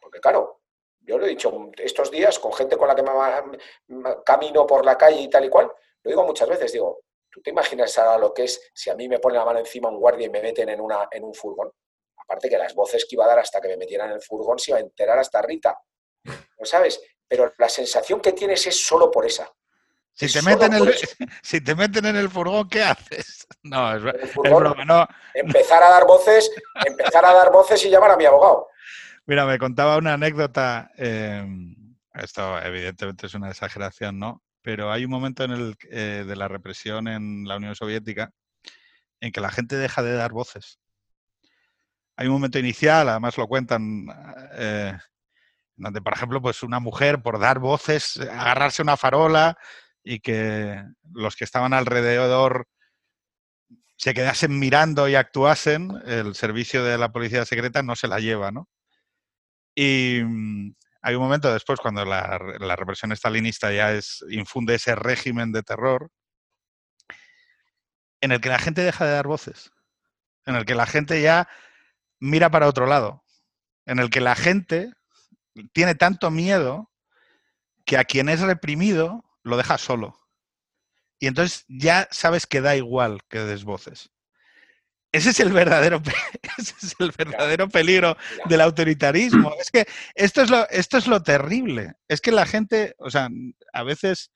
Porque 0.00 0.20
claro, 0.20 0.60
yo 1.00 1.18
lo 1.18 1.26
he 1.26 1.30
dicho 1.30 1.70
estos 1.78 2.10
días 2.10 2.38
con 2.38 2.52
gente 2.52 2.76
con 2.76 2.86
la 2.86 2.94
que 2.94 3.02
me 3.02 3.12
camino 4.24 4.66
por 4.66 4.84
la 4.84 4.96
calle 4.96 5.22
y 5.22 5.30
tal 5.30 5.44
y 5.44 5.48
cual, 5.48 5.72
lo 6.02 6.08
digo 6.08 6.24
muchas 6.24 6.48
veces, 6.48 6.72
digo, 6.72 7.00
¿tú 7.30 7.40
te 7.42 7.50
imaginas 7.50 7.96
ahora 7.98 8.18
lo 8.18 8.32
que 8.32 8.44
es 8.44 8.70
si 8.74 8.90
a 8.90 8.94
mí 8.94 9.08
me 9.08 9.18
ponen 9.18 9.38
la 9.38 9.44
mano 9.44 9.58
encima 9.58 9.88
un 9.88 9.98
guardia 9.98 10.26
y 10.26 10.30
me 10.30 10.42
meten 10.42 10.68
en, 10.68 10.80
una, 10.80 11.08
en 11.10 11.24
un 11.24 11.34
furgón? 11.34 11.72
Aparte 12.18 12.48
que 12.48 12.58
las 12.58 12.74
voces 12.74 13.06
que 13.06 13.16
iba 13.16 13.24
a 13.24 13.28
dar 13.28 13.38
hasta 13.38 13.60
que 13.60 13.68
me 13.68 13.76
metieran 13.78 14.10
en 14.10 14.16
el 14.16 14.22
furgón 14.22 14.58
se 14.58 14.70
iba 14.70 14.78
a 14.78 14.82
enterar 14.82 15.18
hasta 15.18 15.40
Rita. 15.40 15.80
¿No 16.24 16.66
sabes? 16.66 17.02
Pero 17.26 17.54
la 17.56 17.68
sensación 17.68 18.20
que 18.20 18.32
tienes 18.32 18.66
es 18.66 18.86
solo 18.86 19.10
por 19.10 19.24
esa. 19.24 19.50
Si 20.18 20.26
te, 20.32 20.42
meten 20.42 20.72
en 20.72 20.88
el, 20.88 20.94
si 21.42 21.60
te 21.60 21.76
meten 21.76 22.04
en 22.06 22.16
el 22.16 22.28
furgón, 22.28 22.68
¿qué 22.68 22.82
haces? 22.82 23.46
No, 23.62 23.94
es, 23.94 24.34
broma, 24.34 24.84
no. 24.84 25.06
Empezar 25.34 25.82
a 25.82 25.90
dar 25.90 26.06
voces, 26.06 26.50
empezar 26.86 27.24
a 27.24 27.34
dar 27.34 27.50
voces 27.50 27.84
y 27.84 27.90
llamar 27.90 28.12
a 28.12 28.16
mi 28.16 28.24
abogado. 28.24 28.68
Mira, 29.26 29.44
me 29.46 29.58
contaba 29.58 29.98
una 29.98 30.14
anécdota. 30.14 30.90
Em, 30.96 31.74
esto 32.14 32.58
evidentemente 32.62 33.26
es 33.26 33.34
una 33.34 33.50
exageración, 33.50 34.18
¿no? 34.18 34.42
Pero 34.62 34.92
hay 34.92 35.04
un 35.04 35.10
momento 35.10 35.44
en 35.44 35.50
el 35.50 35.76
eh, 35.90 36.24
de 36.26 36.36
la 36.36 36.46
represión 36.46 37.08
en 37.08 37.46
la 37.46 37.56
Unión 37.56 37.74
Soviética 37.74 38.30
en 39.20 39.32
que 39.32 39.40
la 39.40 39.50
gente 39.50 39.76
deja 39.76 40.02
de 40.02 40.14
dar 40.14 40.32
voces. 40.32 40.78
Hay 42.16 42.26
un 42.28 42.34
momento 42.34 42.58
inicial, 42.58 43.08
además 43.08 43.36
lo 43.36 43.48
cuentan, 43.48 44.06
eh, 44.52 44.96
donde, 45.76 46.00
por 46.00 46.14
ejemplo, 46.14 46.40
pues 46.40 46.62
una 46.62 46.80
mujer 46.80 47.22
por 47.22 47.38
dar 47.38 47.58
voces, 47.58 48.18
agarrarse 48.18 48.82
una 48.82 48.96
farola, 48.96 49.56
y 50.08 50.20
que 50.20 50.82
los 51.12 51.36
que 51.36 51.44
estaban 51.44 51.74
alrededor 51.74 52.66
se 53.98 54.14
quedasen 54.14 54.58
mirando 54.58 55.06
y 55.06 55.14
actuasen, 55.14 55.90
el 56.06 56.34
servicio 56.34 56.82
de 56.82 56.96
la 56.96 57.12
policía 57.12 57.44
secreta 57.44 57.82
no 57.82 57.94
se 57.94 58.08
la 58.08 58.18
lleva, 58.18 58.50
¿no? 58.50 58.70
Y 59.74 60.22
mm, 60.24 60.72
hay 61.02 61.14
un 61.14 61.22
momento 61.22 61.52
después, 61.52 61.78
cuando 61.78 62.06
la, 62.06 62.38
represión 62.38 63.12
estalinista 63.12 63.70
ya 63.70 63.92
es, 63.92 64.24
infunde 64.30 64.76
ese 64.76 64.94
régimen 64.94 65.52
de 65.52 65.62
terror, 65.62 66.10
en 68.22 68.32
el 68.32 68.40
que 68.40 68.48
la 68.48 68.58
gente 68.58 68.80
deja 68.80 69.04
de 69.04 69.12
dar 69.12 69.26
voces, 69.26 69.70
en 70.46 70.54
el 70.54 70.64
que 70.64 70.74
la 70.74 70.86
gente 70.86 71.20
ya 71.20 71.50
mira 72.18 72.50
para 72.50 72.66
otro 72.66 72.86
lado, 72.86 73.24
en 73.84 73.98
el 73.98 74.08
que 74.08 74.22
la 74.22 74.36
gente 74.36 74.90
tiene 75.74 75.94
tanto 75.94 76.30
miedo 76.30 76.90
que 77.84 77.98
a 77.98 78.04
quien 78.04 78.30
es 78.30 78.40
reprimido 78.40 79.27
lo 79.48 79.56
dejas 79.56 79.80
solo. 79.80 80.18
Y 81.18 81.26
entonces 81.26 81.64
ya 81.68 82.08
sabes 82.10 82.46
que 82.46 82.60
da 82.60 82.76
igual 82.76 83.20
que 83.28 83.40
des 83.40 83.64
voces. 83.64 84.10
Ese 85.10 85.30
es 85.30 85.40
el 85.40 85.52
verdadero, 85.52 86.02
es 86.58 86.94
el 86.98 87.12
verdadero 87.12 87.68
peligro 87.68 88.16
del 88.44 88.60
autoritarismo. 88.60 89.54
Es 89.58 89.70
que 89.70 89.86
esto 90.14 90.42
es, 90.42 90.50
lo, 90.50 90.68
esto 90.68 90.98
es 90.98 91.06
lo 91.06 91.22
terrible. 91.22 91.94
Es 92.08 92.20
que 92.20 92.30
la 92.30 92.46
gente, 92.46 92.94
o 92.98 93.10
sea, 93.10 93.28
a 93.72 93.82
veces, 93.82 94.30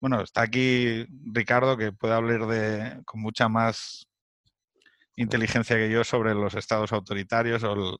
bueno, 0.00 0.22
está 0.22 0.42
aquí 0.42 1.04
Ricardo 1.32 1.76
que 1.76 1.92
puede 1.92 2.14
hablar 2.14 2.46
de, 2.46 3.02
con 3.04 3.20
mucha 3.20 3.48
más 3.48 4.06
inteligencia 5.16 5.76
que 5.76 5.90
yo 5.90 6.04
sobre 6.04 6.34
los 6.34 6.54
estados 6.54 6.92
autoritarios 6.92 7.62
o 7.64 7.98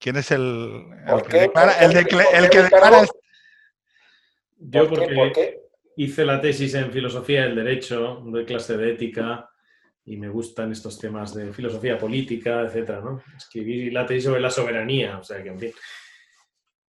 ¿Quién 0.00 0.16
es 0.16 0.30
el, 0.30 0.86
que 1.28 1.40
declara? 1.40 1.72
El, 1.80 2.48
que 2.50 2.62
declara. 2.62 3.04
Yo 4.58 4.88
porque 4.88 5.60
hice 5.96 6.24
la 6.24 6.40
tesis 6.40 6.74
en 6.74 6.92
filosofía 6.92 7.44
del 7.44 7.56
derecho, 7.56 8.22
de 8.26 8.44
clase 8.44 8.76
de 8.76 8.92
ética, 8.92 9.48
y 10.04 10.16
me 10.16 10.28
gustan 10.28 10.72
estos 10.72 10.98
temas 10.98 11.34
de 11.34 11.52
filosofía 11.52 11.98
política, 11.98 12.62
etcétera, 12.62 13.00
¿no? 13.00 13.22
Escribí 13.36 13.90
la 13.90 14.06
tesis 14.06 14.24
sobre 14.24 14.40
la 14.40 14.50
soberanía, 14.50 15.18
o 15.18 15.22
sea 15.22 15.42
que 15.42 15.50
en 15.50 15.58
fin. 15.58 15.72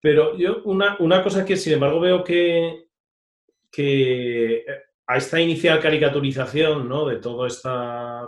Pero 0.02 0.38
yo, 0.38 0.62
una, 0.64 0.96
una 1.00 1.22
cosa 1.22 1.46
que 1.46 1.58
sin 1.58 1.74
embargo 1.74 2.00
veo 2.00 2.24
que, 2.24 2.86
que 3.72 4.66
a 5.06 5.18
esta 5.18 5.42
inicial 5.42 5.80
caricaturización, 5.80 6.88
¿no? 6.88 7.06
De 7.06 7.18
todo 7.18 7.46
esta 7.46 8.28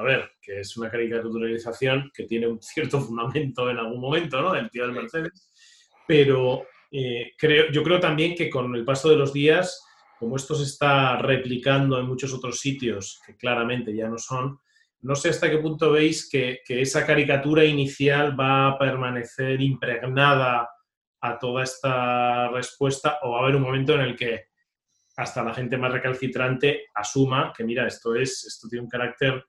a 0.00 0.02
ver, 0.02 0.30
que 0.40 0.60
es 0.60 0.78
una 0.78 0.90
caricaturización 0.90 2.10
que 2.14 2.24
tiene 2.24 2.46
un 2.46 2.62
cierto 2.62 3.00
fundamento 3.00 3.68
en 3.68 3.76
algún 3.76 4.00
momento, 4.00 4.40
¿no? 4.40 4.52
Del 4.52 4.70
tío 4.70 4.84
del 4.84 4.94
Mercedes. 4.94 5.52
Pero 6.06 6.66
eh, 6.90 7.32
creo, 7.36 7.70
yo 7.70 7.82
creo 7.82 8.00
también 8.00 8.34
que 8.34 8.50
con 8.50 8.74
el 8.74 8.84
paso 8.84 9.08
de 9.08 9.16
los 9.16 9.32
días, 9.32 9.84
como 10.18 10.36
esto 10.36 10.54
se 10.54 10.64
está 10.64 11.16
replicando 11.16 11.98
en 11.98 12.06
muchos 12.06 12.32
otros 12.32 12.58
sitios 12.58 13.20
que 13.26 13.36
claramente 13.36 13.94
ya 13.94 14.08
no 14.08 14.18
son, 14.18 14.58
no 15.02 15.14
sé 15.14 15.30
hasta 15.30 15.48
qué 15.48 15.58
punto 15.58 15.92
veis 15.92 16.28
que, 16.28 16.60
que 16.64 16.82
esa 16.82 17.06
caricatura 17.06 17.64
inicial 17.64 18.38
va 18.38 18.68
a 18.68 18.78
permanecer 18.78 19.60
impregnada 19.60 20.68
a 21.22 21.38
toda 21.38 21.62
esta 21.64 22.48
respuesta 22.48 23.18
o 23.22 23.32
va 23.32 23.38
a 23.38 23.42
haber 23.42 23.56
un 23.56 23.62
momento 23.62 23.94
en 23.94 24.00
el 24.02 24.16
que 24.16 24.50
hasta 25.16 25.42
la 25.42 25.54
gente 25.54 25.76
más 25.76 25.92
recalcitrante 25.92 26.86
asuma 26.94 27.52
que, 27.56 27.64
mira, 27.64 27.86
esto, 27.86 28.14
es, 28.14 28.44
esto 28.44 28.68
tiene 28.68 28.84
un 28.84 28.90
carácter 28.90 29.44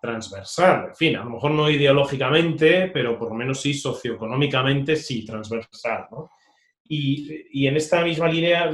transversal. 0.00 0.86
En 0.88 0.96
fin, 0.96 1.16
a 1.16 1.24
lo 1.24 1.30
mejor 1.30 1.52
no 1.52 1.70
ideológicamente, 1.70 2.90
pero 2.92 3.18
por 3.18 3.28
lo 3.28 3.34
menos 3.34 3.60
sí 3.60 3.74
socioeconómicamente 3.74 4.96
sí 4.96 5.24
transversal. 5.24 6.06
¿no? 6.10 6.30
Y, 6.84 7.66
en 7.66 7.76
esta 7.76 8.02
misma 8.02 8.28
línea, 8.28 8.70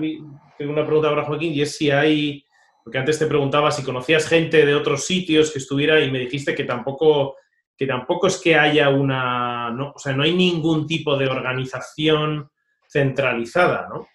tengo 0.57 0.73
una 0.73 0.85
pregunta 0.85 1.11
para 1.11 1.25
Joaquín, 1.25 1.53
y 1.53 1.63
es 1.63 1.77
si 1.77 1.91
hay, 1.91 2.45
porque 2.83 2.99
antes 2.99 3.19
te 3.19 3.27
preguntaba 3.27 3.71
si 3.71 3.85
conocías 3.85 4.27
gente 4.27 4.67
de 4.67 4.75
otros 4.75 5.05
sitios 5.05 5.53
que 5.53 5.59
estuviera 5.59 6.01
y 6.01 6.11
me 6.11 6.19
dijiste 6.19 6.55
que 6.55 6.65
tampoco, 6.65 7.37
que 7.77 7.87
tampoco 7.87 8.27
es 8.27 8.39
que 8.39 8.57
haya 8.57 8.89
una, 8.89 9.71
no, 9.71 9.93
o 9.95 9.99
sea, 9.99 10.15
no 10.15 10.25
hay 10.25 10.35
ningún 10.35 10.87
tipo 10.87 11.17
de 11.17 11.29
organización 11.29 12.51
centralizada, 12.89 13.89
¿no? 13.89 14.09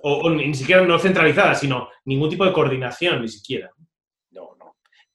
o 0.00 0.30
ni 0.30 0.54
siquiera 0.54 0.82
no 0.82 0.98
centralizada, 0.98 1.54
sino 1.54 1.88
ningún 2.04 2.30
tipo 2.30 2.44
de 2.44 2.52
coordinación, 2.52 3.20
ni 3.22 3.28
siquiera. 3.28 3.72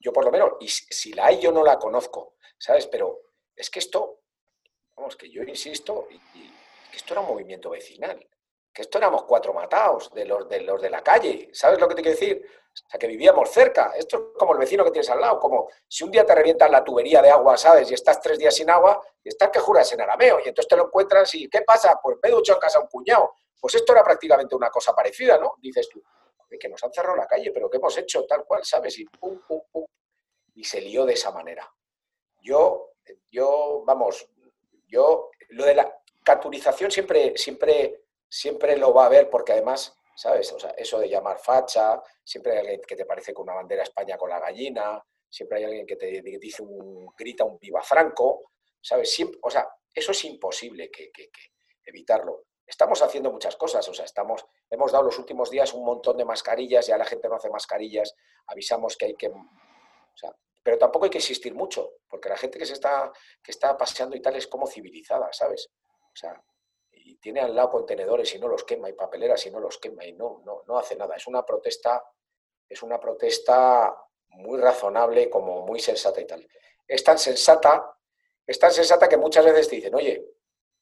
Yo 0.03 0.11
por 0.11 0.25
lo 0.25 0.31
menos, 0.31 0.51
y 0.59 0.67
si 0.67 1.13
la 1.13 1.27
hay 1.27 1.41
yo 1.41 1.53
no 1.53 1.63
la 1.63 1.79
conozco, 1.79 2.35
¿sabes? 2.57 2.87
Pero 2.87 3.21
es 3.55 3.69
que 3.69 3.79
esto, 3.79 4.19
vamos, 4.97 5.15
que 5.15 5.29
yo 5.29 5.43
insisto, 5.43 6.09
y, 6.11 6.17
que 6.93 6.97
esto 6.97 7.15
era 7.15 7.21
un 7.21 7.27
movimiento 7.29 7.71
vecinal, 7.71 8.23
que 8.71 8.83
esto 8.83 8.99
éramos 8.99 9.23
cuatro 9.23 9.51
matados 9.51 10.13
de 10.13 10.25
los, 10.25 10.47
de 10.47 10.61
los 10.61 10.79
de 10.79 10.91
la 10.91 11.01
calle, 11.01 11.49
¿sabes 11.51 11.79
lo 11.79 11.87
que 11.87 11.95
te 11.95 12.03
quiero 12.03 12.19
decir? 12.19 12.45
O 12.45 12.89
sea, 12.89 12.99
que 12.99 13.07
vivíamos 13.07 13.49
cerca. 13.49 13.93
Esto 13.95 14.17
es 14.17 14.23
como 14.37 14.53
el 14.53 14.59
vecino 14.59 14.83
que 14.83 14.91
tienes 14.91 15.09
al 15.09 15.19
lado, 15.19 15.39
como 15.39 15.69
si 15.87 16.03
un 16.03 16.11
día 16.11 16.23
te 16.23 16.35
revientan 16.35 16.71
la 16.71 16.83
tubería 16.83 17.19
de 17.23 17.31
agua, 17.31 17.57
¿sabes? 17.57 17.89
Y 17.89 17.95
estás 17.95 18.21
tres 18.21 18.37
días 18.37 18.53
sin 18.53 18.69
agua, 18.69 19.01
y 19.23 19.29
estás 19.29 19.49
que 19.49 19.59
juras 19.59 19.91
en 19.91 20.01
arameo, 20.01 20.37
y 20.39 20.49
entonces 20.49 20.67
te 20.67 20.75
lo 20.75 20.85
encuentras 20.85 21.33
y 21.33 21.49
¿qué 21.49 21.63
pasa? 21.63 21.99
Pues 22.01 22.17
me 22.21 22.29
he 22.29 22.31
duchado 22.31 22.57
en 22.57 22.61
casa 22.61 22.79
un 22.79 22.87
cuñado. 22.87 23.33
Pues 23.59 23.73
esto 23.73 23.91
era 23.93 24.03
prácticamente 24.03 24.55
una 24.55 24.69
cosa 24.69 24.93
parecida, 24.93 25.39
¿no? 25.39 25.55
Dices 25.59 25.89
tú, 25.89 25.99
que 26.59 26.69
nos 26.69 26.83
han 26.83 26.93
cerrado 26.93 27.15
la 27.15 27.25
calle, 27.25 27.51
pero 27.51 27.71
¿qué 27.71 27.77
hemos 27.77 27.97
hecho? 27.97 28.23
Tal 28.27 28.45
cual, 28.45 28.63
¿sabes? 28.63 28.99
Y 28.99 29.05
pum, 29.05 29.39
pum, 29.47 29.61
pum. 29.71 29.85
Y 30.53 30.63
se 30.63 30.79
lió 30.79 31.05
de 31.05 31.13
esa 31.13 31.31
manera. 31.31 31.67
Yo, 32.39 32.91
yo, 33.31 33.81
vamos, 33.83 34.27
yo, 34.87 35.31
lo 35.49 35.65
de 35.65 35.73
la 35.73 36.02
caturización 36.23 36.91
siempre, 36.91 37.37
siempre, 37.37 38.05
siempre 38.27 38.77
lo 38.77 38.93
va 38.93 39.05
a 39.05 39.09
ver 39.09 39.29
porque 39.29 39.53
además, 39.53 39.95
¿sabes? 40.15 40.51
O 40.53 40.59
sea, 40.59 40.71
eso 40.71 40.99
de 40.99 41.09
llamar 41.09 41.39
facha, 41.39 42.01
siempre 42.23 42.53
hay 42.53 42.59
alguien 42.59 42.81
que 42.87 42.95
te 42.95 43.05
parece 43.05 43.33
con 43.33 43.43
una 43.43 43.55
bandera 43.55 43.83
España 43.83 44.17
con 44.17 44.29
la 44.29 44.39
gallina, 44.39 45.03
siempre 45.29 45.59
hay 45.59 45.65
alguien 45.65 45.85
que 45.85 45.95
te 45.95 46.21
dice 46.21 46.61
un, 46.61 47.07
grita 47.17 47.43
un 47.43 47.59
viva 47.59 47.81
franco, 47.81 48.51
¿sabes? 48.81 49.11
Siempre, 49.11 49.39
o 49.41 49.49
sea, 49.49 49.67
eso 49.93 50.11
es 50.11 50.25
imposible 50.25 50.89
que, 50.89 51.11
que 51.11 51.29
evitarlo 51.85 52.45
estamos 52.65 53.01
haciendo 53.01 53.31
muchas 53.31 53.55
cosas, 53.55 53.87
o 53.87 53.93
sea, 53.93 54.05
estamos, 54.05 54.45
hemos 54.69 54.91
dado 54.91 55.05
los 55.05 55.19
últimos 55.19 55.49
días 55.49 55.73
un 55.73 55.85
montón 55.85 56.17
de 56.17 56.25
mascarillas, 56.25 56.87
ya 56.87 56.97
la 56.97 57.05
gente 57.05 57.27
no 57.27 57.35
hace 57.35 57.49
mascarillas, 57.49 58.15
avisamos 58.47 58.97
que 58.97 59.05
hay 59.07 59.15
que, 59.15 59.31
pero 60.63 60.77
tampoco 60.77 61.05
hay 61.05 61.11
que 61.11 61.17
insistir 61.17 61.53
mucho, 61.53 61.97
porque 62.09 62.29
la 62.29 62.37
gente 62.37 62.57
que 62.57 62.65
se 62.65 62.73
está, 62.73 63.11
que 63.43 63.51
está 63.51 63.77
paseando 63.77 64.15
y 64.15 64.21
tal 64.21 64.35
es 64.35 64.47
como 64.47 64.65
civilizada, 64.65 65.31
¿sabes? 65.33 65.69
O 66.13 66.15
sea, 66.15 66.41
y 66.91 67.15
tiene 67.15 67.41
al 67.41 67.55
lado 67.55 67.71
contenedores 67.71 68.33
y 68.35 68.39
no 68.39 68.47
los 68.47 68.63
quema, 68.63 68.89
y 68.89 68.93
papeleras 68.93 69.45
y 69.45 69.51
no 69.51 69.59
los 69.59 69.77
quema, 69.79 70.05
y 70.05 70.13
no, 70.13 70.41
no, 70.45 70.63
no 70.67 70.77
hace 70.77 70.95
nada. 70.95 71.15
Es 71.15 71.27
una 71.27 71.43
protesta, 71.45 72.03
es 72.69 72.83
una 72.83 72.99
protesta 72.99 73.95
muy 74.29 74.59
razonable, 74.59 75.29
como 75.29 75.65
muy 75.65 75.79
sensata 75.79 76.21
y 76.21 76.25
tal. 76.25 76.47
Es 76.87 77.03
tan 77.03 77.17
sensata, 77.17 77.97
es 78.45 78.59
tan 78.59 78.71
sensata 78.71 79.07
que 79.07 79.17
muchas 79.17 79.45
veces 79.45 79.69
dicen, 79.69 79.95
oye, 79.95 80.23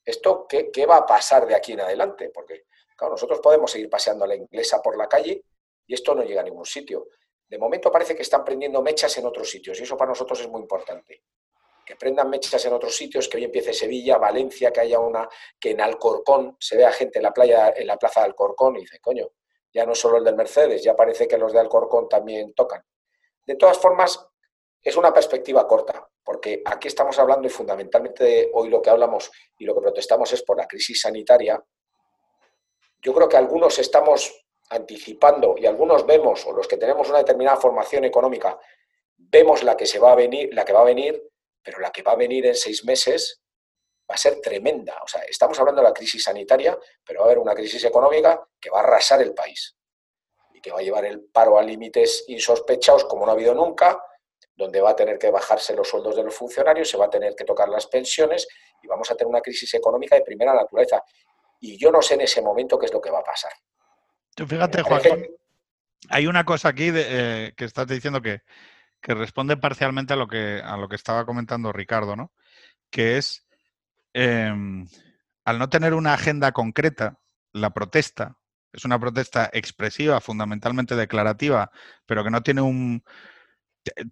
¿esto 0.03 0.47
qué, 0.47 0.85
va 0.85 0.97
a 0.97 1.05
pasar 1.05 1.45
de 1.45 1.55
aquí 1.55 1.73
en 1.73 1.81
adelante? 1.81 2.29
Porque, 2.33 2.65
claro, 2.95 3.13
nosotros 3.13 3.39
podemos 3.39 3.71
seguir 3.71 3.89
paseando 3.89 4.25
a 4.25 4.27
la 4.27 4.35
inglesa 4.35 4.81
por 4.81 4.97
la 4.97 5.07
calle 5.07 5.43
y 5.85 5.93
esto 5.93 6.15
no 6.15 6.23
llega 6.23 6.41
a 6.41 6.45
ningún 6.45 6.65
sitio. 6.65 7.07
De 7.47 7.57
momento 7.57 7.91
parece 7.91 8.15
que 8.15 8.21
están 8.21 8.43
prendiendo 8.43 8.81
mechas 8.81 9.17
en 9.17 9.25
otros 9.25 9.49
sitios 9.49 9.79
y 9.79 9.83
eso 9.83 9.97
para 9.97 10.09
nosotros 10.09 10.39
es 10.39 10.47
muy 10.47 10.61
importante. 10.61 11.23
Que 11.85 11.95
prendan 11.95 12.29
mechas 12.29 12.63
en 12.65 12.73
otros 12.73 12.95
sitios, 12.95 13.27
que 13.27 13.37
hoy 13.37 13.45
empiece 13.45 13.73
Sevilla, 13.73 14.17
Valencia, 14.17 14.71
que 14.71 14.81
haya 14.81 14.99
una, 14.99 15.27
que 15.59 15.71
en 15.71 15.81
Alcorcón 15.81 16.55
se 16.59 16.77
vea 16.77 16.91
gente 16.91 17.19
en 17.19 17.23
la 17.23 17.33
playa, 17.33 17.73
en 17.75 17.87
la 17.87 17.97
plaza 17.97 18.21
de 18.21 18.27
Alcorcón 18.27 18.77
y 18.77 18.81
dice, 18.81 18.99
coño, 18.99 19.29
ya 19.73 19.85
no 19.85 19.95
solo 19.95 20.17
el 20.17 20.23
del 20.23 20.35
Mercedes, 20.35 20.83
ya 20.83 20.95
parece 20.95 21.27
que 21.27 21.37
los 21.37 21.53
de 21.53 21.59
Alcorcón 21.59 22.07
también 22.07 22.53
tocan. 22.53 22.83
De 23.45 23.55
todas 23.55 23.77
formas, 23.77 24.27
es 24.81 24.95
una 24.95 25.13
perspectiva 25.13 25.67
corta 25.67 26.07
porque 26.23 26.61
aquí 26.65 26.87
estamos 26.87 27.17
hablando 27.19 27.47
y 27.47 27.49
fundamentalmente 27.49 28.51
hoy 28.53 28.69
lo 28.69 28.81
que 28.81 28.89
hablamos 28.89 29.31
y 29.57 29.65
lo 29.65 29.73
que 29.73 29.81
protestamos 29.81 30.31
es 30.33 30.43
por 30.43 30.57
la 30.57 30.67
crisis 30.67 31.01
sanitaria. 31.01 31.61
Yo 33.01 33.13
creo 33.13 33.27
que 33.27 33.37
algunos 33.37 33.79
estamos 33.79 34.45
anticipando 34.69 35.55
y 35.57 35.65
algunos 35.65 36.05
vemos, 36.05 36.45
o 36.45 36.53
los 36.53 36.67
que 36.67 36.77
tenemos 36.77 37.09
una 37.09 37.17
determinada 37.19 37.57
formación 37.57 38.05
económica, 38.05 38.57
vemos 39.17 39.63
la 39.63 39.75
que 39.75 39.85
se 39.85 39.99
va 39.99 40.11
a 40.11 40.15
venir, 40.15 40.53
la 40.53 40.63
que 40.63 40.73
va 40.73 40.81
a 40.81 40.85
venir, 40.85 41.21
pero 41.63 41.79
la 41.79 41.91
que 41.91 42.01
va 42.01 42.13
a 42.13 42.15
venir 42.15 42.45
en 42.45 42.55
seis 42.55 42.83
meses 42.85 43.41
va 44.09 44.15
a 44.15 44.17
ser 44.17 44.39
tremenda. 44.41 44.95
O 45.03 45.07
sea, 45.07 45.21
estamos 45.21 45.59
hablando 45.59 45.81
de 45.81 45.87
la 45.87 45.93
crisis 45.93 46.23
sanitaria, 46.23 46.77
pero 47.05 47.19
va 47.19 47.25
a 47.25 47.29
haber 47.29 47.39
una 47.39 47.53
crisis 47.53 47.83
económica 47.85 48.41
que 48.59 48.69
va 48.69 48.79
a 48.79 48.83
arrasar 48.83 49.21
el 49.21 49.33
país 49.33 49.75
y 50.53 50.61
que 50.61 50.71
va 50.71 50.79
a 50.79 50.81
llevar 50.81 51.05
el 51.05 51.21
paro 51.31 51.57
a 51.57 51.63
límites 51.63 52.25
insospechados 52.27 53.05
como 53.05 53.25
no 53.25 53.31
ha 53.31 53.35
habido 53.35 53.53
nunca, 53.53 53.97
donde 54.55 54.81
va 54.81 54.91
a 54.91 54.95
tener 54.95 55.17
que 55.17 55.31
bajarse 55.31 55.75
los 55.75 55.87
sueldos 55.87 56.15
de 56.15 56.23
los 56.23 56.35
funcionarios, 56.35 56.89
se 56.89 56.97
va 56.97 57.05
a 57.05 57.09
tener 57.09 57.35
que 57.35 57.45
tocar 57.45 57.69
las 57.69 57.87
pensiones 57.87 58.47
y 58.83 58.87
vamos 58.87 59.09
a 59.09 59.15
tener 59.15 59.29
una 59.29 59.41
crisis 59.41 59.73
económica 59.73 60.15
de 60.15 60.21
primera 60.21 60.53
naturaleza. 60.53 61.01
Y 61.59 61.77
yo 61.77 61.91
no 61.91 62.01
sé 62.01 62.15
en 62.15 62.21
ese 62.21 62.41
momento 62.41 62.77
qué 62.77 62.87
es 62.87 62.93
lo 62.93 62.99
que 62.99 63.11
va 63.11 63.19
a 63.19 63.23
pasar. 63.23 63.51
Tú 64.35 64.45
fíjate, 64.45 64.81
Joaquín, 64.81 65.27
hay 66.09 66.27
una 66.27 66.43
cosa 66.43 66.69
aquí 66.69 66.91
eh, 66.93 67.53
que 67.55 67.65
estás 67.65 67.87
diciendo 67.87 68.21
que, 68.21 68.41
responde 69.01 69.57
parcialmente 69.57 70.13
a 70.13 70.15
lo 70.15 70.27
que, 70.27 70.61
a 70.63 70.77
lo 70.77 70.87
que 70.87 70.95
estaba 70.95 71.25
comentando 71.25 71.71
Ricardo, 71.71 72.15
¿no? 72.15 72.31
Que 72.89 73.17
es, 73.17 73.47
em, 74.13 74.87
al 75.45 75.59
no 75.59 75.69
tener 75.69 75.93
una 75.93 76.13
agenda 76.13 76.51
concreta, 76.51 77.19
la 77.53 77.71
protesta, 77.71 78.37
es 78.73 78.85
una 78.85 78.99
protesta 78.99 79.49
expresiva, 79.53 80.21
fundamentalmente 80.21 80.95
declarativa, 80.95 81.71
pero 82.05 82.23
que 82.23 82.31
no 82.31 82.41
tiene 82.41 82.61
un, 82.61 83.03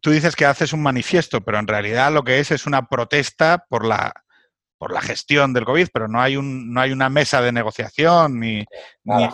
tú 0.01 0.11
dices 0.11 0.35
que 0.35 0.45
haces 0.45 0.73
un 0.73 0.81
manifiesto, 0.81 1.41
pero 1.41 1.59
en 1.59 1.67
realidad 1.67 2.11
lo 2.11 2.23
que 2.23 2.39
es 2.39 2.51
es 2.51 2.65
una 2.65 2.87
protesta 2.87 3.65
por 3.69 3.85
la, 3.85 4.13
por 4.77 4.91
la 4.91 5.01
gestión 5.01 5.53
del 5.53 5.65
COVID, 5.65 5.89
pero 5.93 6.07
no 6.07 6.21
hay, 6.21 6.37
un, 6.37 6.73
no 6.73 6.81
hay 6.81 6.91
una 6.91 7.09
mesa 7.09 7.41
de 7.41 7.51
negociación 7.51 8.39
ni, 8.39 8.65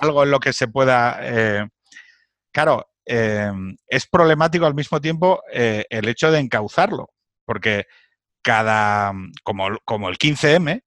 algo 0.01 0.23
en 0.23 0.31
lo 0.31 0.39
que 0.39 0.53
se 0.53 0.67
pueda... 0.67 1.19
Eh, 1.21 1.67
claro, 2.51 2.89
eh, 3.05 3.51
es 3.87 4.07
problemático 4.07 4.65
al 4.65 4.75
mismo 4.75 4.99
tiempo 4.99 5.41
eh, 5.51 5.85
el 5.89 6.07
hecho 6.07 6.31
de 6.31 6.39
encauzarlo, 6.39 7.09
porque 7.45 7.85
cada, 8.41 9.13
como, 9.43 9.77
como 9.85 10.09
el 10.09 10.17
15M, 10.17 10.83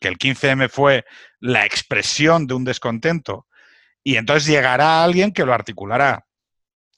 que 0.00 0.08
el 0.08 0.18
15M 0.18 0.68
fue 0.68 1.04
la 1.40 1.64
expresión 1.64 2.46
de 2.46 2.54
un 2.54 2.64
descontento, 2.64 3.46
y 4.04 4.16
entonces 4.16 4.48
llegará 4.48 5.04
alguien 5.04 5.32
que 5.32 5.44
lo 5.44 5.54
articulará, 5.54 6.26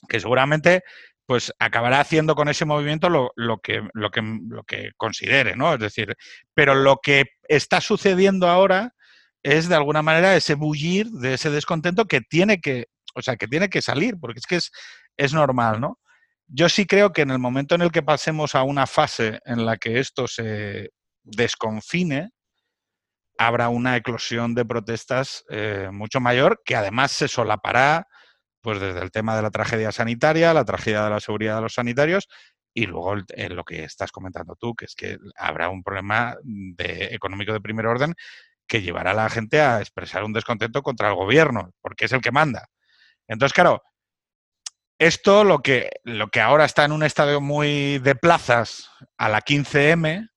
que 0.09 0.21
seguramente 0.21 0.83
pues 1.27 1.53
acabará 1.59 2.01
haciendo 2.01 2.35
con 2.35 2.49
ese 2.49 2.67
movimiento 2.67 3.09
lo, 3.09 3.33
que, 3.63 3.83
lo, 3.95 4.11
que, 4.11 4.21
lo 4.47 4.63
que 4.65 4.91
considere, 4.97 5.57
¿no? 5.57 5.73
Es 5.73 5.81
decir, 5.81 6.17
pero 6.53 6.75
lo 6.75 6.99
que 7.03 7.25
está 7.49 7.81
sucediendo 7.81 8.49
ahora 8.49 8.95
es 9.43 9.69
de 9.69 9.75
alguna 9.75 10.03
manera 10.03 10.37
ese 10.37 10.55
bullir 10.55 11.07
de 11.09 11.35
ese 11.35 11.51
descontento 11.51 12.07
que 12.07 12.21
tiene 12.21 12.61
que, 12.61 12.89
o 13.15 13.23
sea, 13.23 13.37
que 13.37 13.49
tiene 13.49 13.69
que 13.69 13.83
salir, 13.83 14.17
porque 14.21 14.41
es 14.41 14.47
que 14.47 14.57
es, 14.57 14.71
es 15.17 15.33
normal, 15.33 15.81
¿no? 15.81 15.99
Yo 16.47 16.69
sí 16.69 16.87
creo 16.87 17.13
que 17.13 17.23
en 17.23 17.31
el 17.31 17.39
momento 17.39 17.75
en 17.75 17.83
el 17.83 17.91
que 17.91 18.03
pasemos 18.03 18.55
a 18.55 18.63
una 18.63 18.87
fase 18.87 19.41
en 19.45 19.65
la 19.65 19.77
que 19.77 19.99
esto 19.99 20.29
se 20.29 20.91
desconfine, 21.23 22.31
habrá 23.39 23.69
una 23.69 23.97
eclosión 23.97 24.55
de 24.55 24.65
protestas 24.65 25.45
eh, 25.49 25.89
mucho 25.93 26.21
mayor 26.21 26.63
que 26.65 26.77
además 26.77 27.13
se 27.13 27.29
solapará 27.29 28.07
pues 28.61 28.81
desde 28.81 29.01
el 29.01 29.11
tema 29.11 29.37
de 29.37 29.43
la 29.43 29.51
tragedia 29.51 29.93
sanitaria, 29.93 30.55
la 30.55 30.65
tragedia 30.65 31.05
de 31.05 31.11
la 31.11 31.21
seguridad 31.21 31.57
de 31.57 31.63
los 31.63 31.75
sanitarios 31.75 32.29
y 32.73 32.87
luego 32.87 33.17
lo 33.17 33.65
que 33.65 33.85
estás 33.85 34.11
comentando 34.11 34.57
tú, 34.57 34.75
que 34.75 34.87
es 34.87 34.95
que 34.95 35.19
habrá 35.37 35.69
un 35.69 35.83
problema 35.83 36.37
de, 36.43 37.11
económico 37.13 37.53
de 37.53 37.61
primer 37.61 37.87
orden 37.87 38.15
que 38.67 38.83
llevará 38.83 39.13
a 39.13 39.15
la 39.15 39.31
gente 39.31 39.61
a 39.61 39.81
expresar 39.81 40.25
un 40.25 40.33
descontento 40.33 40.83
contra 40.83 41.09
el 41.09 41.15
gobierno, 41.15 41.71
porque 41.81 42.07
es 42.07 42.13
el 42.13 42.21
que 42.21 42.33
manda. 42.33 42.69
Entonces, 43.29 43.53
claro, 43.53 43.83
esto 44.99 45.45
lo 45.45 45.61
que, 45.61 45.91
lo 46.05 46.29
que 46.29 46.41
ahora 46.41 46.65
está 46.65 46.85
en 46.85 46.93
un 46.93 47.03
estadio 47.03 47.41
muy 47.41 47.99
de 47.99 48.15
plazas 48.15 48.91
a 49.19 49.29
la 49.29 49.41
15M, 49.43 50.29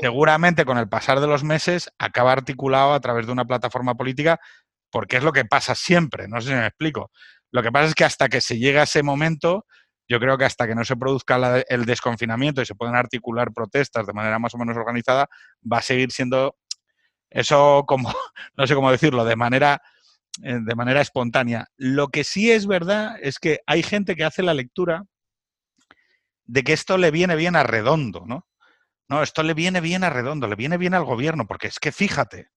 seguramente 0.00 0.64
con 0.64 0.78
el 0.78 0.88
pasar 0.88 1.20
de 1.20 1.26
los 1.26 1.44
meses 1.44 1.90
acaba 1.98 2.32
articulado 2.32 2.92
a 2.92 3.00
través 3.00 3.26
de 3.26 3.32
una 3.32 3.44
plataforma 3.44 3.94
política, 3.94 4.40
porque 4.90 5.18
es 5.18 5.22
lo 5.22 5.32
que 5.32 5.44
pasa 5.44 5.74
siempre, 5.74 6.28
no 6.28 6.40
sé 6.40 6.48
si 6.48 6.54
me 6.54 6.66
explico. 6.66 7.10
Lo 7.52 7.62
que 7.62 7.70
pasa 7.70 7.86
es 7.86 7.94
que 7.94 8.04
hasta 8.04 8.28
que 8.28 8.40
se 8.40 8.58
llegue 8.58 8.80
a 8.80 8.84
ese 8.84 9.02
momento, 9.02 9.66
yo 10.08 10.18
creo 10.18 10.38
que 10.38 10.44
hasta 10.44 10.66
que 10.66 10.74
no 10.74 10.84
se 10.84 10.96
produzca 10.96 11.62
el 11.68 11.84
desconfinamiento 11.84 12.62
y 12.62 12.66
se 12.66 12.74
puedan 12.74 12.96
articular 12.96 13.52
protestas 13.52 14.06
de 14.06 14.12
manera 14.12 14.38
más 14.38 14.54
o 14.54 14.58
menos 14.58 14.76
organizada, 14.76 15.28
va 15.70 15.78
a 15.78 15.82
seguir 15.82 16.10
siendo 16.10 16.56
eso 17.30 17.84
como, 17.86 18.12
no 18.56 18.66
sé 18.66 18.74
cómo 18.74 18.90
decirlo, 18.90 19.24
de 19.24 19.36
manera, 19.36 19.80
de 20.38 20.74
manera 20.74 21.00
espontánea. 21.00 21.66
Lo 21.76 22.08
que 22.08 22.24
sí 22.24 22.50
es 22.50 22.66
verdad 22.66 23.16
es 23.20 23.38
que 23.38 23.60
hay 23.66 23.82
gente 23.82 24.16
que 24.16 24.24
hace 24.24 24.42
la 24.42 24.54
lectura 24.54 25.04
de 26.44 26.64
que 26.64 26.72
esto 26.72 26.98
le 26.98 27.10
viene 27.10 27.36
bien 27.36 27.56
a 27.56 27.62
redondo, 27.62 28.24
¿no? 28.26 28.46
No, 29.08 29.22
esto 29.22 29.42
le 29.42 29.54
viene 29.54 29.80
bien 29.80 30.04
a 30.04 30.10
redondo, 30.10 30.46
le 30.46 30.54
viene 30.54 30.78
bien 30.78 30.94
al 30.94 31.04
gobierno, 31.04 31.46
porque 31.46 31.66
es 31.66 31.80
que 31.80 31.90
fíjate, 31.90 32.48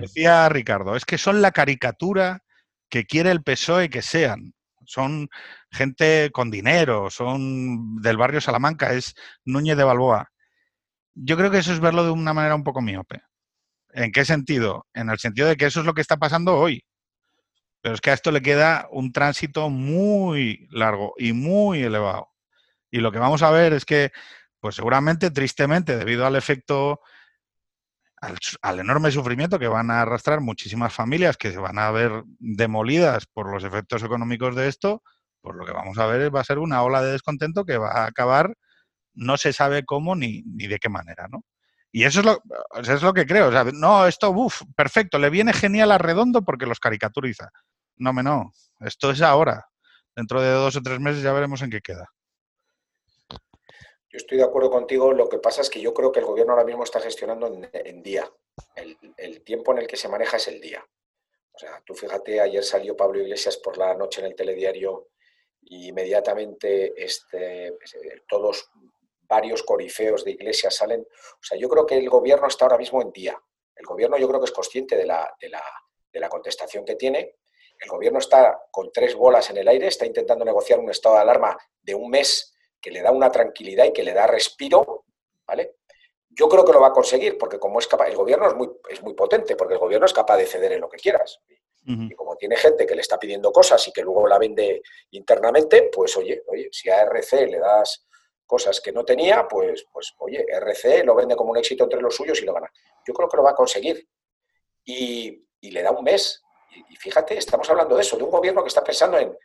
decía 0.00 0.46
Ricardo, 0.50 0.94
es 0.94 1.06
que 1.06 1.16
son 1.16 1.40
la 1.40 1.52
caricatura 1.52 2.42
que 2.90 3.06
quiere 3.06 3.30
el 3.30 3.42
PSOE 3.42 3.88
que 3.88 4.02
sean. 4.02 4.52
Son 4.86 5.28
gente 5.70 6.30
con 6.32 6.50
dinero, 6.50 7.08
son 7.10 7.96
del 8.02 8.18
barrio 8.18 8.42
Salamanca, 8.42 8.92
es 8.92 9.14
Núñez 9.46 9.78
de 9.78 9.84
Balboa. 9.84 10.28
Yo 11.14 11.36
creo 11.36 11.50
que 11.50 11.58
eso 11.58 11.72
es 11.72 11.80
verlo 11.80 12.04
de 12.04 12.10
una 12.10 12.34
manera 12.34 12.54
un 12.54 12.64
poco 12.64 12.82
miope. 12.82 13.22
¿En 13.94 14.10
qué 14.10 14.24
sentido? 14.24 14.86
En 14.92 15.08
el 15.08 15.18
sentido 15.18 15.46
de 15.48 15.56
que 15.56 15.66
eso 15.66 15.80
es 15.80 15.86
lo 15.86 15.94
que 15.94 16.00
está 16.00 16.16
pasando 16.16 16.56
hoy. 16.58 16.84
Pero 17.80 17.94
es 17.94 18.00
que 18.00 18.10
a 18.10 18.14
esto 18.14 18.32
le 18.32 18.42
queda 18.42 18.88
un 18.90 19.12
tránsito 19.12 19.70
muy 19.70 20.68
largo 20.72 21.14
y 21.16 21.32
muy 21.32 21.82
elevado. 21.82 22.28
Y 22.90 22.98
lo 22.98 23.12
que 23.12 23.20
vamos 23.20 23.42
a 23.42 23.50
ver 23.52 23.72
es 23.72 23.84
que, 23.84 24.10
pues 24.60 24.74
seguramente, 24.74 25.30
tristemente, 25.30 25.96
debido 25.96 26.26
al 26.26 26.34
efecto, 26.34 27.00
al, 28.62 28.80
enorme 28.80 29.12
sufrimiento 29.12 29.60
que 29.60 29.68
van 29.68 29.90
a 29.92 30.02
arrastrar 30.02 30.40
muchísimas 30.40 30.92
familias 30.92 31.36
que 31.36 31.52
se 31.52 31.58
van 31.58 31.78
a 31.78 31.90
ver 31.92 32.24
demolidas 32.40 33.26
por 33.26 33.52
los 33.52 33.62
efectos 33.62 34.02
económicos 34.02 34.56
de 34.56 34.68
esto, 34.68 35.02
pues 35.40 35.56
lo 35.56 35.64
que 35.64 35.72
vamos 35.72 35.98
a 35.98 36.06
ver 36.06 36.34
va 36.34 36.40
a 36.40 36.44
ser 36.44 36.58
una 36.58 36.82
ola 36.82 37.00
de 37.02 37.12
descontento 37.12 37.64
que 37.64 37.78
va 37.78 37.92
a 37.92 38.06
acabar, 38.06 38.54
no 39.14 39.36
se 39.36 39.52
sabe 39.52 39.84
cómo 39.84 40.16
ni, 40.16 40.42
ni 40.46 40.66
de 40.66 40.78
qué 40.78 40.88
manera, 40.88 41.28
¿no? 41.30 41.44
Y 41.96 42.02
eso 42.02 42.18
es 42.18 42.26
lo, 42.26 42.42
es 42.80 43.02
lo 43.02 43.14
que 43.14 43.24
creo. 43.24 43.52
No, 43.72 44.08
esto, 44.08 44.30
uff, 44.30 44.62
perfecto, 44.74 45.16
le 45.16 45.30
viene 45.30 45.52
genial 45.52 45.92
a 45.92 45.98
Redondo 45.98 46.42
porque 46.42 46.66
los 46.66 46.80
caricaturiza. 46.80 47.50
No, 47.98 48.12
me 48.12 48.24
no. 48.24 48.50
Esto 48.80 49.12
es 49.12 49.22
ahora. 49.22 49.64
Dentro 50.16 50.42
de 50.42 50.50
dos 50.50 50.74
o 50.74 50.82
tres 50.82 50.98
meses 50.98 51.22
ya 51.22 51.32
veremos 51.32 51.62
en 51.62 51.70
qué 51.70 51.80
queda. 51.80 52.10
Yo 53.28 54.16
estoy 54.16 54.38
de 54.38 54.42
acuerdo 54.42 54.72
contigo. 54.72 55.12
Lo 55.12 55.28
que 55.28 55.38
pasa 55.38 55.60
es 55.60 55.70
que 55.70 55.80
yo 55.80 55.94
creo 55.94 56.10
que 56.10 56.18
el 56.18 56.26
gobierno 56.26 56.54
ahora 56.54 56.64
mismo 56.64 56.82
está 56.82 56.98
gestionando 56.98 57.46
en, 57.72 58.02
día. 58.02 58.28
El, 58.74 58.98
el, 59.16 59.44
tiempo 59.44 59.70
en 59.70 59.78
el 59.78 59.86
que 59.86 59.96
se 59.96 60.08
maneja 60.08 60.38
es 60.38 60.48
el 60.48 60.60
día. 60.60 60.84
O 61.52 61.58
sea, 61.60 61.80
tú 61.86 61.94
fíjate, 61.94 62.40
ayer 62.40 62.64
salió 62.64 62.96
Pablo 62.96 63.20
Iglesias 63.20 63.58
por 63.58 63.78
la 63.78 63.94
noche 63.94 64.20
en 64.20 64.26
el 64.26 64.34
telediario 64.34 65.10
y 65.60 65.90
inmediatamente 65.90 66.92
este, 66.96 67.78
todos 68.26 68.68
varios 69.28 69.62
corifeos 69.62 70.24
de 70.24 70.32
iglesias 70.32 70.74
salen. 70.74 71.00
O 71.02 71.42
sea, 71.42 71.58
yo 71.58 71.68
creo 71.68 71.86
que 71.86 71.96
el 71.96 72.08
gobierno 72.08 72.46
está 72.46 72.64
ahora 72.64 72.78
mismo 72.78 73.02
en 73.02 73.10
día. 73.12 73.40
El 73.74 73.86
gobierno 73.86 74.16
yo 74.16 74.28
creo 74.28 74.40
que 74.40 74.46
es 74.46 74.52
consciente 74.52 74.96
de 74.96 75.06
la, 75.06 75.34
de 75.40 76.20
la, 76.20 76.28
contestación 76.28 76.84
que 76.84 76.94
tiene. 76.94 77.36
El 77.78 77.88
gobierno 77.90 78.18
está 78.18 78.66
con 78.70 78.90
tres 78.92 79.14
bolas 79.14 79.50
en 79.50 79.58
el 79.58 79.68
aire, 79.68 79.88
está 79.88 80.06
intentando 80.06 80.44
negociar 80.44 80.78
un 80.78 80.90
estado 80.90 81.16
de 81.16 81.22
alarma 81.22 81.56
de 81.82 81.94
un 81.94 82.08
mes 82.08 82.54
que 82.80 82.90
le 82.90 83.02
da 83.02 83.10
una 83.10 83.30
tranquilidad 83.30 83.86
y 83.86 83.92
que 83.92 84.04
le 84.04 84.12
da 84.12 84.26
respiro, 84.26 85.04
¿vale? 85.46 85.76
Yo 86.30 86.48
creo 86.48 86.64
que 86.64 86.72
lo 86.72 86.80
va 86.80 86.88
a 86.88 86.92
conseguir, 86.92 87.38
porque 87.38 87.58
como 87.58 87.78
es 87.78 87.86
capaz, 87.86 88.08
el 88.08 88.16
gobierno 88.16 88.48
es 88.48 88.54
muy, 88.54 88.70
es 88.88 89.02
muy 89.02 89.14
potente, 89.14 89.56
porque 89.56 89.74
el 89.74 89.80
gobierno 89.80 90.06
es 90.06 90.12
capaz 90.12 90.36
de 90.36 90.46
ceder 90.46 90.72
en 90.72 90.80
lo 90.80 90.88
que 90.88 90.98
quieras. 90.98 91.40
Y 91.86 92.14
como 92.14 92.34
tiene 92.36 92.56
gente 92.56 92.86
que 92.86 92.94
le 92.94 93.02
está 93.02 93.18
pidiendo 93.18 93.52
cosas 93.52 93.86
y 93.86 93.92
que 93.92 94.00
luego 94.00 94.26
la 94.26 94.38
vende 94.38 94.80
internamente, 95.10 95.90
pues 95.92 96.16
oye, 96.16 96.42
oye, 96.46 96.70
si 96.72 96.88
a 96.88 97.02
RC 97.02 97.46
le 97.46 97.58
das 97.58 98.06
cosas 98.46 98.80
que 98.80 98.92
no 98.92 99.04
tenía, 99.04 99.46
pues, 99.48 99.86
pues 99.92 100.14
oye, 100.18 100.44
RC 100.48 101.04
lo 101.04 101.14
vende 101.14 101.36
como 101.36 101.50
un 101.50 101.56
éxito 101.56 101.84
entre 101.84 102.00
los 102.00 102.14
suyos 102.14 102.40
y 102.40 102.44
lo 102.44 102.52
gana. 102.52 102.70
Yo 103.06 103.14
creo 103.14 103.28
que 103.28 103.36
lo 103.36 103.42
va 103.42 103.50
a 103.50 103.54
conseguir. 103.54 104.06
Y, 104.84 105.42
le 105.60 105.82
da 105.82 105.90
un 105.90 106.04
mes. 106.04 106.42
Y, 106.90 106.96
fíjate, 106.96 107.38
estamos 107.38 107.68
hablando 107.70 107.96
de 107.96 108.02
eso, 108.02 108.16
de 108.16 108.22
un 108.22 108.30
gobierno 108.30 108.62
que 108.62 108.68
está 108.68 108.84
pensando 108.84 109.18
en 109.18 109.36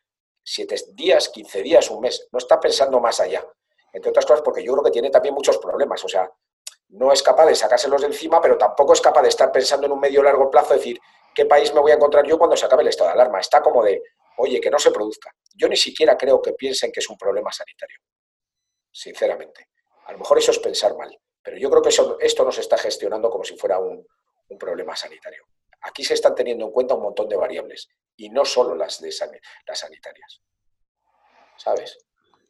siete 0.44 0.76
días, 0.94 1.30
15 1.30 1.62
días, 1.62 1.90
un 1.90 2.02
mes. 2.02 2.28
No 2.32 2.40
está 2.40 2.60
pensando 2.60 3.00
más 3.00 3.20
allá. 3.22 3.46
Entre 3.94 4.10
otras 4.10 4.26
cosas 4.26 4.42
porque 4.42 4.64
yo 4.64 4.74
creo 4.74 4.84
que 4.84 4.92
tiene 4.92 5.10
también 5.10 5.34
muchos 5.34 5.58
problemas. 5.58 6.04
O 6.04 6.10
sea, 6.10 6.30
no 6.90 7.12
es 7.14 7.24
capaz 7.24 7.46
de 7.46 7.56
sacárselos 7.56 8.02
de 8.02 8.08
encima, 8.08 8.42
pero 8.42 8.58
tampoco 8.58 8.94
es 8.94 9.02
capaz 9.02 9.22
de 9.22 9.30
estar 9.30 9.52
pensando 9.52 9.86
en 9.86 9.94
un 9.94 10.00
medio 10.00 10.22
largo 10.22 10.50
plazo, 10.52 10.74
decir, 10.74 11.00
¿qué 11.34 11.46
país 11.46 11.74
me 11.74 11.80
voy 11.80 11.92
a 11.92 11.96
encontrar 11.96 12.26
yo 12.26 12.38
cuando 12.38 12.58
se 12.58 12.66
acabe 12.66 12.82
el 12.82 12.90
estado 12.90 13.10
de 13.10 13.14
alarma? 13.14 13.40
Está 13.40 13.62
como 13.62 13.84
de, 13.84 14.04
oye, 14.38 14.60
que 14.60 14.70
no 14.70 14.78
se 14.78 14.92
produzca. 14.92 15.32
Yo 15.56 15.70
ni 15.70 15.78
siquiera 15.78 16.18
creo 16.18 16.42
que 16.42 16.54
piensen 16.54 16.92
que 16.92 17.00
es 17.00 17.10
un 17.10 17.18
problema 17.18 17.52
sanitario 17.52 18.00
sinceramente. 18.92 19.70
A 20.06 20.12
lo 20.12 20.20
mejor 20.20 20.38
eso 20.38 20.52
es 20.52 20.60
pensar 20.60 20.96
mal, 20.98 21.16
pero 21.42 21.58
yo 21.58 21.70
creo 21.70 21.82
que 21.82 21.90
esto 22.26 22.46
no 22.46 22.52
se 22.52 22.62
está 22.62 22.78
gestionando 22.78 23.30
como 23.30 23.44
si 23.44 23.56
fuera 23.56 23.80
un, 23.80 24.06
problema 24.60 24.96
sanitario. 24.96 25.44
Aquí 25.82 26.04
se 26.04 26.16
están 26.16 26.34
teniendo 26.34 26.66
en 26.66 26.72
cuenta 26.72 26.96
un 26.96 27.04
montón 27.04 27.30
de 27.30 27.38
variables 27.38 27.88
y 28.18 28.30
no 28.30 28.44
solo 28.44 28.74
las, 28.74 29.00
de 29.00 29.14
las 29.68 29.80
sanitarias. 29.80 30.42
¿Sabes? 31.56 32.00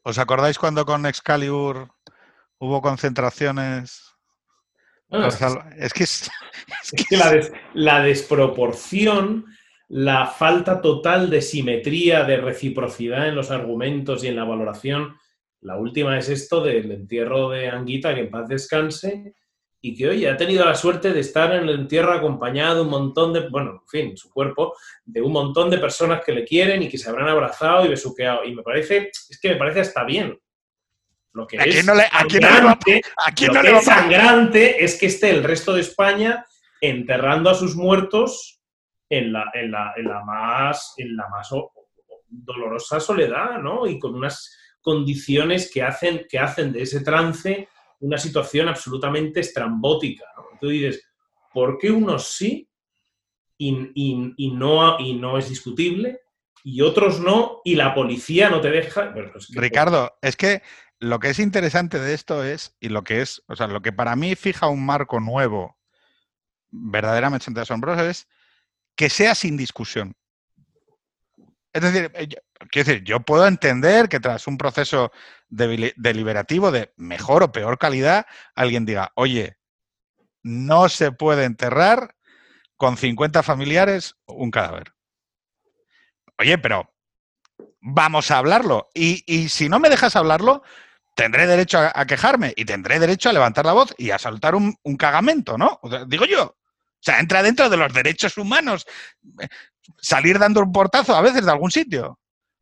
¿Os 0.04 0.18
acordáis 0.18 0.58
cuando 0.58 0.86
con 0.86 1.06
Excalibur 1.06 1.90
hubo 2.58 2.82
concentraciones? 2.82 4.16
es, 5.10 5.94
que, 5.94 6.04
es, 6.04 6.32
que, 7.10 7.18
la, 7.18 7.42
la, 7.74 8.02
desproporción, 8.02 9.46
la 9.90 10.28
falta 10.28 10.82
total 10.82 11.30
de 11.30 11.42
simetría, 11.42 12.24
de 12.24 12.38
reciprocidad 12.38 13.28
en 13.28 13.36
los 13.36 13.52
argumentos 13.52 14.24
y 14.24 14.30
en 14.30 14.38
la 14.38 14.46
valoración 14.46 15.18
la 15.62 15.78
última 15.78 16.18
es 16.18 16.30
esto 16.30 16.62
del 16.62 16.92
entierro 16.92 17.50
de 17.50 17.70
Anguita, 17.70 18.14
que 18.16 18.22
en 18.22 18.32
paz 18.32 18.48
descanse, 18.48 19.34
y 19.82 19.96
que, 19.96 20.10
oye, 20.10 20.30
ha 20.30 20.36
tenido 20.36 20.66
la 20.66 20.76
suerte 20.76 21.14
de 21.14 21.22
estar 21.22 21.54
en 21.54 21.64
el 21.64 21.82
entierro 21.82 22.12
acompañado 22.12 22.76
de 22.76 22.82
un 22.82 22.90
montón 22.90 23.32
de, 23.32 23.48
bueno, 23.48 23.82
en 23.82 23.88
fin, 23.88 24.18
su 24.18 24.30
cuerpo, 24.30 24.76
de 25.06 25.22
un 25.22 25.32
montón 25.32 25.70
de 25.70 25.78
personas 25.78 26.22
que 26.26 26.34
le 26.34 26.44
quieren 26.44 26.84
y 26.84 26.90
que 26.90 26.98
se 26.98 27.10
habrán 27.10 27.30
abrazado 27.30 27.86
y 27.86 27.90
besuqueado. 27.90 28.44
Y 28.44 28.54
me 28.54 28.62
parece, 28.62 29.10
es 29.30 29.40
que 29.42 29.50
me 29.50 29.56
parece 29.56 29.82
hasta 29.82 30.04
bien. 30.04 30.38
Lo 31.32 31.48
que 31.48 31.58
es 31.58 31.86
sangrante 33.82 34.84
es 34.84 35.00
que 35.00 35.06
esté 35.06 35.30
el 35.30 35.44
resto 35.44 35.74
de 35.74 35.82
España 35.82 36.46
enterrando 36.82 37.50
a 37.50 37.56
sus 37.56 37.76
muertos 37.76 38.62
en 39.10 39.32
la, 39.32 39.50
en 39.54 39.72
la, 39.72 39.94
en 39.96 40.10
la 40.10 40.24
más, 40.26 40.94
en 40.98 41.16
la 41.16 41.28
más 41.30 41.50
dolorosa 42.28 43.00
soledad, 43.00 43.60
¿no? 43.60 43.88
Y 43.88 43.98
con 43.98 44.16
unas 44.16 44.59
condiciones 44.82 45.72
que 45.72 45.84
hacen, 45.84 46.26
que 46.30 46.40
hacen 46.40 46.72
de 46.72 46.84
ese 46.84 47.02
trance 47.02 47.68
una 48.00 48.18
situación 48.18 48.68
absolutamente 48.68 49.42
estrambótica. 49.42 50.26
Tú 50.60 50.70
dices, 50.70 51.04
¿por 51.54 51.78
qué 51.78 51.92
unos 51.92 52.32
sí 52.32 52.70
y, 53.58 54.52
no, 54.54 55.00
y 55.00 55.14
no 55.14 55.38
es 55.38 55.50
discutible 55.50 56.22
y 56.64 56.82
otros 56.82 57.20
no 57.20 57.62
y 57.64 57.76
la 57.76 57.94
policía 57.94 58.50
no 58.50 58.62
te 58.62 58.70
deja? 58.70 59.14
Ricardo, 59.52 60.18
es 60.22 60.36
que 60.36 60.62
lo 61.00 61.20
que 61.20 61.30
es 61.30 61.40
interesante 61.40 62.00
de 62.00 62.14
esto 62.14 62.44
es, 62.44 62.76
y 62.80 62.90
lo 62.90 63.04
que 63.04 63.22
es, 63.22 63.42
o 63.48 63.56
sea, 63.56 63.68
lo 63.68 63.82
que 63.82 63.94
para 63.94 64.16
mí 64.16 64.36
fija 64.36 64.68
un 64.68 64.86
marco 64.86 65.20
nuevo 65.20 65.78
verdaderamente 66.72 67.60
asombroso 67.60 68.08
es 68.08 68.28
que 68.96 69.10
sea 69.10 69.34
sin 69.34 69.56
discusión. 69.58 70.16
Es 71.74 71.82
decir, 71.82 72.12
eh, 72.16 72.28
quiero 72.72 72.88
decir, 72.88 73.04
yo 73.04 73.20
puedo 73.20 73.46
entender 73.48 74.10
que 74.10 74.20
tras 74.20 74.48
un 74.48 74.58
proceso 74.58 75.12
deliberativo 75.50 76.72
de 76.72 76.94
mejor 76.96 77.44
o 77.44 77.52
peor 77.52 77.78
calidad, 77.78 78.26
alguien 78.56 78.86
diga, 78.86 79.12
oye, 79.16 79.58
no 80.42 80.90
se 80.90 81.12
puede 81.12 81.46
enterrar 81.46 82.16
con 82.78 82.98
50 82.98 83.44
familiares 83.44 84.16
un 84.26 84.52
cadáver. 84.52 84.94
Oye, 86.38 86.58
pero 86.58 86.94
vamos 87.82 88.32
a 88.32 88.38
hablarlo. 88.38 88.90
Y, 88.94 89.50
si 89.50 89.70
no 89.70 89.80
me 89.80 89.90
dejas 89.90 90.16
hablarlo, 90.16 90.64
tendré 91.16 91.46
derecho 91.46 91.80
a, 91.80 92.06
quejarme 92.06 92.54
y 92.56 92.66
tendré 92.66 93.00
derecho 93.00 93.30
a 93.30 93.34
levantar 93.34 93.66
la 93.66 93.74
voz 93.74 93.94
y 93.98 94.12
a 94.12 94.18
saltar 94.18 94.56
un, 94.56 94.78
cagamento, 94.98 95.58
¿no? 95.58 95.80
digo 96.08 96.26
yo. 96.26 96.44
O 96.46 97.02
sea, 97.02 97.20
entra 97.20 97.44
dentro 97.44 97.70
de 97.70 97.78
los 97.78 97.94
derechos 97.94 98.38
humanos 98.38 98.86
salir 99.98 100.40
dando 100.40 100.62
un 100.62 100.72
portazo 100.72 101.16
a 101.16 101.22
veces 101.22 101.46
de 101.46 101.52
algún 101.52 101.72
sitio. 101.72 102.20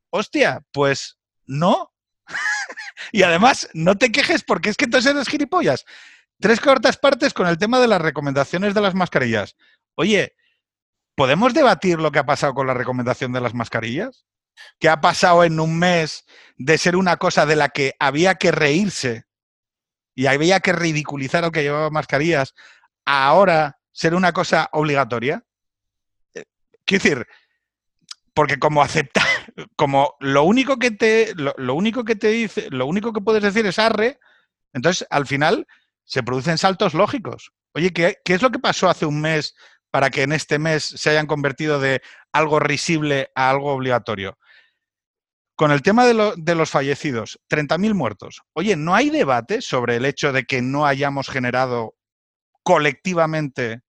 Hostia, 0.09 0.63
pues 0.71 1.17
no. 1.45 1.91
y 3.11 3.23
además, 3.23 3.69
no 3.73 3.95
te 3.95 4.11
quejes 4.11 4.43
porque 4.43 4.69
es 4.69 4.78
que 4.78 4.86
entonces 4.86 5.11
eres 5.13 5.28
gilipollas. 5.28 5.86
Tres 6.39 6.59
cortas 6.59 6.97
partes 6.97 7.34
con 7.34 7.47
el 7.47 7.57
tema 7.57 7.80
de 7.80 7.88
las 7.88 8.01
recomendaciones 8.01 8.73
de 8.73 8.82
las 8.82 8.93
mascarillas. 8.93 9.55
Oye, 9.95 10.36
¿podemos 11.15 11.53
debatir 11.53 11.99
lo 11.99 12.11
que 12.11 12.19
ha 12.19 12.25
pasado 12.25 12.53
con 12.53 12.67
la 12.67 12.75
recomendación 12.75 13.34
de 13.34 13.41
las 13.41 13.53
mascarillas? 13.53 14.25
¿Qué 14.80 14.89
ha 14.89 15.01
pasado 15.01 15.43
en 15.43 15.59
un 15.59 15.78
mes 15.78 16.25
de 16.57 16.78
ser 16.78 16.95
una 16.95 17.17
cosa 17.17 17.45
de 17.45 17.55
la 17.55 17.69
que 17.69 17.95
había 17.99 18.36
que 18.36 18.51
reírse 18.51 19.25
y 20.15 20.28
había 20.28 20.59
que 20.59 20.73
ridiculizar 20.73 21.43
al 21.43 21.51
que 21.51 21.63
llevaba 21.63 21.89
mascarillas, 21.89 22.53
ahora 23.05 23.80
ser 23.91 24.13
una 24.13 24.34
cosa 24.34 24.69
obligatoria? 24.73 25.43
Quiero 26.88 27.03
decir, 27.03 27.27
porque 28.33 28.57
como 28.57 28.81
aceptar, 28.81 29.25
como 29.75 30.15
lo 30.21 30.43
único 30.43 30.77
que 30.77 30.91
te, 30.91 31.33
lo, 31.35 31.75
único 31.75 32.05
que 32.05 32.15
te 32.15 32.29
dice, 32.29 32.69
lo 32.71 32.85
único 32.85 33.11
que 33.11 33.19
puedes 33.19 33.43
decir 33.43 33.65
es 33.65 33.77
arre, 33.77 34.19
entonces 34.73 35.05
al 35.09 35.27
final 35.27 35.67
se 36.05 36.23
producen 36.23 36.57
saltos 36.57 36.93
lógicos. 36.93 37.51
Oye, 37.73 37.91
¿qué, 37.91 38.15
¿qué, 38.23 38.33
es 38.33 38.41
lo 38.41 38.51
que 38.51 38.59
pasó 38.59 38.89
hace 38.89 39.05
un 39.05 39.19
mes 39.19 39.53
para 39.91 40.09
que 40.09 40.23
en 40.23 40.31
este 40.31 40.59
mes 40.59 40.83
se 40.83 41.09
hayan 41.09 41.27
convertido 41.27 41.79
de 41.79 42.01
algo 42.31 42.59
risible 42.59 43.31
a 43.35 43.49
algo 43.49 43.73
obligatorio? 43.73 44.38
Con 45.57 45.71
el 45.71 45.81
tema 45.81 46.05
de, 46.05 46.33
de 46.38 46.55
los 46.55 46.69
fallecidos, 46.69 47.39
30.000 47.49 47.95
muertos. 47.95 48.43
Oye, 48.53 48.77
¿no 48.77 48.95
hay 48.95 49.09
debate 49.09 49.61
sobre 49.61 49.97
el 49.97 50.05
hecho 50.05 50.31
de 50.31 50.45
que 50.45 50.61
no 50.61 50.85
hayamos 50.85 51.27
generado 51.27 51.95
colectivamente 52.63 53.81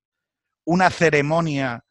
una 0.65 0.91
ceremonia 0.91 1.85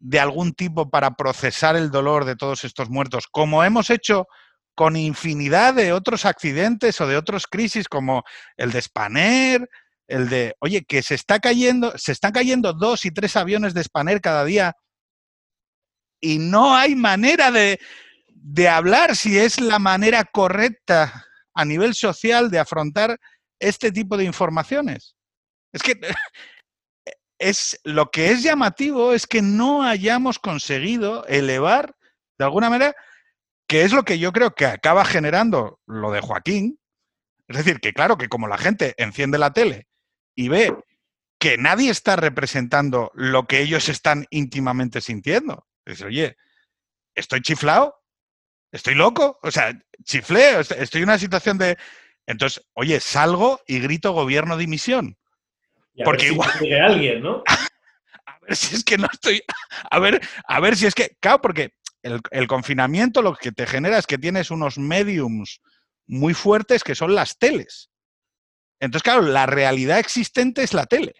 de 0.00 0.20
algún 0.20 0.52
tipo 0.52 0.90
para 0.90 1.12
procesar 1.12 1.76
el 1.76 1.90
dolor 1.90 2.24
de 2.24 2.36
todos 2.36 2.64
estos 2.64 2.88
muertos, 2.88 3.26
como 3.30 3.64
hemos 3.64 3.90
hecho 3.90 4.26
con 4.74 4.96
infinidad 4.96 5.74
de 5.74 5.92
otros 5.92 6.24
accidentes 6.24 7.00
o 7.00 7.06
de 7.06 7.16
otras 7.16 7.46
crisis 7.46 7.88
como 7.88 8.22
el 8.56 8.70
de 8.70 8.82
Spanair, 8.82 9.68
el 10.06 10.28
de, 10.28 10.54
oye, 10.60 10.84
que 10.84 11.02
se 11.02 11.16
está 11.16 11.40
cayendo, 11.40 11.92
se 11.98 12.12
están 12.12 12.32
cayendo 12.32 12.72
dos 12.72 13.04
y 13.04 13.10
tres 13.10 13.36
aviones 13.36 13.74
de 13.74 13.82
Spanair 13.82 14.20
cada 14.20 14.44
día 14.44 14.74
y 16.20 16.38
no 16.38 16.76
hay 16.76 16.94
manera 16.94 17.50
de, 17.50 17.80
de 18.28 18.68
hablar 18.68 19.16
si 19.16 19.38
es 19.38 19.60
la 19.60 19.78
manera 19.78 20.24
correcta 20.24 21.26
a 21.54 21.64
nivel 21.64 21.94
social 21.94 22.50
de 22.50 22.60
afrontar 22.60 23.18
este 23.58 23.90
tipo 23.90 24.16
de 24.16 24.24
informaciones. 24.24 25.16
Es 25.72 25.82
que 25.82 25.94
es 27.38 27.80
lo 27.84 28.10
que 28.10 28.30
es 28.30 28.42
llamativo 28.42 29.12
es 29.12 29.26
que 29.26 29.42
no 29.42 29.82
hayamos 29.82 30.38
conseguido 30.38 31.24
elevar 31.26 31.94
de 32.38 32.44
alguna 32.44 32.70
manera, 32.70 32.94
que 33.66 33.82
es 33.82 33.92
lo 33.92 34.04
que 34.04 34.18
yo 34.18 34.32
creo 34.32 34.54
que 34.54 34.66
acaba 34.66 35.04
generando 35.04 35.80
lo 35.86 36.10
de 36.10 36.20
Joaquín. 36.20 36.78
Es 37.48 37.56
decir, 37.56 37.80
que 37.80 37.92
claro, 37.92 38.16
que 38.18 38.28
como 38.28 38.48
la 38.48 38.58
gente 38.58 38.94
enciende 38.96 39.38
la 39.38 39.52
tele 39.52 39.88
y 40.34 40.48
ve 40.48 40.76
que 41.38 41.56
nadie 41.56 41.90
está 41.90 42.16
representando 42.16 43.10
lo 43.14 43.46
que 43.46 43.60
ellos 43.60 43.88
están 43.88 44.26
íntimamente 44.30 45.00
sintiendo. 45.00 45.66
Dice, 45.86 46.06
oye, 46.06 46.36
estoy 47.14 47.40
chiflado, 47.40 47.96
estoy 48.72 48.94
loco, 48.94 49.38
o 49.42 49.50
sea, 49.50 49.78
chifleo, 50.02 50.60
estoy 50.60 51.02
en 51.02 51.08
una 51.08 51.18
situación 51.18 51.58
de... 51.58 51.78
Entonces, 52.26 52.64
oye, 52.74 53.00
salgo 53.00 53.60
y 53.66 53.80
grito 53.80 54.12
gobierno 54.12 54.56
dimisión. 54.56 55.16
Porque 56.04 56.26
igual. 56.28 56.50
alguien, 56.82 57.22
¿no? 57.22 57.42
a 58.26 58.38
ver 58.40 58.56
si 58.56 58.76
es 58.76 58.84
que 58.84 58.98
no 58.98 59.08
estoy. 59.12 59.42
A 59.90 59.98
ver, 59.98 60.20
a 60.46 60.60
ver 60.60 60.76
si 60.76 60.86
es 60.86 60.94
que. 60.94 61.16
Claro, 61.20 61.40
porque 61.40 61.72
el, 62.02 62.46
confinamiento 62.46 63.22
lo 63.22 63.34
que 63.34 63.52
te 63.52 63.66
genera 63.66 63.98
es 63.98 64.06
que 64.06 64.18
tienes 64.18 64.50
unos 64.50 64.78
mediums 64.78 65.60
muy 66.06 66.34
fuertes 66.34 66.84
que 66.84 66.94
son 66.94 67.14
las 67.14 67.38
teles. 67.38 67.90
Entonces, 68.80 69.02
claro, 69.02 69.22
la 69.22 69.46
realidad 69.46 69.98
existente 69.98 70.62
es 70.62 70.72
la 70.72 70.86
tele. 70.86 71.14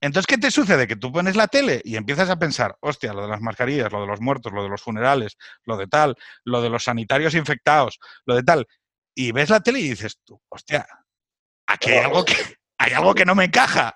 Entonces, 0.00 0.28
¿qué 0.28 0.38
te 0.38 0.52
sucede? 0.52 0.86
Que 0.86 0.94
tú 0.94 1.10
pones 1.10 1.34
la 1.34 1.48
tele 1.48 1.80
y 1.84 1.96
empiezas 1.96 2.30
a 2.30 2.38
pensar, 2.38 2.76
hostia, 2.80 3.12
lo 3.12 3.22
de 3.22 3.28
las 3.28 3.40
mascarillas, 3.40 3.90
lo 3.90 4.00
de 4.00 4.06
los 4.06 4.20
muertos, 4.20 4.52
lo 4.52 4.62
de 4.62 4.68
los 4.68 4.80
funerales, 4.80 5.36
lo 5.64 5.76
de 5.76 5.88
tal, 5.88 6.14
lo 6.44 6.62
de 6.62 6.70
los 6.70 6.84
sanitarios 6.84 7.34
infectados, 7.34 7.98
lo 8.24 8.36
de 8.36 8.44
tal. 8.44 8.66
Y 9.12 9.32
ves 9.32 9.50
la 9.50 9.60
tele 9.60 9.80
y 9.80 9.88
dices 9.90 10.20
tú, 10.24 10.40
hostia, 10.48 10.86
aquí 11.66 11.90
hay 11.90 12.04
algo 12.04 12.24
que, 12.24 12.36
hay 12.78 12.92
algo 12.92 13.14
que 13.14 13.24
no 13.24 13.34
me 13.34 13.44
encaja. 13.44 13.94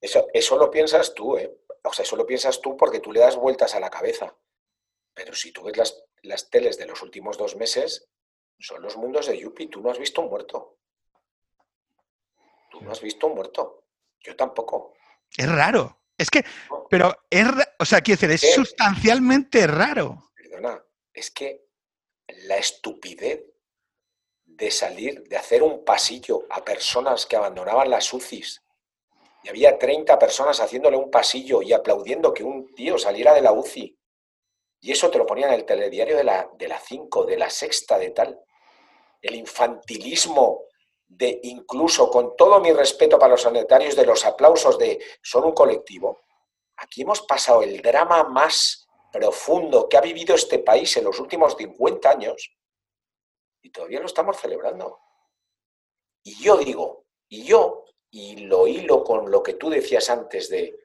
Eso, 0.00 0.28
eso 0.32 0.56
lo 0.56 0.70
piensas 0.70 1.14
tú, 1.14 1.36
¿eh? 1.36 1.52
O 1.82 1.92
sea, 1.92 2.04
eso 2.04 2.16
lo 2.16 2.26
piensas 2.26 2.60
tú 2.60 2.76
porque 2.76 3.00
tú 3.00 3.12
le 3.12 3.20
das 3.20 3.36
vueltas 3.36 3.74
a 3.74 3.80
la 3.80 3.90
cabeza. 3.90 4.34
Pero 5.14 5.34
si 5.34 5.52
tú 5.52 5.62
ves 5.64 5.76
las, 5.76 6.04
las 6.22 6.48
teles 6.48 6.78
de 6.78 6.86
los 6.86 7.02
últimos 7.02 7.36
dos 7.36 7.56
meses, 7.56 8.08
son 8.58 8.82
los 8.82 8.96
mundos 8.96 9.26
de 9.26 9.38
Yuppie. 9.38 9.68
Tú 9.68 9.80
no 9.80 9.90
has 9.90 9.98
visto 9.98 10.20
un 10.20 10.30
muerto. 10.30 10.78
Tú 12.70 12.80
no 12.82 12.92
has 12.92 13.00
visto 13.00 13.26
un 13.26 13.34
muerto. 13.34 13.84
Yo 14.20 14.36
tampoco. 14.36 14.94
Es 15.36 15.50
raro. 15.50 15.98
Es 16.16 16.30
que, 16.30 16.44
pero 16.90 17.16
es, 17.30 17.46
o 17.78 17.84
sea, 17.86 18.02
quiero 18.02 18.20
decir, 18.20 18.30
es 18.34 18.54
sustancialmente 18.54 19.66
raro. 19.66 20.30
Perdona, 20.34 20.84
es 21.14 21.30
que 21.30 21.64
la 22.44 22.58
estupidez 22.58 23.42
de 24.60 24.70
salir, 24.70 25.26
de 25.26 25.38
hacer 25.38 25.62
un 25.62 25.84
pasillo 25.84 26.44
a 26.50 26.62
personas 26.62 27.24
que 27.24 27.34
abandonaban 27.34 27.88
las 27.88 28.12
UCIs. 28.12 28.62
Y 29.42 29.48
había 29.48 29.78
30 29.78 30.18
personas 30.18 30.60
haciéndole 30.60 30.98
un 30.98 31.10
pasillo 31.10 31.62
y 31.62 31.72
aplaudiendo 31.72 32.34
que 32.34 32.44
un 32.44 32.74
tío 32.74 32.98
saliera 32.98 33.32
de 33.32 33.40
la 33.40 33.52
UCI. 33.52 33.98
Y 34.82 34.92
eso 34.92 35.10
te 35.10 35.16
lo 35.16 35.24
ponían 35.24 35.48
en 35.48 35.60
el 35.60 35.64
telediario 35.64 36.14
de 36.14 36.24
la, 36.24 36.50
de 36.58 36.68
la 36.68 36.78
5, 36.78 37.24
de 37.24 37.38
la 37.38 37.48
sexta, 37.48 37.98
de 37.98 38.10
tal. 38.10 38.38
El 39.22 39.34
infantilismo 39.34 40.64
de 41.08 41.40
incluso, 41.44 42.10
con 42.10 42.36
todo 42.36 42.60
mi 42.60 42.70
respeto 42.72 43.18
para 43.18 43.32
los 43.32 43.42
sanitarios, 43.42 43.96
de 43.96 44.04
los 44.04 44.26
aplausos 44.26 44.78
de 44.78 45.00
son 45.22 45.44
un 45.44 45.52
colectivo. 45.52 46.20
Aquí 46.76 47.00
hemos 47.00 47.22
pasado 47.22 47.62
el 47.62 47.80
drama 47.80 48.24
más 48.24 48.86
profundo 49.10 49.88
que 49.88 49.96
ha 49.96 50.02
vivido 50.02 50.34
este 50.34 50.58
país 50.58 50.94
en 50.98 51.04
los 51.04 51.18
últimos 51.18 51.56
50 51.56 52.10
años 52.10 52.59
y 53.62 53.70
todavía 53.70 54.00
lo 54.00 54.06
estamos 54.06 54.36
celebrando. 54.36 55.00
Y 56.22 56.42
yo 56.42 56.56
digo, 56.56 57.06
y 57.28 57.44
yo, 57.44 57.84
y 58.10 58.36
lo 58.46 58.66
hilo 58.66 59.04
con 59.04 59.30
lo 59.30 59.42
que 59.42 59.54
tú 59.54 59.70
decías 59.70 60.10
antes 60.10 60.48
de 60.48 60.78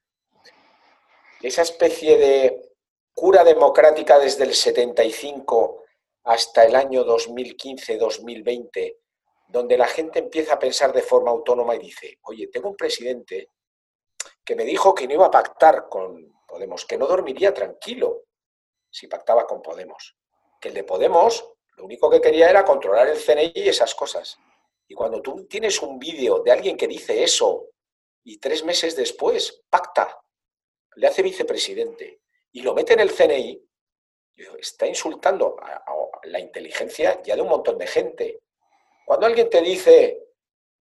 esa 1.41 1.63
especie 1.63 2.17
de 2.17 2.71
cura 3.13 3.43
democrática 3.43 4.19
desde 4.19 4.43
el 4.43 4.53
75 4.53 5.84
hasta 6.23 6.65
el 6.65 6.76
año 6.76 7.05
2015-2020, 7.05 8.97
donde 9.47 9.78
la 9.78 9.88
gente 9.88 10.19
empieza 10.19 10.55
a 10.55 10.59
pensar 10.59 10.91
de 10.91 11.01
forma 11.01 11.32
autónoma 11.32 11.76
y 11.76 11.80
dice, 11.80 12.19
oye, 12.23 12.47
tengo 12.47 12.69
un 12.69 12.76
presidente 12.76 13.51
que 14.43 14.55
me 14.55 14.65
dijo 14.65 14.93
que 14.93 15.07
no 15.07 15.13
iba 15.13 15.28
a 15.28 15.32
pactar 15.32 15.88
con 15.89 16.34
Podemos, 16.47 16.86
que 16.86 16.97
no 16.97 17.07
dormiría 17.07 17.53
tranquilo 17.53 18.23
si 18.89 19.07
pactaba 19.07 19.45
con 19.45 19.61
Podemos, 19.61 20.15
que 20.59 20.69
el 20.69 20.73
de 20.76 20.84
Podemos 20.84 21.55
lo 21.78 21.86
único 21.86 22.09
que 22.09 22.21
quería 22.21 22.49
era 22.49 22.63
controlar 22.63 23.07
el 23.07 23.17
CNI 23.17 23.51
y 23.55 23.69
esas 23.69 23.93
cosas. 23.95 24.38
Y 24.88 24.93
cuando 24.93 25.21
tú 25.21 25.45
tienes 25.45 25.82
un 25.82 25.99
vídeo 25.99 26.39
de 26.39 26.51
alguien 26.51 26.78
que 26.78 26.88
dice 26.88 27.23
eso 27.23 27.69
y 28.23 28.38
tres 28.38 28.63
meses 28.63 28.95
después 28.95 29.63
pacta, 29.69 30.21
le 30.95 31.07
hace 31.07 31.21
vicepresidente 31.21 32.21
y 32.51 32.61
lo 32.61 32.73
mete 32.73 32.93
en 32.93 33.01
el 33.01 33.11
CNI, 33.11 33.61
está 34.59 34.88
insultando 34.88 35.57
a, 35.61 35.84
la 36.23 36.39
inteligencia 36.39 37.21
ya 37.21 37.36
de 37.36 37.41
un 37.41 37.49
montón 37.49 37.78
de 37.78 37.88
gente. 37.88 38.39
Cuando 39.05 39.28
alguien 39.28 39.49
te 39.49 39.61
dice 39.61 40.30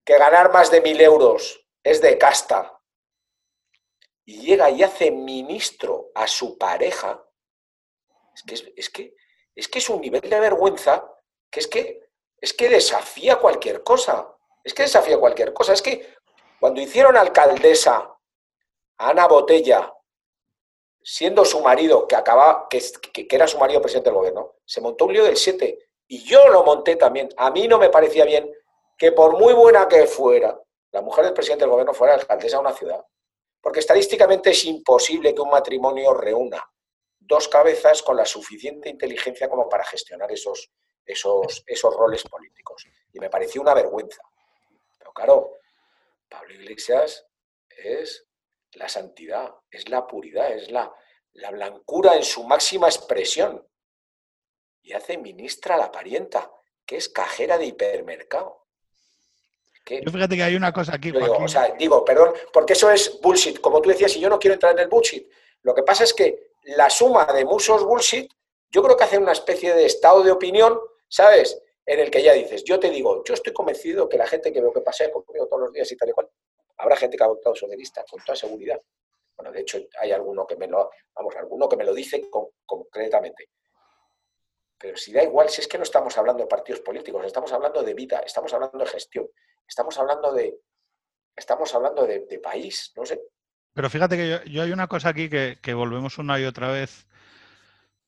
que 0.03 0.17
ganar 0.17 0.51
más 0.51 0.71
de 0.71 0.81
mil 0.81 0.99
euros 1.01 1.67
es 1.83 2.01
de 2.01 2.17
casta 2.17 2.79
y 4.25 4.41
llega 4.41 4.71
y 4.71 4.81
hace 4.81 5.11
ministro 5.11 6.11
a 6.15 6.27
su 6.27 6.57
pareja, 6.57 7.23
es 8.33 8.43
que, 8.43 8.73
es 8.75 8.89
que 8.89 9.15
es 9.55 9.67
que 9.69 9.79
es 9.79 9.89
un 9.89 10.01
nivel 10.01 10.21
de 10.21 10.39
vergüenza 10.39 11.09
que 11.49 11.61
es 11.61 11.67
que, 11.67 12.09
es 12.41 12.53
que 12.53 12.69
desafía 12.69 13.37
cualquier 13.37 13.83
cosa. 13.83 14.35
Es 14.63 14.73
que 14.73 14.83
desafía 14.83 15.17
cualquier 15.17 15.53
cosa. 15.53 15.73
Es 15.73 15.81
que 15.81 16.15
cuando 16.59 16.81
hicieron 16.81 17.15
alcaldesa 17.15 18.13
a 18.97 19.09
Ana 19.09 19.27
Botella, 19.27 19.93
siendo 21.01 21.45
su 21.45 21.61
marido, 21.61 22.07
que, 22.07 22.15
acaba, 22.15 22.67
que, 22.69 22.81
que, 23.13 23.27
era 23.29 23.47
su 23.47 23.57
marido 23.57 23.81
presidente 23.81 24.09
del 24.09 24.17
gobierno, 24.17 24.55
se 24.65 24.81
montó 24.81 25.05
un 25.05 25.13
lío 25.13 25.23
del 25.23 25.37
7. 25.37 25.79
Y 26.07 26.23
yo 26.23 26.49
lo 26.49 26.63
monté 26.63 26.97
también. 26.97 27.29
A 27.37 27.51
mí 27.51 27.67
no 27.67 27.77
me 27.77 27.89
parecía 27.89 28.25
bien 28.25 28.51
que 28.97 29.11
por 29.11 29.39
muy 29.39 29.53
buena 29.53 29.87
que 29.87 30.05
fuera, 30.07 30.59
la 30.91 31.01
mujer 31.01 31.25
del 31.25 31.33
presidente 31.33 31.63
del 31.63 31.71
gobierno 31.71 31.93
fuera 31.93 32.15
alcaldesa 32.15 32.57
de 32.57 32.61
una 32.61 32.73
ciudad. 32.73 33.05
Porque 33.61 33.79
estadísticamente 33.79 34.51
es 34.51 34.65
imposible 34.65 35.33
que 35.33 35.41
un 35.41 35.49
matrimonio 35.49 36.13
reúna 36.13 36.63
dos 37.25 37.47
cabezas 37.47 38.01
con 38.01 38.17
la 38.17 38.25
suficiente 38.25 38.89
inteligencia 38.89 39.49
como 39.49 39.67
para 39.67 39.83
gestionar 39.83 40.31
esos, 40.31 40.71
esos, 41.05 41.63
esos 41.65 41.95
roles 41.95 42.23
políticos. 42.23 42.85
Y 43.11 43.19
me 43.19 43.29
pareció 43.29 43.61
una 43.61 43.73
vergüenza. 43.73 44.21
Pero 44.97 45.11
claro, 45.13 45.59
Pablo 46.29 46.53
Iglesias 46.53 47.25
es 47.69 48.27
la 48.73 48.89
santidad, 48.89 49.53
es 49.69 49.89
la 49.89 50.05
puridad, 50.05 50.51
es 50.51 50.69
la, 50.71 50.93
la 51.33 51.51
blancura 51.51 52.15
en 52.15 52.23
su 52.23 52.43
máxima 52.43 52.87
expresión. 52.87 53.67
Y 54.81 54.93
hace 54.93 55.17
ministra 55.17 55.77
la 55.77 55.91
parienta, 55.91 56.51
que 56.85 56.97
es 56.97 57.09
cajera 57.09 57.57
de 57.57 57.65
hipermercado. 57.65 58.65
Yo 59.87 60.11
fíjate 60.11 60.35
que 60.35 60.43
hay 60.43 60.55
una 60.55 60.73
cosa 60.73 60.95
aquí. 60.95 61.11
Digo, 61.11 61.37
o 61.37 61.47
sea, 61.47 61.73
digo, 61.77 62.03
perdón, 62.03 62.33
porque 62.51 62.73
eso 62.73 62.89
es 62.89 63.19
bullshit. 63.21 63.59
Como 63.59 63.81
tú 63.81 63.89
decías, 63.89 64.15
y 64.15 64.19
yo 64.19 64.29
no 64.29 64.39
quiero 64.39 64.55
entrar 64.55 64.73
en 64.73 64.79
el 64.79 64.87
bullshit. 64.87 65.27
Lo 65.61 65.75
que 65.75 65.83
pasa 65.83 66.03
es 66.03 66.13
que 66.13 66.44
la 66.65 66.89
suma 66.89 67.25
de 67.25 67.45
muchos 67.45 67.83
bullshit, 67.83 68.31
yo 68.69 68.83
creo 68.83 68.97
que 68.97 69.03
hace 69.03 69.17
una 69.17 69.31
especie 69.31 69.73
de 69.73 69.85
estado 69.85 70.23
de 70.23 70.31
opinión, 70.31 70.79
¿sabes? 71.07 71.61
En 71.85 71.99
el 71.99 72.09
que 72.09 72.23
ya 72.23 72.33
dices, 72.33 72.63
yo 72.63 72.79
te 72.79 72.89
digo, 72.89 73.23
yo 73.23 73.33
estoy 73.33 73.53
convencido 73.53 74.09
que 74.09 74.17
la 74.17 74.27
gente 74.27 74.51
que 74.51 74.59
veo 74.59 74.73
que 74.73 74.81
pasea 74.81 75.11
conmigo 75.11 75.47
todos 75.47 75.61
los 75.63 75.71
días 75.71 75.91
y 75.91 75.97
tal 75.97 76.09
y 76.09 76.11
cual, 76.11 76.29
habrá 76.77 76.95
gente 76.95 77.15
que 77.15 77.23
ha 77.23 77.27
adoptado 77.27 77.55
socialista, 77.55 78.03
con 78.09 78.23
toda 78.23 78.35
seguridad. 78.35 78.81
Bueno, 79.37 79.51
de 79.51 79.61
hecho, 79.61 79.77
hay 79.99 80.11
alguno 80.11 80.47
que 80.47 80.55
me 80.55 80.67
lo, 80.67 80.89
vamos, 81.13 81.35
alguno 81.35 81.69
que 81.69 81.77
me 81.77 81.83
lo 81.83 81.93
dice 81.93 82.29
concretamente. 82.65 83.49
Pero 84.77 84.97
si 84.97 85.11
da 85.11 85.23
igual, 85.23 85.49
si 85.49 85.61
es 85.61 85.67
que 85.67 85.77
no 85.77 85.83
estamos 85.83 86.17
hablando 86.17 86.43
de 86.43 86.47
partidos 86.47 86.81
políticos, 86.81 87.25
estamos 87.25 87.51
hablando 87.53 87.83
de 87.83 87.93
vida, 87.93 88.19
estamos 88.19 88.53
hablando 88.53 88.77
de 88.77 88.85
gestión, 88.85 89.29
estamos 89.67 89.97
hablando 89.97 90.33
de, 90.33 90.59
estamos 91.35 91.73
hablando 91.73 92.05
de, 92.05 92.39
país, 92.39 92.91
no 92.95 93.05
sé. 93.05 93.21
Pero 93.75 93.89
fíjate 93.89 94.15
que 94.15 94.49
yo, 94.49 94.63
hay 94.63 94.71
una 94.71 94.87
cosa 94.87 95.09
aquí 95.09 95.29
que, 95.29 95.73
volvemos 95.73 96.17
una 96.17 96.39
y 96.39 96.45
otra 96.45 96.69
vez 96.69 97.05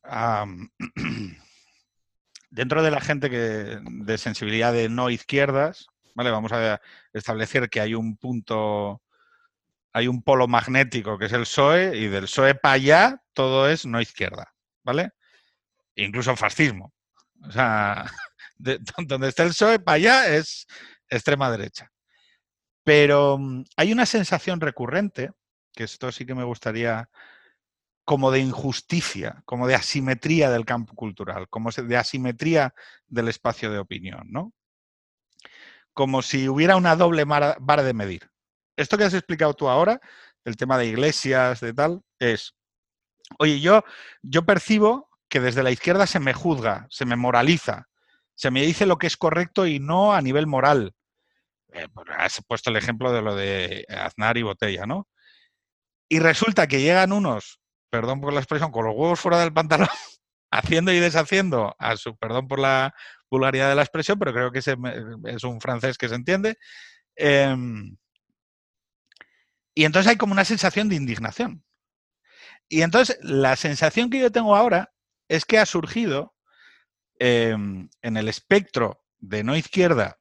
dentro 2.49 2.81
de 2.81 2.91
la 2.91 3.01
gente 3.01 3.29
que 3.29 3.79
de 3.83 4.17
sensibilidad 4.17 4.71
de 4.71 4.87
no 4.87 5.09
izquierdas, 5.09 5.87
¿vale? 6.15 6.31
Vamos 6.31 6.53
a 6.53 6.79
establecer 7.11 7.69
que 7.69 7.81
hay 7.81 7.93
un 7.93 8.15
punto 8.17 9.01
hay 9.91 10.07
un 10.07 10.23
polo 10.23 10.47
magnético 10.47 11.17
que 11.17 11.25
es 11.25 11.33
el 11.33 11.41
PSOE 11.41 11.97
y 11.97 12.07
del 12.07 12.23
PSOE 12.23 12.55
para 12.55 12.75
allá 12.75 13.21
todo 13.33 13.69
es 13.69 13.85
no 13.85 13.99
izquierda, 13.99 14.53
¿vale? 14.83 15.11
Incluso 15.95 16.35
fascismo. 16.37 16.93
O 17.41 17.51
sea, 17.51 18.05
donde 19.05 19.27
está 19.27 19.43
el 19.43 19.49
PSOE 19.49 19.79
para 19.79 19.95
allá 19.95 20.35
es 20.35 20.65
extrema 21.09 21.51
derecha. 21.51 21.91
Pero 22.83 23.37
mm, 23.37 23.65
hay 23.75 23.91
una 23.91 24.05
sensación 24.05 24.61
recurrente, 24.61 25.31
que 25.77 25.85
esto 25.85 26.11
sí 26.11 26.25
que 26.25 26.35
me 26.35 26.43
gustaría, 26.43 27.09
como 28.03 28.31
de 28.31 28.39
injusticia, 28.39 29.43
como 29.45 29.67
de 29.67 29.75
asimetría 29.75 30.49
del 30.49 30.65
campo 30.65 30.93
cultural, 30.95 31.47
como 31.49 31.69
de 31.71 31.97
asimetría 31.97 32.73
del 33.07 33.29
espacio 33.29 33.71
de 33.71 33.79
opinión, 33.79 34.27
¿no? 34.29 34.53
Como 35.93 36.21
si 36.21 36.49
hubiera 36.49 36.75
una 36.75 36.95
doble 36.95 37.23
vara 37.25 37.83
de 37.83 37.93
medir 37.93 38.29
esto 38.77 38.97
que 38.97 39.03
has 39.03 39.13
explicado 39.13 39.53
tú 39.55 39.67
ahora, 39.67 39.99
el 40.45 40.55
tema 40.55 40.77
de 40.77 40.85
iglesias, 40.85 41.59
de 41.59 41.73
tal, 41.73 42.01
es, 42.19 42.55
oye, 43.39 43.59
yo, 43.59 43.83
yo 44.21 44.45
percibo 44.45 45.09
que 45.27 45.41
desde 45.41 45.63
la 45.63 45.71
izquierda 45.71 46.07
se 46.07 46.19
me 46.19 46.33
juzga, 46.33 46.87
se 46.89 47.05
me 47.05 47.17
moraliza, 47.17 47.87
se 48.35 48.51
me 48.51 48.61
dice 48.61 48.85
lo 48.85 48.97
que 48.97 49.07
es 49.07 49.17
correcto 49.17 49.65
y 49.67 49.79
no 49.79 50.13
a 50.13 50.21
nivel 50.21 50.47
moral. 50.47 50.93
Eh, 51.73 51.87
pues 51.93 52.07
has 52.15 52.41
puesto 52.47 52.69
el 52.69 52.77
ejemplo 52.77 53.11
de 53.11 53.21
lo 53.21 53.35
de 53.35 53.85
Aznar 53.89 54.37
y 54.37 54.43
Botella, 54.43 54.85
¿no? 54.85 55.07
Y 56.09 56.19
resulta 56.19 56.67
que 56.67 56.81
llegan 56.81 57.11
unos, 57.11 57.59
perdón 57.89 58.21
por 58.21 58.33
la 58.33 58.39
expresión, 58.39 58.71
con 58.71 58.85
los 58.85 58.95
huevos 58.95 59.19
fuera 59.19 59.39
del 59.39 59.53
pantalón, 59.53 59.89
haciendo 60.51 60.91
y 60.91 60.99
deshaciendo, 60.99 61.75
perdón 62.19 62.47
por 62.47 62.59
la 62.59 62.93
vulgaridad 63.29 63.69
de 63.69 63.75
la 63.75 63.81
expresión, 63.81 64.17
pero 64.17 64.33
creo 64.33 64.51
que 64.51 64.59
es 64.59 65.43
un 65.43 65.59
francés 65.59 65.97
que 65.97 66.07
se 66.09 66.15
entiende, 66.15 66.57
em, 67.15 67.97
y 69.75 69.85
entonces 69.85 70.09
hay 70.09 70.17
como 70.17 70.33
una 70.33 70.45
sensación 70.45 70.89
de 70.89 70.95
indignación. 70.95 71.63
Y 72.69 72.81
entonces 72.81 73.19
la 73.21 73.55
sensación 73.55 74.09
que 74.09 74.19
yo 74.19 74.31
tengo 74.31 74.55
ahora 74.55 74.91
es 75.29 75.45
que 75.45 75.59
ha 75.59 75.65
surgido 75.65 76.33
em, 77.19 77.89
en 78.01 78.17
el 78.17 78.27
espectro 78.27 79.03
de 79.19 79.43
no 79.43 79.55
izquierda 79.55 80.19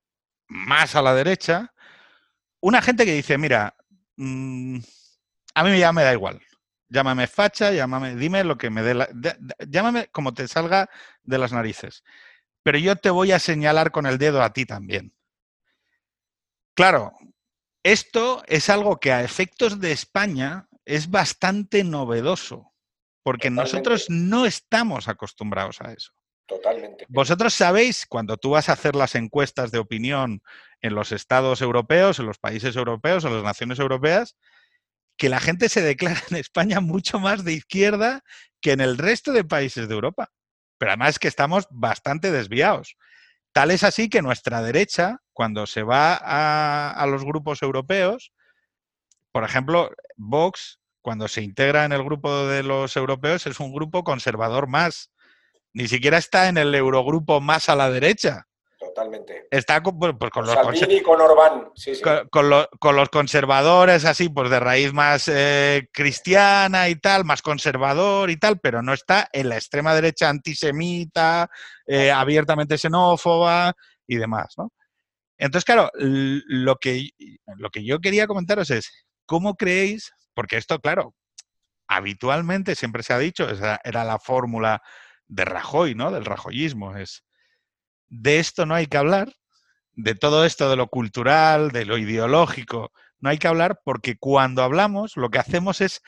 más 0.49 0.95
a 0.97 1.03
la 1.03 1.15
derecha 1.15 1.73
una 2.61 2.83
gente 2.83 3.05
que 3.05 3.15
dice, 3.15 3.39
mira, 3.39 3.77
mm, 4.17 4.79
a 5.57 5.65
mí 5.65 5.79
ya 5.79 5.91
me 5.91 6.05
da 6.05 6.13
igual. 6.13 6.39
Llámame 6.89 7.27
facha, 7.27 7.73
llámame, 7.73 8.15
dime 8.15 8.45
lo 8.45 8.59
que 8.59 8.69
me 8.69 8.83
dé 8.83 8.93
la, 8.93 9.09
llámame 9.67 10.09
como 10.09 10.35
te 10.35 10.47
salga 10.47 10.91
de 11.23 11.39
las 11.39 11.51
narices. 11.51 12.05
Pero 12.63 12.77
yo 12.77 12.97
te 12.97 13.09
voy 13.09 13.33
a 13.33 13.39
señalar 13.39 13.91
con 13.91 14.05
el 14.05 14.19
dedo 14.19 14.43
a 14.43 14.53
ti 14.53 14.67
también. 14.67 15.15
Claro, 16.75 17.13
esto 17.83 18.43
es 18.47 18.69
algo 18.69 19.01
que 19.01 19.13
a 19.13 19.25
efectos 19.25 19.81
de 19.81 19.93
España 19.93 20.69
es 20.85 21.11
bastante 21.11 21.85
novedoso, 21.85 22.75
porque 23.23 23.49
nosotros 23.49 24.11
no 24.11 24.45
estamos 24.45 25.09
acostumbrados 25.09 25.81
a 25.81 25.95
eso. 25.95 26.13
Totalmente. 26.45 27.07
Vosotros 27.09 27.55
sabéis, 27.55 28.05
cuando 28.07 28.37
tú 28.37 28.51
vas 28.51 28.69
a 28.69 28.75
hacer 28.75 28.95
las 28.95 29.15
encuestas 29.15 29.71
de 29.71 29.79
opinión 29.79 30.43
en 30.83 30.95
los 30.95 31.13
estados 31.13 31.63
europeos, 31.63 32.19
en 32.19 32.27
los 32.27 32.39
países 32.39 32.77
europeos, 32.77 33.25
en 33.25 33.35
las 33.35 33.43
naciones 33.43 33.79
europeas, 33.79 34.37
que 35.17 35.29
la 35.29 35.41
gente 35.41 35.69
se 35.69 35.83
declara 35.83 36.23
en 36.31 36.37
España 36.37 36.81
mucho 36.81 37.19
más 37.19 37.45
de 37.45 37.53
izquierda 37.53 38.23
que 38.61 38.73
en 38.73 38.81
el 38.81 38.99
resto 38.99 39.33
de 39.33 39.45
países 39.45 39.89
de 39.89 39.95
Europa. 39.95 40.31
Pero 40.79 40.93
además 40.93 41.19
que 41.19 41.29
estamos 41.29 41.67
bastante 41.71 42.31
desviados. 42.31 42.97
Tal 43.53 43.71
es 43.71 43.85
así 43.85 44.11
que 44.11 44.21
nuestra 44.21 44.61
derecha, 44.63 45.23
cuando 45.33 45.67
se 45.67 45.83
va 45.83 46.15
a, 46.15 47.07
los 47.07 47.25
grupos 47.25 47.63
europeos, 47.63 48.33
por 49.33 49.45
ejemplo, 49.45 49.91
Vox, 50.17 50.79
cuando 51.01 51.27
se 51.29 51.43
integra 51.43 51.87
en 51.87 51.93
el 51.93 52.05
grupo 52.05 52.47
de 52.47 52.63
los 52.63 52.97
europeos, 52.97 53.47
es 53.47 53.59
un 53.59 53.73
grupo 53.73 54.05
conservador 54.05 54.67
más. 54.67 55.11
Ni 55.73 55.89
siquiera 55.89 56.19
está 56.19 56.49
en 56.49 56.59
el 56.59 56.75
eurogrupo 56.75 57.41
más 57.41 57.71
a 57.71 57.77
la 57.77 57.91
derecha. 57.91 58.47
Totalmente. 58.97 59.47
Está 59.51 59.83
con, 59.83 59.99
pues, 59.99 60.31
con 60.31 60.47
los 60.47 60.57
con 60.57 61.21
Orbán. 61.21 61.71
Con, 62.31 62.97
los 62.97 63.09
conservadores, 63.11 64.07
así, 64.07 64.31
pues 64.31 64.49
de 64.49 64.59
raíz 64.59 64.95
más 64.95 65.29
eh, 65.29 65.91
cristiana 65.93 66.89
y 66.89 66.97
tal, 66.97 67.27
más 67.27 67.43
conservador 67.43 68.31
y 68.31 68.39
tal, 68.39 68.59
pero 68.59 68.81
no 68.81 68.95
está 68.95 69.29
en 69.35 69.51
la 69.51 69.57
extrema 69.57 69.95
derecha 69.95 70.31
antisemita, 70.31 71.51
eh, 71.87 72.11
abiertamente 72.11 72.79
xenófoba 72.79 73.75
y 74.07 74.17
demás, 74.17 74.55
¿no? 74.57 74.73
Entonces, 75.37 75.67
claro, 75.67 75.91
lo 75.93 76.77
que, 76.77 77.11
lo 77.59 77.69
que 77.69 77.85
yo 77.85 78.01
quería 78.01 78.27
comentaros 78.27 78.71
es, 78.71 79.07
¿cómo 79.27 79.57
creéis? 79.57 80.11
Porque 80.33 80.57
esto, 80.57 80.81
claro, 80.81 81.15
habitualmente 81.87 82.75
siempre 82.75 83.03
se 83.03 83.13
ha 83.13 83.19
dicho, 83.19 83.47
esa 83.51 83.79
era 83.85 84.05
la 84.05 84.19
fórmula 84.19 84.81
de 85.29 85.45
Rajoy, 85.45 85.95
¿no? 85.95 86.11
Del 86.11 86.25
rajoyismo, 86.25 86.97
es 86.97 87.26
de 88.09 88.39
esto 88.39 88.67
no 88.67 88.75
hay 88.75 88.87
que 88.87 88.97
hablar, 88.97 89.33
de 89.93 90.15
todo 90.15 90.45
esto 90.45 90.69
de 90.71 90.77
lo 90.77 90.89
cultural, 90.89 91.71
de 91.71 91.85
lo 91.85 91.99
ideológico, 91.99 92.93
no 93.19 93.31
hay 93.31 93.39
que 93.39 93.49
hablar 93.49 93.81
porque 93.85 94.17
cuando 94.19 94.63
hablamos 94.63 95.17
lo 95.17 95.31
que 95.31 95.39
hacemos 95.39 95.81
es 95.81 96.03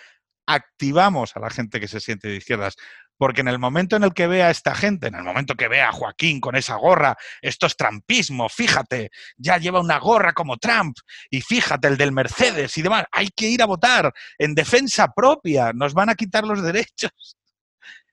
activamos 0.48 1.36
a 1.36 1.40
la 1.40 1.50
gente 1.50 1.78
que 1.78 1.88
se 1.88 2.00
siente 2.00 2.28
de 2.28 2.36
izquierdas. 2.36 2.76
Porque 3.18 3.40
en 3.40 3.48
el 3.48 3.58
momento 3.58 3.96
en 3.96 4.04
el 4.04 4.14
que 4.14 4.28
vea 4.28 4.46
a 4.46 4.50
esta 4.50 4.74
gente, 4.76 5.08
en 5.08 5.16
el 5.16 5.24
momento 5.24 5.56
que 5.56 5.66
vea 5.66 5.88
a 5.88 5.92
Joaquín 5.92 6.40
con 6.40 6.54
esa 6.54 6.76
gorra, 6.76 7.16
esto 7.42 7.66
es 7.66 7.76
trampismo, 7.76 8.48
fíjate, 8.48 9.10
ya 9.36 9.58
lleva 9.58 9.80
una 9.80 9.98
gorra 9.98 10.32
como 10.32 10.56
Trump, 10.56 10.96
y 11.28 11.40
fíjate, 11.40 11.88
el 11.88 11.96
del 11.96 12.12
Mercedes 12.12 12.78
y 12.78 12.82
demás, 12.82 13.06
hay 13.10 13.28
que 13.34 13.48
ir 13.48 13.60
a 13.60 13.66
votar 13.66 14.12
en 14.38 14.54
defensa 14.54 15.08
propia, 15.08 15.72
nos 15.72 15.94
van 15.94 16.10
a 16.10 16.14
quitar 16.14 16.44
los 16.44 16.62
derechos. 16.62 17.10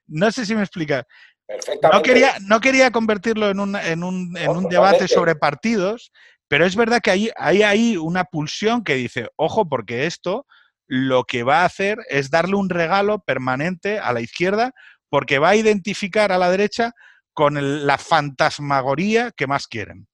No 0.07 0.31
sé 0.31 0.45
si 0.45 0.53
me 0.53 0.61
explica. 0.61 1.03
No 1.91 2.01
quería, 2.01 2.35
no 2.41 2.59
quería 2.59 2.91
convertirlo 2.91 3.49
en 3.49 3.59
un, 3.59 3.75
en 3.75 4.03
un, 4.03 4.35
en 4.37 4.49
un 4.49 4.67
debate 4.67 5.07
sobre 5.07 5.35
partidos, 5.35 6.11
pero 6.47 6.65
es 6.65 6.75
verdad 6.75 7.01
que 7.01 7.11
hay, 7.11 7.31
hay 7.37 7.63
ahí 7.63 7.97
una 7.97 8.23
pulsión 8.25 8.83
que 8.83 8.95
dice, 8.95 9.29
ojo, 9.35 9.67
porque 9.67 10.05
esto 10.05 10.45
lo 10.87 11.23
que 11.23 11.43
va 11.43 11.61
a 11.61 11.65
hacer 11.65 11.99
es 12.09 12.29
darle 12.29 12.55
un 12.55 12.69
regalo 12.69 13.19
permanente 13.19 13.99
a 13.99 14.13
la 14.13 14.21
izquierda, 14.21 14.73
porque 15.09 15.39
va 15.39 15.49
a 15.49 15.55
identificar 15.55 16.31
a 16.31 16.37
la 16.37 16.49
derecha 16.49 16.93
con 17.33 17.85
la 17.85 17.97
fantasmagoría 17.97 19.31
que 19.31 19.47
más 19.47 19.67
quieren, 19.67 20.07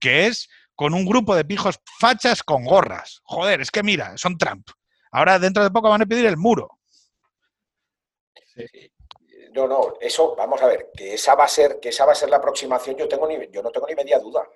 que 0.00 0.26
es 0.26 0.48
con 0.74 0.94
un 0.94 1.04
grupo 1.06 1.34
de 1.34 1.44
pijos 1.44 1.80
fachas 1.98 2.42
con 2.42 2.64
gorras. 2.64 3.20
Joder, 3.24 3.60
es 3.60 3.70
que 3.70 3.82
mira, 3.82 4.16
son 4.16 4.38
Trump. 4.38 4.68
Ahora 5.10 5.38
dentro 5.38 5.64
de 5.64 5.70
poco 5.70 5.88
van 5.88 6.02
a 6.02 6.06
pedir 6.06 6.26
el 6.26 6.36
muro. 6.36 6.78
Sí. 8.54 8.92
No, 9.54 9.66
no, 9.66 9.94
eso, 10.00 10.34
vamos 10.36 10.60
a 10.62 10.66
ver, 10.66 10.90
que 10.94 11.14
esa 11.14 11.34
va 11.34 11.44
a 11.44 11.48
ser, 11.48 11.78
que 11.80 11.90
esa 11.90 12.04
va 12.04 12.12
a 12.12 12.14
ser 12.14 12.30
la 12.30 12.36
aproximación, 12.36 12.96
yo, 12.96 13.08
tengo 13.08 13.26
ni, 13.26 13.48
yo 13.50 13.62
no 13.62 13.70
tengo 13.70 13.86
ni 13.86 13.94
media 13.94 14.18
duda. 14.18 14.48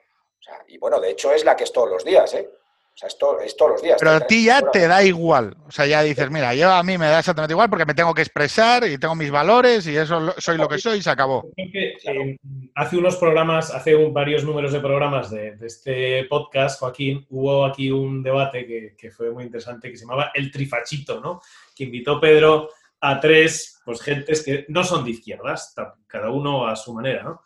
y 0.68 0.78
bueno, 0.78 1.00
de 1.00 1.10
hecho 1.10 1.32
es 1.32 1.44
la 1.44 1.56
que 1.56 1.64
es 1.64 1.72
todos 1.72 1.88
los 1.88 2.04
días, 2.04 2.34
¿eh? 2.34 2.48
O 2.94 2.98
sea, 2.98 3.08
esto 3.08 3.40
es 3.40 3.56
todos 3.56 3.72
los 3.72 3.82
días. 3.82 3.96
Pero 3.98 4.10
a 4.10 4.20
ti 4.20 4.44
ya 4.44 4.60
te 4.70 4.86
da 4.86 5.02
igual. 5.02 5.56
O 5.66 5.70
sea, 5.70 5.86
ya 5.86 6.02
dices, 6.02 6.30
mira, 6.30 6.54
yo 6.54 6.70
a 6.70 6.82
mí 6.82 6.98
me 6.98 7.06
da 7.06 7.20
exactamente 7.20 7.54
igual 7.54 7.70
porque 7.70 7.86
me 7.86 7.94
tengo 7.94 8.12
que 8.12 8.20
expresar 8.20 8.84
y 8.86 8.98
tengo 8.98 9.14
mis 9.14 9.30
valores 9.30 9.86
y 9.86 9.96
eso 9.96 10.34
soy 10.36 10.58
lo 10.58 10.68
que 10.68 10.76
soy 10.76 10.98
y 10.98 11.02
se 11.02 11.08
acabó. 11.08 11.48
Eh, 11.56 12.36
hace 12.74 12.96
unos 12.98 13.16
programas, 13.16 13.70
hace 13.70 13.94
varios 13.94 14.44
números 14.44 14.72
de 14.72 14.80
programas 14.80 15.30
de, 15.30 15.56
este 15.62 16.24
podcast, 16.24 16.80
Joaquín, 16.80 17.26
hubo 17.30 17.64
aquí 17.64 17.90
un 17.90 18.22
debate 18.22 18.66
que, 18.66 18.94
que, 18.96 19.10
fue 19.10 19.30
muy 19.30 19.44
interesante 19.44 19.90
que 19.90 19.96
se 19.96 20.04
llamaba 20.04 20.30
El 20.34 20.50
Trifachito, 20.50 21.18
¿no? 21.18 21.40
Que 21.74 21.84
invitó 21.84 22.20
Pedro 22.20 22.68
a 23.00 23.18
tres, 23.18 23.71
pues, 23.84 24.00
gentes 24.02 24.44
que 24.44 24.66
no 24.68 24.84
son 24.84 25.04
de 25.04 25.10
izquierdas, 25.10 25.74
cada 26.06 26.30
uno 26.30 26.66
a 26.66 26.76
su 26.76 26.92
manera, 26.94 27.22
¿no? 27.22 27.42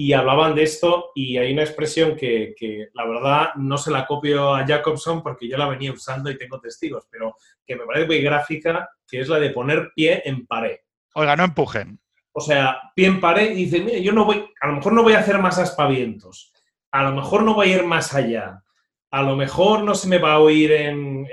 y 0.00 0.14
hablaban 0.14 0.54
de 0.54 0.62
esto 0.62 1.10
y 1.14 1.36
hay 1.36 1.52
una 1.52 1.62
expresión 1.62 2.16
que, 2.16 2.54
la 2.94 3.04
verdad 3.04 3.54
no 3.56 3.76
se 3.76 3.90
la 3.90 4.06
copio 4.06 4.54
a 4.54 4.66
Jacobson 4.66 5.22
porque 5.22 5.46
yo 5.46 5.58
la 5.58 5.68
venía 5.68 5.92
usando 5.92 6.30
y 6.30 6.38
tengo 6.38 6.58
testigos, 6.58 7.06
pero 7.10 7.36
que 7.66 7.76
me 7.76 7.84
parece 7.84 8.06
muy 8.06 8.22
gráfica, 8.22 8.88
que 9.06 9.20
es 9.20 9.28
la 9.28 9.38
de 9.38 9.50
poner 9.50 9.92
pie 9.94 10.22
en 10.24 10.46
pared. 10.46 10.78
Oiga, 11.12 11.36
no 11.36 11.44
empujen. 11.44 12.00
O 12.32 12.40
sea, 12.40 12.80
pie 12.96 13.08
en 13.08 13.20
pared 13.20 13.50
y 13.50 13.66
dice, 13.66 13.80
mire, 13.80 14.02
yo 14.02 14.12
no 14.12 14.24
voy, 14.24 14.48
a 14.62 14.68
lo 14.68 14.76
mejor 14.76 14.94
no 14.94 15.02
voy 15.02 15.12
a 15.12 15.18
hacer 15.18 15.38
más 15.38 15.58
aspavientos, 15.58 16.54
a 16.92 17.02
lo 17.02 17.14
mejor 17.14 17.42
no 17.42 17.52
voy 17.52 17.70
a 17.70 17.76
ir 17.76 17.84
más 17.84 18.14
allá, 18.14 18.62
a 19.10 19.22
lo 19.22 19.36
mejor 19.36 19.82
no 19.82 19.94
se 19.94 20.08
me 20.08 20.16
va 20.16 20.32
a 20.32 20.40
oír 20.40 20.72
en, 20.72 21.26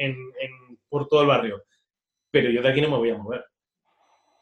por 0.89 1.07
todo 1.07 1.21
el 1.21 1.27
barrio, 1.27 1.63
pero 2.31 2.49
yo 2.49 2.61
de 2.61 2.67
aquí 2.67 2.81
no 2.81 2.89
me 2.89 2.97
voy 2.97 3.11
a 3.11 3.17
mover. 3.17 3.45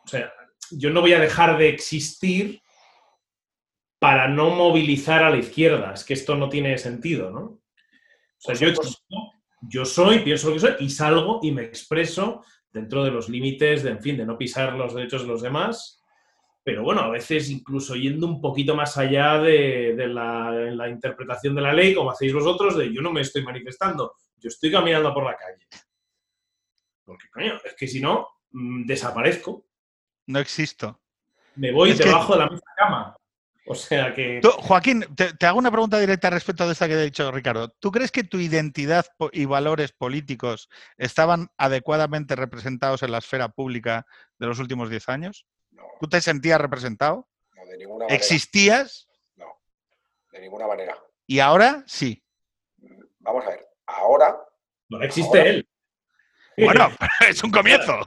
O 0.06 0.08
sea, 0.08 0.32
yo 0.72 0.89
no 0.91 1.01
voy 1.01 1.14
a 1.14 1.20
dejar 1.20 1.58
de 1.58 1.70
existir 1.70 2.62
para 3.99 4.28
no 4.28 4.51
movilizar 4.51 5.24
a 5.24 5.30
la 5.30 5.38
izquierda. 5.38 5.93
Es 5.93 6.03
que 6.03 6.14
esto 6.14 6.36
no 6.36 6.47
tiene 6.47 6.78
sentido, 6.78 7.32
¿no? 7.32 7.41
O 7.41 7.62
sea, 8.38 8.53
yo, 8.53 8.68
yo 9.62 9.86
soy, 9.86 10.20
pienso 10.20 10.49
lo 10.49 10.53
que 10.53 10.60
soy 10.60 10.76
y 10.80 10.89
salgo 10.89 11.39
y 11.41 11.51
me 11.51 11.64
expreso 11.64 12.43
dentro 12.72 13.03
de 13.03 13.12
los 13.12 13.30
límites 13.30 13.84
de, 13.84 13.91
en 13.91 14.01
fin, 14.01 14.18
de 14.18 14.26
no 14.26 14.38
pisar 14.38 14.74
los 14.74 14.93
derechos 14.93 15.24
de 15.24 15.28
los 15.28 15.41
demás. 15.41 16.03
Pero 16.64 16.84
bueno, 16.84 17.01
a 17.01 17.10
veces 17.10 17.49
incluso 17.49 17.95
yendo 17.95 18.28
un 18.28 18.41
poquito 18.41 18.76
más 18.76 18.97
allá 18.97 19.39
de, 19.39 19.95
la, 20.08 20.89
interpretación 20.89 21.56
de 21.56 21.62
la 21.62 21.74
ley, 21.74 21.93
como 21.93 22.12
hacéis 22.12 22.34
vosotros, 22.34 22.78
de 22.78 22.93
yo 22.93 23.01
no 23.01 23.14
me 23.14 23.22
estoy 23.22 23.43
manifestando, 23.43 24.16
yo 24.38 24.49
estoy 24.49 24.72
caminando 24.72 25.14
por 25.14 25.26
la 25.26 25.38
calle. 25.38 25.66
Porque, 27.06 27.28
coño, 27.32 27.60
es 27.64 27.76
que 27.76 27.88
si 27.88 28.01
no, 28.01 28.28
mm, 28.51 28.86
desaparezco. 28.86 29.64
No 30.28 30.39
existo. 30.39 31.01
Me 31.55 31.71
voy 31.71 31.93
debajo 31.93 32.34
de 32.34 32.39
la 32.39 32.49
misma 32.49 32.71
cama. 32.76 33.17
O 33.67 33.73
sea 33.73 34.13
que. 34.13 34.41
Joaquín, 34.43 35.05
te, 35.15 35.45
hago 35.45 35.57
una 35.57 35.71
pregunta 35.71 35.99
directa 35.99 36.30
respecto 36.30 36.65
de 36.65 36.73
esta 36.73 36.88
que 36.88 36.93
ha 36.93 37.01
dicho 37.01 37.32
Ricardo. 37.32 37.69
¿Tú 37.69 37.91
crees 37.91 38.11
que 38.11 38.23
tu 38.23 38.39
identidad 38.39 39.05
y 39.32 39.45
valores 39.45 39.91
políticos 39.91 40.69
estaban 40.97 41.49
adecuadamente 41.57 42.36
representados 42.36 43.01
en 43.01 43.11
la 43.11 43.17
esfera 43.17 43.49
pública 43.49 44.05
de 44.38 44.47
los 44.47 44.59
últimos 44.59 44.89
10 44.89 45.09
años? 45.09 45.47
¿Tú 45.99 46.07
te 46.07 46.21
sentías 46.21 46.61
representado? 46.61 47.28
No, 47.55 47.65
de 47.65 47.78
ninguna 47.78 48.05
manera. 48.05 48.15
¿Existías? 48.15 49.09
No, 49.36 49.47
de 50.32 50.41
ninguna 50.41 50.67
manera. 50.67 50.97
¿Y 51.26 51.39
ahora 51.39 51.84
sí? 51.88 52.23
Vamos 53.19 53.45
a 53.45 53.49
ver, 53.49 53.67
ahora. 53.88 54.38
No 54.89 55.01
existe 55.01 55.49
él. 55.49 55.67
Bueno, 56.57 56.89
es 57.28 57.43
un 57.43 57.49
comienzo. 57.49 58.05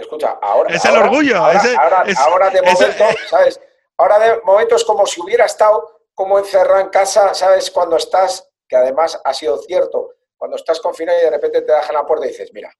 Escucha, 0.00 0.38
ahora. 0.40 0.74
Es 0.74 0.84
el 0.84 0.96
orgullo. 0.96 1.36
Ahora, 1.36 2.50
de 2.50 2.62
momento, 2.62 3.04
¿sabes? 3.28 3.60
Ahora 3.96 4.18
de 4.18 4.40
momento 4.42 4.76
es 4.76 4.84
como 4.84 5.06
si 5.06 5.20
hubiera 5.20 5.44
estado 5.44 6.00
como 6.14 6.38
encerrado 6.38 6.80
en 6.80 6.88
casa, 6.88 7.34
¿sabes? 7.34 7.70
Cuando 7.70 7.96
estás, 7.96 8.48
que 8.68 8.76
además 8.76 9.20
ha 9.24 9.34
sido 9.34 9.58
cierto, 9.58 10.14
cuando 10.36 10.56
estás 10.56 10.80
confinado 10.80 11.18
y 11.18 11.24
de 11.24 11.30
repente 11.30 11.62
te 11.62 11.72
dejan 11.72 11.94
la 11.94 12.06
puerta 12.06 12.26
y 12.26 12.30
dices, 12.30 12.52
mira, 12.52 12.72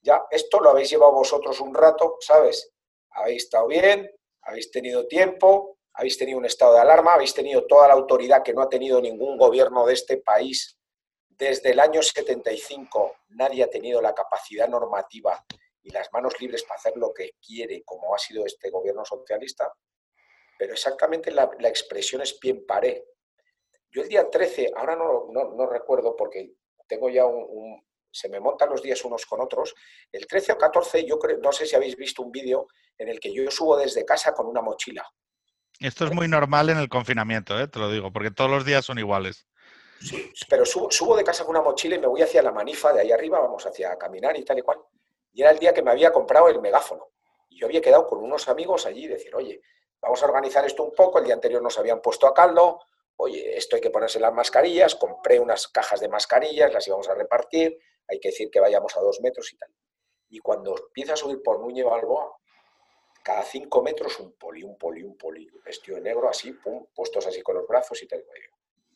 ya 0.00 0.26
esto 0.30 0.60
lo 0.60 0.70
habéis 0.70 0.90
llevado 0.90 1.12
vosotros 1.12 1.60
un 1.60 1.74
rato, 1.74 2.16
¿sabes? 2.20 2.72
Habéis 3.10 3.44
estado 3.44 3.66
bien, 3.66 4.10
habéis 4.42 4.70
tenido 4.70 5.06
tiempo, 5.06 5.78
habéis 5.94 6.18
tenido 6.18 6.38
un 6.38 6.44
estado 6.44 6.74
de 6.74 6.80
alarma, 6.80 7.14
habéis 7.14 7.34
tenido 7.34 7.66
toda 7.66 7.88
la 7.88 7.94
autoridad 7.94 8.42
que 8.42 8.52
no 8.52 8.62
ha 8.62 8.68
tenido 8.68 9.00
ningún 9.00 9.36
gobierno 9.36 9.86
de 9.86 9.94
este 9.94 10.18
país 10.18 10.78
desde 11.28 11.70
el 11.70 11.80
año 11.80 12.02
75. 12.02 13.16
Nadie 13.28 13.64
ha 13.64 13.70
tenido 13.70 14.00
la 14.00 14.14
capacidad 14.14 14.68
normativa 14.68 15.44
y 15.86 15.90
las 15.92 16.12
manos 16.12 16.34
libres 16.40 16.62
para 16.64 16.76
hacer 16.76 16.96
lo 16.96 17.12
que 17.14 17.32
quiere, 17.44 17.82
como 17.84 18.14
ha 18.14 18.18
sido 18.18 18.44
este 18.44 18.70
gobierno 18.70 19.04
socialista 19.04 19.72
pero 20.58 20.72
exactamente 20.72 21.30
la, 21.30 21.50
expresión 21.64 22.22
es 22.22 22.34
pie 22.34 22.52
en 22.52 22.66
pared. 22.66 22.98
Yo 23.90 24.02
el 24.02 24.08
día 24.08 24.28
13, 24.28 24.72
ahora 24.76 24.96
no, 24.96 25.28
no, 25.32 25.66
recuerdo 25.66 26.14
porque 26.16 26.52
tengo 26.88 27.08
ya 27.08 27.24
un, 27.26 27.82
se 28.10 28.28
me 28.28 28.40
montan 28.40 28.70
los 28.70 28.82
días 28.82 29.04
unos 29.04 29.26
con 29.26 29.40
otros. 29.40 29.74
El 30.12 30.26
13 30.26 30.52
o 30.52 30.58
14, 30.58 31.06
yo 31.06 31.18
creo, 31.18 31.38
no 31.38 31.52
sé 31.52 31.66
si 31.66 31.76
habéis 31.76 31.96
visto 31.96 32.22
un 32.22 32.30
vídeo 32.30 32.66
en 32.98 33.08
el 33.08 33.20
que 33.20 33.32
yo 33.32 33.50
subo 33.50 33.76
desde 33.76 34.04
casa 34.04 34.32
con 34.32 34.46
una 34.46 34.62
mochila. 34.62 35.06
Esto 35.78 36.06
es 36.06 36.12
muy 36.12 36.26
normal 36.26 36.70
en 36.70 36.78
el 36.78 36.88
confinamiento, 36.88 37.58
¿eh? 37.58 37.68
te 37.68 37.78
lo 37.78 37.90
digo, 37.90 38.10
porque 38.12 38.30
todos 38.30 38.50
los 38.50 38.64
días 38.64 38.84
son 38.84 38.98
iguales. 38.98 39.46
Sí, 40.00 40.30
pero 40.48 40.64
subo, 40.64 40.90
subo, 40.90 41.16
de 41.16 41.24
casa 41.24 41.44
con 41.44 41.56
una 41.56 41.64
mochila 41.64 41.96
y 41.96 41.98
me 41.98 42.06
voy 42.06 42.22
hacia 42.22 42.42
la 42.42 42.52
manifa 42.52 42.92
de 42.92 43.00
ahí 43.00 43.12
arriba, 43.12 43.40
vamos 43.40 43.64
hacia 43.66 43.96
caminar 43.96 44.36
y 44.36 44.44
tal 44.44 44.58
y 44.58 44.62
cual. 44.62 44.78
Y 45.36 45.42
era 45.42 45.50
el 45.50 45.58
día 45.58 45.74
que 45.74 45.82
me 45.82 45.90
había 45.90 46.10
comprado 46.12 46.48
el 46.48 46.62
megáfono. 46.62 47.10
Y 47.50 47.60
yo 47.60 47.66
había 47.66 47.82
quedado 47.82 48.06
con 48.06 48.20
unos 48.20 48.48
amigos 48.48 48.86
allí 48.86 49.04
y 49.04 49.08
decir, 49.08 49.36
oye, 49.36 49.60
vamos 50.00 50.22
a 50.22 50.26
organizar 50.26 50.64
esto 50.64 50.82
un 50.82 50.94
poco, 50.94 51.18
el 51.18 51.26
día 51.26 51.34
anterior 51.34 51.60
nos 51.60 51.78
habían 51.78 52.00
puesto 52.00 52.26
a 52.26 52.32
caldo, 52.32 52.80
oye, 53.16 53.54
esto 53.54 53.76
hay 53.76 53.82
que 53.82 53.90
ponerse 53.90 54.18
las 54.18 54.32
mascarillas, 54.32 54.94
compré 54.94 55.38
unas 55.38 55.68
cajas 55.68 56.00
de 56.00 56.08
mascarillas, 56.08 56.72
las 56.72 56.88
íbamos 56.88 57.06
a 57.10 57.14
repartir, 57.14 57.78
hay 58.08 58.18
que 58.18 58.28
decir 58.28 58.50
que 58.50 58.60
vayamos 58.60 58.96
a 58.96 59.00
dos 59.00 59.20
metros 59.20 59.52
y 59.52 59.58
tal. 59.58 59.68
Y 60.30 60.38
cuando 60.38 60.74
empieza 60.74 61.12
a 61.12 61.16
subir 61.16 61.42
por 61.42 61.60
Núñez 61.60 61.84
Balboa, 61.84 62.34
cada 63.22 63.42
cinco 63.42 63.82
metros 63.82 64.18
un 64.20 64.32
poli, 64.38 64.62
un 64.62 64.78
poli, 64.78 65.02
un 65.02 65.18
poli, 65.18 65.50
vestido 65.62 65.96
de 65.96 66.02
negro, 66.02 66.30
así, 66.30 66.54
pum, 66.54 66.86
puestos 66.94 67.26
así 67.26 67.42
con 67.42 67.56
los 67.56 67.68
brazos 67.68 68.02
y 68.02 68.08
tal. 68.08 68.24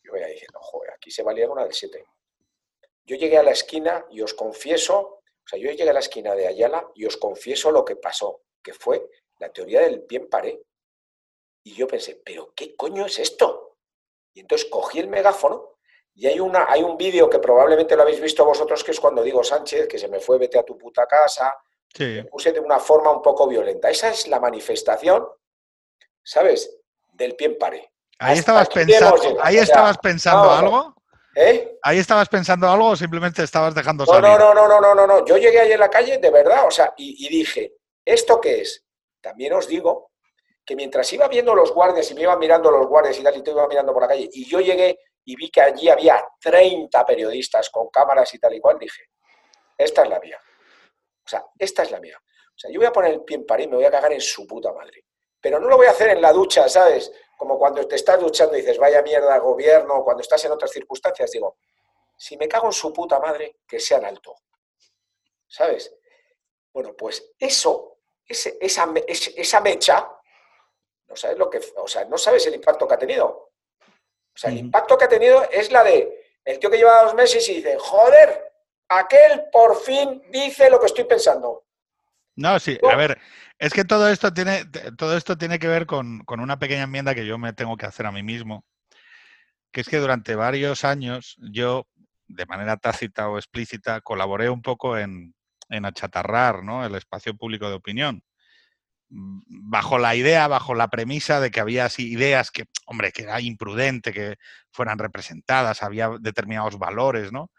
Yo 0.03 0.13
voy 0.13 0.21
diciendo, 0.21 0.59
joder, 0.63 0.93
aquí 0.93 1.11
se 1.11 1.23
valía 1.23 1.51
una 1.51 1.65
del 1.65 1.75
7. 1.75 2.03
Yo 3.05 3.17
llegué 3.17 3.37
a 3.37 3.43
la 3.43 3.51
esquina 3.51 4.07
y 4.09 4.23
os 4.23 4.33
confieso, 4.33 5.20
sea, 5.51 5.59
yo 5.59 5.71
llegué 5.71 5.91
a 5.91 5.93
la 5.93 6.01
esquina 6.01 6.35
de 6.35 6.47
Ayala 6.47 6.89
y 6.95 7.05
os 7.07 7.17
confieso 7.17 7.71
lo 7.71 7.85
que 7.85 7.97
pasó, 7.97 8.43
que 8.63 8.73
fue 8.73 9.09
la 9.39 9.53
teoría 9.53 9.81
del 9.81 10.01
bien 10.09 10.29
paré. 10.29 10.63
Y 11.65 11.75
yo 11.75 11.87
pensé, 11.87 12.21
¿pero 12.25 12.53
qué 12.55 12.75
coño 12.77 13.07
es 13.07 13.19
esto? 13.19 13.77
Y 14.33 14.41
entonces 14.41 14.69
cogí 14.71 15.01
el 15.01 15.09
megáfono 15.09 15.77
y 16.15 16.27
hay, 16.27 16.41
una, 16.41 16.67
hay 16.69 16.83
un 16.83 16.97
vídeo 16.97 17.29
que 17.29 17.39
probablemente 17.39 17.97
lo 17.97 18.03
habéis 18.03 18.21
visto 18.21 18.45
vosotros, 18.45 18.85
que 18.85 18.91
es 18.91 19.01
cuando 19.01 19.23
digo 19.23 19.43
Sánchez, 19.43 19.89
que 19.89 19.99
se 19.99 20.09
me 20.09 20.21
fue, 20.21 20.39
vete 20.39 20.59
a 20.59 20.63
tu 20.63 20.77
puta 20.77 21.07
casa. 21.07 21.55
Sí. 21.93 22.23
puse 22.31 22.53
de 22.53 22.61
una 22.61 22.79
forma 22.79 23.11
un 23.11 23.21
poco 23.21 23.49
violenta. 23.49 23.91
Esa 23.91 24.11
es 24.11 24.29
la 24.29 24.39
manifestación, 24.39 25.27
¿sabes? 26.23 26.79
Del 27.13 27.35
pie 27.35 27.49
en 27.49 27.59
pared. 27.59 27.83
Ahí 28.21 28.39
estabas 28.39 28.69
pensando, 28.69 29.39
¿ahí 29.43 29.57
estabas 29.57 29.99
pensando 29.99 30.51
algo. 30.51 30.95
¿Eh? 31.35 31.79
¿Ahí 31.83 31.99
estabas 31.99 32.29
pensando 32.29 32.69
algo 32.69 32.89
o 32.89 32.97
simplemente 32.97 33.43
estabas 33.43 33.75
dejando 33.75 34.05
no, 34.05 34.13
salir? 34.13 34.29
No, 34.29 34.39
no, 34.39 34.55
no, 34.55 34.69
no, 34.69 34.81
no, 34.81 34.95
no, 34.95 35.07
no. 35.07 35.25
Yo 35.25 35.37
llegué 35.37 35.61
ahí 35.61 35.73
en 35.73 35.81
la 35.81 35.89
calle, 35.89 36.19
de 36.19 36.31
verdad, 36.31 36.67
o 36.67 36.71
sea, 36.71 36.93
y, 36.97 37.27
y 37.27 37.29
dije, 37.29 37.75
¿esto 38.05 38.41
qué 38.41 38.63
es? 38.63 38.85
También 39.21 39.53
os 39.53 39.69
digo 39.69 40.11
que 40.65 40.75
mientras 40.77 41.13
iba 41.13 41.29
viendo 41.29 41.55
los 41.55 41.73
guardias 41.73 42.11
y 42.11 42.15
me 42.15 42.23
iban 42.23 42.39
mirando 42.39 42.71
los 42.71 42.87
guardias 42.87 43.19
y 43.19 43.23
tal, 43.23 43.37
y 43.37 43.43
te 43.43 43.51
iba 43.51 43.67
mirando 43.69 43.93
por 43.93 44.03
la 44.03 44.09
calle, 44.09 44.29
y 44.33 44.45
yo 44.49 44.61
llegué 44.61 44.99
y 45.25 45.37
vi 45.37 45.51
que 45.51 45.61
allí 45.61 45.89
había 45.89 46.23
30 46.41 47.05
periodistas 47.07 47.71
con 47.71 47.89
cámaras 47.89 48.33
y 48.35 48.39
tal 48.39 48.55
y 48.55 48.61
cual, 48.61 48.79
dije, 48.79 49.05
esta 49.77 50.03
es 50.03 50.09
la 50.09 50.19
mía. 50.19 50.39
O 51.25 51.29
sea, 51.29 51.45
esta 51.59 51.83
es 51.83 51.91
la 51.91 52.01
mía. 52.01 52.19
O 52.21 52.59
sea, 52.59 52.71
yo 52.71 52.81
voy 52.81 52.87
a 52.87 52.93
poner 52.93 53.13
el 53.13 53.23
pie 53.23 53.37
en 53.37 53.47
pared 53.47 53.65
y 53.65 53.69
me 53.69 53.77
voy 53.77 53.85
a 53.85 53.91
cagar 53.91 54.13
en 54.13 54.21
su 54.21 54.47
puta 54.47 54.73
madre. 54.73 55.05
Pero 55.41 55.59
no 55.59 55.69
lo 55.69 55.77
voy 55.77 55.87
a 55.87 55.91
hacer 55.91 56.09
en 56.09 56.21
la 56.21 56.33
ducha, 56.33 56.69
¿sabes? 56.69 57.11
Como 57.41 57.59
cuando 57.59 57.89
te 57.89 57.97
estás 57.97 58.21
duchando 58.21 58.55
y 58.55 58.61
dices, 58.61 58.77
vaya 58.77 59.01
mierda, 59.01 59.39
gobierno, 59.39 59.95
o 59.95 60.05
cuando 60.05 60.21
estás 60.21 60.45
en 60.45 60.53
otras 60.53 60.71
circunstancias, 60.73 61.31
digo, 61.31 61.57
si 62.15 62.37
me 62.37 62.47
cago 62.47 62.67
en 62.67 62.73
su 62.75 62.93
puta 62.93 63.19
madre, 63.19 63.61
que 63.67 63.81
sea 63.81 63.97
en 63.97 64.05
alto. 64.05 64.37
¿Sabes? 65.49 65.91
Bueno, 66.71 66.95
pues 66.95 67.33
eso, 67.39 67.97
esa, 68.27 68.51
esa 68.61 69.61
mecha, 69.63 70.07
no 71.09 71.17
sabes 71.17 71.39
lo 71.39 71.49
que, 71.49 71.63
o 71.77 71.89
sea, 71.89 72.05
no 72.05 72.19
sabes 72.19 72.47
el 72.47 72.57
impacto 72.57 72.87
que 72.87 72.93
ha 72.93 72.99
tenido. 72.99 73.27
O 73.27 74.37
sea, 74.37 74.51
el 74.51 74.59
impacto 74.59 74.99
que 74.99 75.07
ha 75.07 75.09
tenido 75.09 75.43
es 75.51 75.73
la 75.73 75.83
de 75.83 76.35
el 76.45 76.59
tío 76.59 76.71
que 76.71 76.77
lleva 76.77 77.05
dos 77.05 77.15
meses 77.15 77.49
y 77.49 77.55
dice, 77.55 77.79
joder, 77.79 78.53
aquel 78.87 79.49
por 79.51 79.81
fin 79.81 80.23
dice 80.29 80.69
lo 80.69 80.79
que 80.79 80.87
estoy 80.87 81.05
pensando. 81.05 81.65
No, 82.37 82.61
sí, 82.61 82.79
a 82.87 82.97
ver, 82.97 83.19
es 83.61 83.73
que 83.73 83.85
todo 83.85 84.09
esto 84.09 84.33
tiene, 84.33 84.65
todo 84.97 85.17
esto 85.17 85.39
tiene 85.39 85.59
que 85.59 85.69
ver 85.69 85.87
con, 85.87 86.25
una 86.27 86.59
pequeña 86.59 86.85
enmienda 86.85 87.15
que 87.15 87.27
yo 87.27 87.39
me 87.39 87.53
tengo 87.53 87.77
que 87.77 87.87
hacer 87.87 88.07
a 88.07 88.13
mí 88.13 88.23
mismo, 88.23 88.65
que 89.73 89.83
es 89.83 89.89
que 89.89 89.99
durante 89.99 90.35
varios 90.35 90.85
años 90.85 91.37
yo, 91.39 91.87
de 92.27 92.47
manera 92.47 92.77
tácita 92.79 93.29
o 93.29 93.39
explícita, 93.39 94.01
colaboré 94.01 94.51
un 94.51 94.63
poco 94.63 94.99
en, 94.99 95.35
en 95.69 95.85
achatarrar 95.85 96.65
¿no? 96.65 96.85
el 96.85 96.97
espacio 96.97 97.37
público 97.37 97.69
de 97.69 97.75
opinión 97.75 98.25
bajo 99.11 99.99
la 99.99 100.15
idea, 100.15 100.47
bajo 100.49 100.75
la 100.75 100.89
premisa 100.89 101.41
de 101.41 101.51
que 101.51 101.61
había 101.61 101.85
así 101.87 102.13
ideas 102.13 102.51
que, 102.51 102.67
hombre, 102.87 103.13
que 103.13 103.23
era 103.23 103.41
imprudente 103.41 104.13
que 104.13 104.37
fueran 104.71 104.99
representadas, 104.99 105.83
había 105.83 106.11
determinados 106.21 106.79
valores, 106.79 107.33
¿no? 107.33 107.51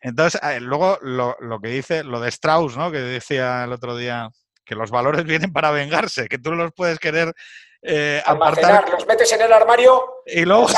Entonces, 0.00 0.40
eh, 0.42 0.60
luego 0.60 0.98
lo, 1.02 1.36
que 1.62 1.68
dice, 1.68 2.04
lo 2.04 2.20
de 2.20 2.28
Strauss, 2.30 2.76
¿no? 2.76 2.90
Que 2.90 2.98
decía 2.98 3.64
el 3.64 3.72
otro 3.72 3.96
día, 3.96 4.30
que 4.70 4.76
los 4.76 4.92
valores 4.92 5.24
vienen 5.50 5.52
para 5.52 5.72
vengarse, 5.72 6.28
que 6.28 6.38
tú 6.38 6.52
los 6.52 6.72
puedes 6.72 7.00
querer 7.00 7.34
eh, 7.82 8.22
apartar. 8.24 8.88
Los 8.88 9.04
metes 9.04 9.32
en 9.32 9.42
el 9.42 9.52
armario 9.52 10.22
y 10.24 10.44
luego, 10.44 10.68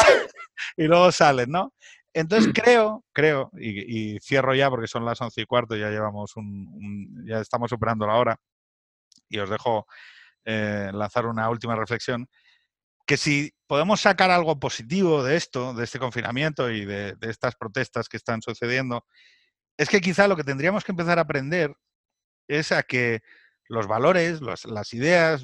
y 0.79 0.85
luego 0.87 1.13
salen, 1.13 1.51
¿no? 1.51 1.75
Entonces 2.15 2.49
mm. 2.49 2.53
creo, 2.53 3.05
creo, 3.13 3.51
y, 3.59 4.19
cierro 4.21 4.55
ya 4.55 4.71
porque 4.71 4.87
son 4.87 5.05
las 5.05 5.21
once 5.21 5.43
y 5.43 5.45
cuarto, 5.45 5.77
ya 5.77 5.91
llevamos 5.91 6.35
un, 6.37 7.23
ya 7.27 7.41
estamos 7.41 7.69
superando 7.69 8.07
la 8.07 8.15
hora, 8.15 8.37
y 9.29 9.39
os 9.39 9.51
dejo 9.51 9.87
eh, 10.47 10.91
lanzar 10.95 11.27
una 11.27 11.51
última 11.51 11.77
reflexión, 11.77 12.27
que 13.07 13.19
si 13.19 13.53
podemos 13.67 14.01
sacar 14.01 14.31
algo 14.31 14.59
positivo 14.59 15.23
de 15.23 15.37
esto, 15.37 15.75
de 15.75 15.85
este 15.85 15.99
confinamiento 15.99 16.71
y 16.71 16.87
de, 16.87 17.15
estas 17.23 17.57
protestas 17.57 18.09
que 18.09 18.17
están 18.17 18.41
sucediendo, 18.41 19.05
es 19.77 19.91
que 19.91 20.01
quizá 20.01 20.29
lo 20.29 20.37
que 20.37 20.45
tendríamos 20.45 20.83
que 20.83 20.93
empezar 20.93 21.19
a 21.19 21.23
aprender 21.23 21.75
es 22.49 22.73
a 22.73 22.83
que 22.83 23.23
los 23.73 23.87
valores, 23.87 24.41
las 24.43 24.93
ideas, 24.93 25.43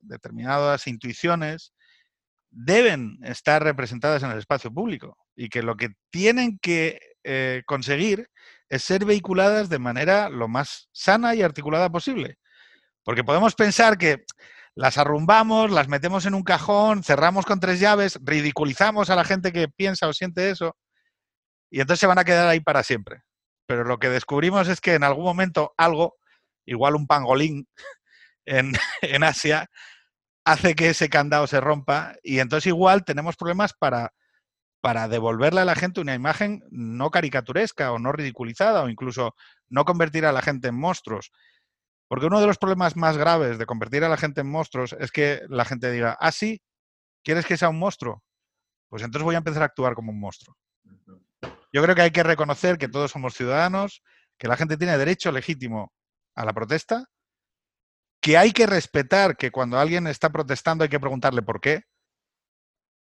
determinadas 0.00 0.86
intuiciones 0.88 1.72
deben 2.50 3.18
estar 3.22 3.62
representadas 3.62 4.22
en 4.24 4.30
el 4.30 4.38
espacio 4.38 4.72
público 4.72 5.16
y 5.36 5.48
que 5.48 5.62
lo 5.62 5.76
que 5.76 5.90
tienen 6.10 6.58
que 6.58 6.98
eh, 7.22 7.62
conseguir 7.66 8.28
es 8.68 8.82
ser 8.82 9.04
vehiculadas 9.04 9.68
de 9.68 9.78
manera 9.78 10.28
lo 10.28 10.48
más 10.48 10.88
sana 10.92 11.34
y 11.34 11.42
articulada 11.42 11.88
posible. 11.88 12.38
Porque 13.04 13.22
podemos 13.22 13.54
pensar 13.54 13.96
que 13.96 14.24
las 14.74 14.98
arrumbamos, 14.98 15.70
las 15.70 15.86
metemos 15.86 16.26
en 16.26 16.34
un 16.34 16.42
cajón, 16.42 17.04
cerramos 17.04 17.46
con 17.46 17.60
tres 17.60 17.78
llaves, 17.78 18.18
ridiculizamos 18.22 19.08
a 19.08 19.16
la 19.16 19.24
gente 19.24 19.52
que 19.52 19.68
piensa 19.68 20.08
o 20.08 20.12
siente 20.12 20.50
eso, 20.50 20.76
y 21.70 21.80
entonces 21.80 22.00
se 22.00 22.06
van 22.08 22.18
a 22.18 22.24
quedar 22.24 22.48
ahí 22.48 22.60
para 22.60 22.82
siempre. 22.82 23.22
Pero 23.66 23.84
lo 23.84 23.98
que 23.98 24.08
descubrimos 24.08 24.68
es 24.68 24.80
que 24.80 24.94
en 24.94 25.04
algún 25.04 25.24
momento 25.24 25.74
algo, 25.76 26.16
igual 26.66 26.96
un 26.96 27.06
pangolín 27.06 27.68
en, 28.44 28.72
en 29.02 29.24
Asia, 29.24 29.70
hace 30.44 30.74
que 30.74 30.90
ese 30.90 31.08
candado 31.08 31.46
se 31.46 31.60
rompa 31.60 32.14
y 32.22 32.38
entonces 32.38 32.68
igual 32.68 33.04
tenemos 33.04 33.36
problemas 33.36 33.72
para, 33.72 34.12
para 34.80 35.08
devolverle 35.08 35.60
a 35.62 35.64
la 35.64 35.74
gente 35.74 36.00
una 36.00 36.14
imagen 36.14 36.62
no 36.70 37.10
caricaturesca 37.10 37.90
o 37.90 37.98
no 37.98 38.12
ridiculizada 38.12 38.84
o 38.84 38.88
incluso 38.88 39.34
no 39.68 39.84
convertir 39.84 40.24
a 40.24 40.30
la 40.30 40.42
gente 40.42 40.68
en 40.68 40.76
monstruos. 40.76 41.32
Porque 42.08 42.26
uno 42.26 42.40
de 42.40 42.46
los 42.46 42.58
problemas 42.58 42.94
más 42.96 43.16
graves 43.16 43.58
de 43.58 43.66
convertir 43.66 44.04
a 44.04 44.08
la 44.08 44.16
gente 44.16 44.42
en 44.42 44.48
monstruos 44.48 44.94
es 45.00 45.10
que 45.10 45.42
la 45.48 45.64
gente 45.64 45.90
diga, 45.90 46.16
ah, 46.20 46.30
sí, 46.30 46.62
¿quieres 47.24 47.46
que 47.46 47.56
sea 47.56 47.68
un 47.68 47.80
monstruo? 47.80 48.22
Pues 48.88 49.02
entonces 49.02 49.24
voy 49.24 49.34
a 49.34 49.38
empezar 49.38 49.62
a 49.62 49.66
actuar 49.66 49.94
como 49.94 50.12
un 50.12 50.20
monstruo. 50.20 50.56
Yo 51.72 51.82
creo 51.82 51.96
que 51.96 52.02
hay 52.02 52.12
que 52.12 52.22
reconocer 52.22 52.78
que 52.78 52.86
todos 52.86 53.10
somos 53.10 53.34
ciudadanos, 53.34 54.04
que 54.38 54.46
la 54.46 54.56
gente 54.56 54.76
tiene 54.76 54.96
derecho 54.96 55.32
legítimo 55.32 55.92
a 56.36 56.44
la 56.44 56.52
protesta, 56.52 57.06
que 58.20 58.38
hay 58.38 58.52
que 58.52 58.66
respetar 58.66 59.36
que 59.36 59.50
cuando 59.50 59.78
alguien 59.78 60.06
está 60.06 60.30
protestando 60.30 60.84
hay 60.84 60.90
que 60.90 61.00
preguntarle 61.00 61.42
por 61.42 61.60
qué, 61.60 61.82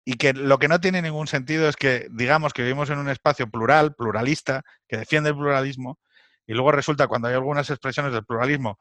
y 0.05 0.14
que 0.14 0.33
lo 0.33 0.59
que 0.59 0.69
no 0.69 0.81
tiene 0.81 1.03
ningún 1.03 1.27
sentido 1.27 1.69
es 1.69 1.77
que 1.77 2.09
digamos 2.11 2.55
que 2.55 2.62
vivimos 2.62 2.89
en 2.89 2.99
un 2.99 3.11
espacio 3.11 3.51
plural, 3.51 3.95
pluralista, 3.95 4.62
que 4.89 4.97
defiende 4.97 5.31
el 5.31 5.37
pluralismo, 5.37 5.99
y 6.47 6.55
luego 6.55 6.73
resulta 6.73 7.09
cuando 7.09 7.29
hay 7.29 7.35
algunas 7.35 7.69
expresiones 7.69 8.12
del 8.14 8.25
pluralismo 8.25 8.79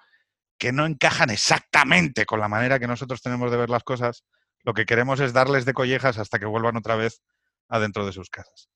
que 0.57 0.71
no 0.71 0.85
encajan 0.85 1.29
exactamente 1.29 2.25
con 2.25 2.39
la 2.39 2.47
manera 2.47 2.79
que 2.79 2.87
nosotros 2.87 3.21
tenemos 3.21 3.51
de 3.51 3.57
ver 3.57 3.69
las 3.69 3.83
cosas, 3.83 4.23
lo 4.63 4.73
que 4.73 4.85
queremos 4.85 5.19
es 5.19 5.33
darles 5.33 5.65
de 5.65 5.73
collejas 5.73 6.17
hasta 6.17 6.39
que 6.39 6.45
vuelvan 6.45 6.77
otra 6.77 6.95
vez 6.95 7.21
adentro 7.67 8.05
de 8.05 8.13
sus 8.13 8.29
casas. 8.29 8.69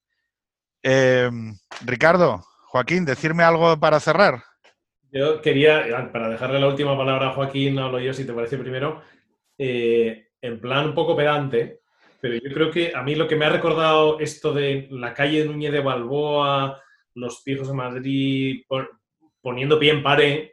Em, 0.82 1.56
Ricardo, 1.80 2.44
Joaquín, 2.66 3.04
decirme 3.04 3.44
algo 3.44 3.78
para 3.78 4.00
cerrar. 4.00 4.44
Yo 5.12 5.42
quería, 5.42 6.10
para 6.10 6.30
dejarle 6.30 6.58
la 6.58 6.68
última 6.68 6.96
palabra 6.96 7.28
a 7.28 7.32
Joaquín, 7.32 7.78
hablo 7.78 8.00
yo 8.00 8.14
si 8.14 8.24
te 8.24 8.32
parece 8.32 8.56
primero, 8.56 9.02
eh, 9.58 10.28
en 10.40 10.58
plan 10.58 10.86
un 10.86 10.94
poco 10.94 11.14
pedante, 11.14 11.80
pero 12.18 12.36
yo 12.36 12.50
creo 12.50 12.70
que 12.70 12.92
a 12.94 13.02
mí 13.02 13.14
lo 13.14 13.28
que 13.28 13.36
me 13.36 13.44
ha 13.44 13.50
recordado 13.50 14.18
esto 14.20 14.54
de 14.54 14.88
la 14.90 15.12
calle 15.12 15.44
Núñez 15.44 15.70
de 15.70 15.80
Balboa, 15.80 16.82
los 17.14 17.42
fijos 17.42 17.68
de 17.68 17.74
Madrid 17.74 18.62
poniendo 19.42 19.78
pie 19.78 19.90
en 19.90 20.02
pared 20.02 20.48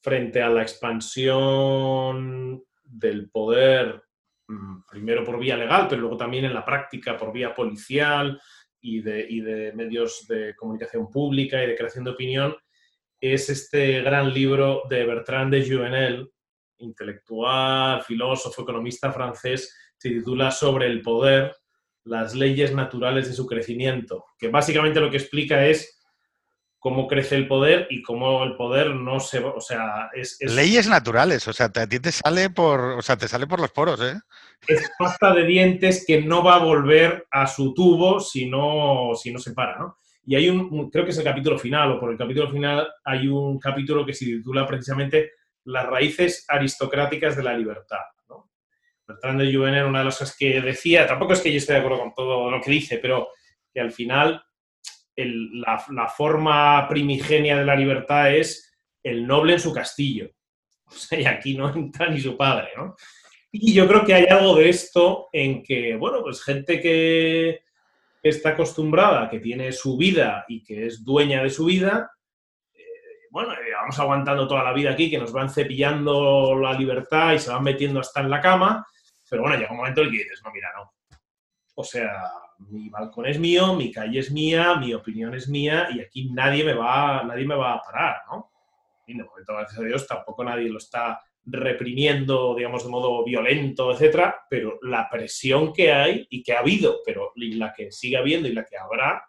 frente 0.00 0.42
a 0.42 0.48
la 0.48 0.62
expansión 0.62 2.62
del 2.84 3.28
poder, 3.30 4.00
mm, 4.46 4.82
primero 4.88 5.24
por 5.24 5.40
vía 5.40 5.56
legal, 5.56 5.86
pero 5.88 6.02
luego 6.02 6.16
también 6.16 6.44
en 6.44 6.54
la 6.54 6.64
práctica 6.64 7.16
por 7.16 7.32
vía 7.32 7.52
policial 7.52 8.40
y 8.80 9.00
de, 9.00 9.26
y 9.28 9.40
de 9.40 9.72
medios 9.72 10.24
de 10.28 10.54
comunicación 10.54 11.10
pública 11.10 11.64
y 11.64 11.66
de 11.66 11.74
creación 11.74 12.04
de 12.04 12.12
opinión, 12.12 12.56
es 13.20 13.50
este 13.50 14.02
gran 14.02 14.32
libro 14.32 14.82
de 14.88 15.04
Bertrand 15.04 15.52
de 15.52 15.68
Juvenel, 15.68 16.30
intelectual, 16.78 18.02
filósofo, 18.02 18.62
economista 18.62 19.12
francés, 19.12 19.76
se 19.96 20.10
titula 20.10 20.50
Sobre 20.50 20.86
el 20.86 21.02
poder, 21.02 21.56
las 22.04 22.34
leyes 22.34 22.74
naturales 22.74 23.28
de 23.28 23.34
su 23.34 23.46
crecimiento, 23.46 24.24
que 24.38 24.48
básicamente 24.48 25.00
lo 25.00 25.10
que 25.10 25.16
explica 25.16 25.66
es 25.66 25.98
cómo 26.78 27.08
crece 27.08 27.34
el 27.34 27.48
poder 27.48 27.88
y 27.90 28.02
cómo 28.02 28.44
el 28.44 28.56
poder 28.56 28.94
no 28.94 29.18
se, 29.18 29.40
o 29.40 29.60
sea, 29.60 30.10
es, 30.14 30.38
leyes 30.40 30.88
naturales, 30.88 31.46
o 31.48 31.52
sea, 31.52 31.66
a 31.66 31.86
ti 31.86 31.98
te 31.98 32.12
sale 32.12 32.50
por, 32.50 32.80
o 32.80 33.02
sea, 33.02 33.16
te 33.16 33.26
sale 33.26 33.46
por 33.46 33.60
los 33.60 33.72
poros, 33.72 34.00
¿eh? 34.00 34.14
Es 34.66 34.88
pasta 34.98 35.34
de 35.34 35.44
dientes 35.44 36.04
que 36.06 36.22
no 36.22 36.42
va 36.42 36.56
a 36.56 36.64
volver 36.64 37.26
a 37.30 37.46
su 37.46 37.74
tubo 37.74 38.20
si 38.20 38.48
no, 38.48 39.10
si 39.20 39.32
no 39.32 39.38
se 39.38 39.52
para, 39.52 39.78
¿no? 39.78 39.96
Y 40.28 40.36
hay 40.36 40.50
un, 40.50 40.90
creo 40.90 41.06
que 41.06 41.10
es 41.10 41.16
el 41.16 41.24
capítulo 41.24 41.58
final, 41.58 41.92
o 41.92 41.98
por 41.98 42.12
el 42.12 42.18
capítulo 42.18 42.50
final 42.50 42.86
hay 43.02 43.26
un 43.28 43.58
capítulo 43.58 44.04
que 44.04 44.12
se 44.12 44.26
titula 44.26 44.66
precisamente 44.66 45.32
Las 45.64 45.86
raíces 45.86 46.44
aristocráticas 46.46 47.34
de 47.34 47.44
la 47.44 47.56
libertad. 47.56 48.00
Bertrand 49.06 49.40
de 49.40 49.54
Juvenel, 49.54 49.86
una 49.86 50.00
de 50.00 50.04
las 50.04 50.18
cosas 50.18 50.36
que 50.36 50.60
decía, 50.60 51.06
tampoco 51.06 51.32
es 51.32 51.40
que 51.40 51.50
yo 51.50 51.56
esté 51.56 51.72
de 51.72 51.78
acuerdo 51.78 52.00
con 52.00 52.12
todo 52.12 52.50
lo 52.50 52.60
que 52.60 52.70
dice, 52.70 52.98
pero 52.98 53.28
que 53.72 53.80
al 53.80 53.90
final 53.90 54.42
la, 55.16 56.08
forma 56.14 56.86
primigenia 56.86 57.56
de 57.56 57.64
la 57.64 57.74
libertad 57.74 58.30
es 58.30 58.70
el 59.02 59.26
noble 59.26 59.54
en 59.54 59.60
su 59.60 59.72
castillo. 59.72 60.28
O 60.88 60.92
sea, 60.92 61.20
y 61.20 61.24
aquí 61.24 61.54
no 61.54 61.74
entra 61.74 62.10
ni 62.10 62.20
su 62.20 62.36
padre, 62.36 62.68
¿no? 62.76 62.96
Y 63.50 63.72
yo 63.72 63.88
creo 63.88 64.04
que 64.04 64.12
hay 64.12 64.26
algo 64.26 64.56
de 64.56 64.68
esto 64.68 65.28
en 65.32 65.62
que, 65.62 65.96
bueno, 65.96 66.22
pues 66.22 66.42
gente 66.42 66.82
que 66.82 67.60
está 68.30 68.50
acostumbrada, 68.50 69.28
que 69.28 69.40
tiene 69.40 69.72
su 69.72 69.96
vida 69.96 70.44
y 70.48 70.62
que 70.62 70.86
es 70.86 71.04
dueña 71.04 71.42
de 71.42 71.50
su 71.50 71.64
vida, 71.64 72.10
eh, 72.74 72.82
bueno, 73.30 73.52
eh, 73.52 73.72
vamos 73.74 73.98
aguantando 73.98 74.46
toda 74.46 74.64
la 74.64 74.72
vida 74.72 74.90
aquí, 74.90 75.10
que 75.10 75.18
nos 75.18 75.32
van 75.32 75.50
cepillando 75.50 76.54
la 76.54 76.72
libertad 76.72 77.34
y 77.34 77.38
se 77.38 77.50
van 77.50 77.62
metiendo 77.62 78.00
hasta 78.00 78.20
en 78.20 78.30
la 78.30 78.40
cama, 78.40 78.86
pero 79.28 79.42
bueno, 79.42 79.56
llega 79.56 79.70
un 79.70 79.78
momento 79.78 80.00
en 80.00 80.06
el 80.06 80.12
que 80.12 80.18
dices, 80.18 80.40
no, 80.44 80.50
mira, 80.52 80.68
no. 80.76 80.92
O 81.74 81.84
sea, 81.84 82.30
mi 82.58 82.88
balcón 82.88 83.26
es 83.26 83.38
mío, 83.38 83.74
mi 83.74 83.92
calle 83.92 84.18
es 84.18 84.30
mía, 84.30 84.74
mi 84.76 84.92
opinión 84.94 85.34
es 85.34 85.48
mía 85.48 85.88
y 85.92 86.00
aquí 86.00 86.30
nadie 86.30 86.64
me 86.64 86.74
va, 86.74 87.22
nadie 87.22 87.46
me 87.46 87.54
va 87.54 87.74
a 87.74 87.82
parar, 87.82 88.16
¿no? 88.30 88.50
Y 89.06 89.16
de 89.16 89.24
momento, 89.24 89.54
gracias 89.54 89.78
a 89.78 89.84
Dios, 89.84 90.06
tampoco 90.06 90.44
nadie 90.44 90.68
lo 90.68 90.78
está 90.78 91.20
reprimiendo, 91.50 92.54
digamos, 92.54 92.84
de 92.84 92.90
modo 92.90 93.24
violento, 93.24 93.92
etcétera, 93.92 94.42
pero 94.48 94.78
la 94.82 95.08
presión 95.10 95.72
que 95.72 95.92
hay 95.92 96.26
y 96.30 96.42
que 96.42 96.52
ha 96.52 96.60
habido, 96.60 97.00
pero 97.04 97.32
la 97.36 97.72
que 97.74 97.90
sigue 97.90 98.16
habiendo 98.16 98.48
y 98.48 98.52
la 98.52 98.64
que 98.64 98.76
habrá, 98.76 99.24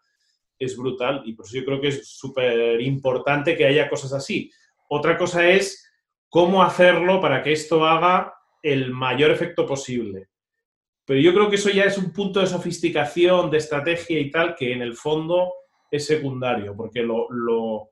es 0.57 0.75
brutal 0.75 1.21
y 1.25 1.33
por 1.33 1.45
eso 1.45 1.55
yo 1.55 1.65
creo 1.65 1.79
que 1.79 1.87
es 1.87 2.09
súper 2.09 2.81
importante 2.81 3.55
que 3.55 3.65
haya 3.65 3.89
cosas 3.89 4.11
así. 4.13 4.51
Otra 4.89 5.17
cosa 5.17 5.49
es 5.49 5.89
cómo 6.27 6.61
hacerlo 6.61 7.21
para 7.21 7.41
que 7.41 7.53
esto 7.53 7.85
haga 7.85 8.33
el 8.61 8.91
mayor 8.91 9.31
efecto 9.31 9.65
posible. 9.65 10.29
Pero 11.05 11.21
yo 11.21 11.33
creo 11.33 11.49
que 11.49 11.55
eso 11.55 11.69
ya 11.69 11.85
es 11.85 11.97
un 11.97 12.11
punto 12.11 12.39
de 12.39 12.47
sofisticación, 12.47 13.49
de 13.49 13.57
estrategia 13.57 14.19
y 14.19 14.29
tal, 14.29 14.55
que 14.55 14.73
en 14.73 14.81
el 14.81 14.95
fondo 14.95 15.53
es 15.89 16.05
secundario, 16.05 16.75
porque 16.75 17.01
lo, 17.01 17.89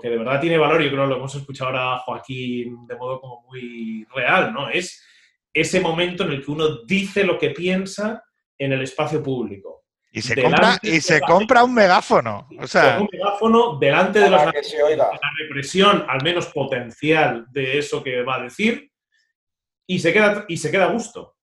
que 0.00 0.10
de 0.10 0.18
verdad 0.18 0.40
tiene 0.40 0.58
valor, 0.58 0.82
yo 0.82 0.90
creo 0.90 1.04
que 1.04 1.08
lo 1.08 1.16
hemos 1.16 1.34
escuchado 1.34 1.70
ahora 1.70 1.98
Joaquín 1.98 2.86
de 2.86 2.96
modo 2.96 3.20
como 3.20 3.42
muy 3.42 4.06
real, 4.14 4.52
¿no? 4.52 4.68
Es 4.68 5.04
ese 5.52 5.80
momento 5.80 6.24
en 6.24 6.32
el 6.32 6.44
que 6.44 6.50
uno 6.50 6.82
dice 6.84 7.24
lo 7.24 7.38
que 7.38 7.50
piensa 7.50 8.22
en 8.58 8.72
el 8.72 8.82
espacio 8.82 9.22
público. 9.22 9.84
Y 10.12 10.22
se, 10.22 10.40
compra, 10.40 10.78
y 10.82 11.00
se 11.00 11.20
compra 11.20 11.62
un 11.62 11.72
megáfono. 11.72 12.48
O 12.58 12.66
sea, 12.66 12.98
un 13.00 13.08
megáfono 13.12 13.78
delante 13.78 14.18
de, 14.18 14.28
la 14.28 14.50
represión, 14.50 16.04
al 16.08 16.22
menos 16.24 16.46
potencial, 16.46 17.46
de 17.50 17.78
eso 17.78 18.02
que 18.02 18.22
va 18.22 18.36
a 18.36 18.42
decir, 18.42 18.90
y 19.86 20.00
se 20.00 20.12
queda, 20.12 20.44
y 20.48 20.56
se 20.56 20.70
queda 20.70 20.86
a 20.86 20.92
gusto 20.92 21.36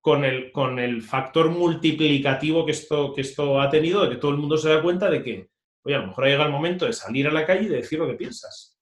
con 0.00 0.24
el, 0.24 0.50
con 0.52 0.78
el 0.78 1.02
factor 1.02 1.50
multiplicativo 1.50 2.64
que 2.64 2.72
esto, 2.72 3.14
que 3.14 3.20
esto 3.20 3.60
ha 3.60 3.68
tenido, 3.70 4.02
de 4.02 4.10
que 4.10 4.16
todo 4.16 4.30
el 4.30 4.38
mundo 4.38 4.56
se 4.56 4.70
da 4.70 4.82
cuenta 4.82 5.10
de 5.10 5.22
que, 5.22 5.50
oye, 5.88 5.96
a 5.96 6.00
lo 6.00 6.08
mejor 6.08 6.24
ha 6.24 6.28
llegado 6.28 6.46
el 6.46 6.52
momento 6.52 6.84
de 6.84 6.92
salir 6.92 7.26
a 7.26 7.32
la 7.32 7.46
calle 7.46 7.62
y 7.62 7.68
de 7.68 7.76
decir 7.76 7.98
lo 7.98 8.06
que 8.06 8.14
piensas. 8.14 8.78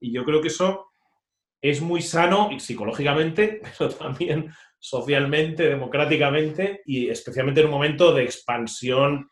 Y 0.00 0.12
yo 0.12 0.24
creo 0.24 0.42
que 0.42 0.48
eso 0.48 0.88
es 1.62 1.80
muy 1.80 2.02
sano 2.02 2.50
psicológicamente, 2.58 3.62
pero 3.78 3.90
también 3.90 4.52
socialmente, 4.78 5.68
democráticamente 5.68 6.82
y 6.84 7.08
especialmente 7.08 7.60
en 7.60 7.66
un 7.66 7.72
momento 7.72 8.12
de 8.12 8.24
expansión 8.24 9.30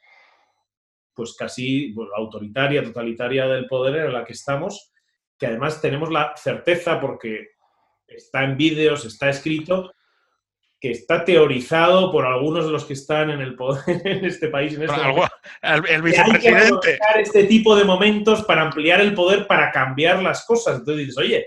pues 1.14 1.34
casi 1.34 1.94
autoritaria, 2.16 2.84
totalitaria 2.84 3.46
del 3.48 3.66
poder 3.66 4.06
en 4.06 4.12
la 4.12 4.24
que 4.24 4.34
estamos, 4.34 4.92
que 5.38 5.46
además 5.46 5.80
tenemos 5.80 6.12
la 6.12 6.34
certeza, 6.36 7.00
porque 7.00 7.48
está 8.06 8.44
en 8.44 8.56
vídeos, 8.56 9.04
está 9.04 9.30
escrito, 9.30 9.92
que 10.87 10.93
está 10.93 11.24
teorizado 11.24 12.12
por 12.12 12.24
algunos 12.24 12.64
de 12.64 12.70
los 12.70 12.84
que 12.84 12.93
están 12.93 13.30
en 13.30 13.41
el 13.41 13.57
poder 13.57 13.82
en 14.05 14.24
este 14.24 14.49
país. 14.49 14.74
En 14.74 14.84
este 14.84 14.95
el, 15.62 16.03
vicepresidente. 16.03 16.91
hay 16.91 17.14
que 17.14 17.20
este 17.22 17.45
tipo 17.45 17.74
de 17.74 17.82
momentos 17.82 18.45
para 18.45 18.62
ampliar 18.62 19.01
el 19.01 19.12
poder, 19.12 19.49
para 19.49 19.72
cambiar 19.72 20.22
las 20.22 20.47
cosas. 20.47 20.78
Entonces 20.78 21.07
dices, 21.07 21.18
oye, 21.18 21.47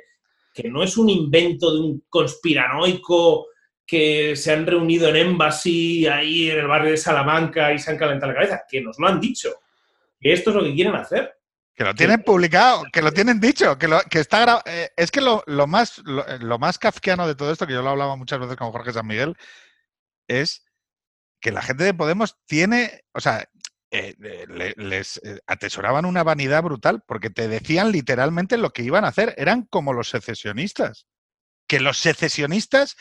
que 0.54 0.70
no 0.70 0.84
es 0.84 0.98
un 0.98 1.10
invento 1.10 1.74
de 1.74 1.80
un 1.80 2.04
conspiranoico 2.10 3.48
que 3.88 4.36
se 4.36 4.52
han 4.52 4.68
reunido 4.68 5.08
en 5.08 5.16
Embassy 5.16 6.06
ahí 6.06 6.52
en 6.52 6.60
el 6.60 6.68
barrio 6.68 6.92
de 6.92 6.98
Salamanca 6.98 7.74
y 7.74 7.80
se 7.80 7.92
han 7.92 7.98
calentado 7.98 8.34
la 8.34 8.40
cabeza, 8.40 8.64
que 8.70 8.82
nos 8.82 9.00
lo 9.00 9.08
han 9.08 9.22
dicho, 9.22 9.54
que 10.20 10.34
esto 10.34 10.50
es 10.50 10.56
lo 10.58 10.64
que 10.64 10.74
quieren 10.74 10.96
hacer. 10.96 11.34
Que 11.80 11.86
lo 11.86 11.96
tienen 11.96 12.24
publicado, 12.24 12.84
que 12.92 13.02
lo 13.02 13.14
tienen 13.14 13.40
dicho, 13.40 13.78
que, 13.78 13.88
lo, 13.88 14.02
que 14.02 14.20
está 14.20 14.62
eh, 14.66 14.90
Es 14.98 15.12
que 15.12 15.22
lo, 15.22 15.46
más, 15.66 16.00
lo, 16.00 16.60
más 16.60 16.78
kafkiano 16.78 17.26
de 17.26 17.36
todo 17.36 17.54
esto, 17.54 17.66
que 17.66 17.72
yo 17.72 17.82
lo 17.82 17.92
hablaba 17.92 18.18
muchas 18.18 18.38
veces 18.38 18.58
con 18.58 18.74
Jorge 18.74 18.92
San 18.92 19.08
Miguel, 19.08 19.38
es 20.28 20.66
que 21.40 21.54
la 21.54 21.62
gente 21.62 21.86
de 21.86 21.94
Podemos 21.94 22.38
tiene, 22.48 23.06
o 23.14 23.22
sea, 23.22 23.48
eh, 23.92 24.14
les 24.76 25.22
eh, 25.24 25.40
atesoraban 25.48 26.04
una 26.04 26.22
vanidad 26.22 26.64
brutal 26.64 27.02
porque 27.08 27.30
te 27.30 27.48
decían 27.48 27.94
literalmente 27.94 28.58
lo 28.58 28.72
que 28.72 28.84
iban 28.84 29.06
a 29.06 29.08
hacer. 29.08 29.34
Eran 29.38 29.64
como 29.64 29.94
los 29.94 30.10
secesionistas. 30.10 31.08
Que 31.66 31.80
los 31.80 31.98
secesionistas 31.98 32.98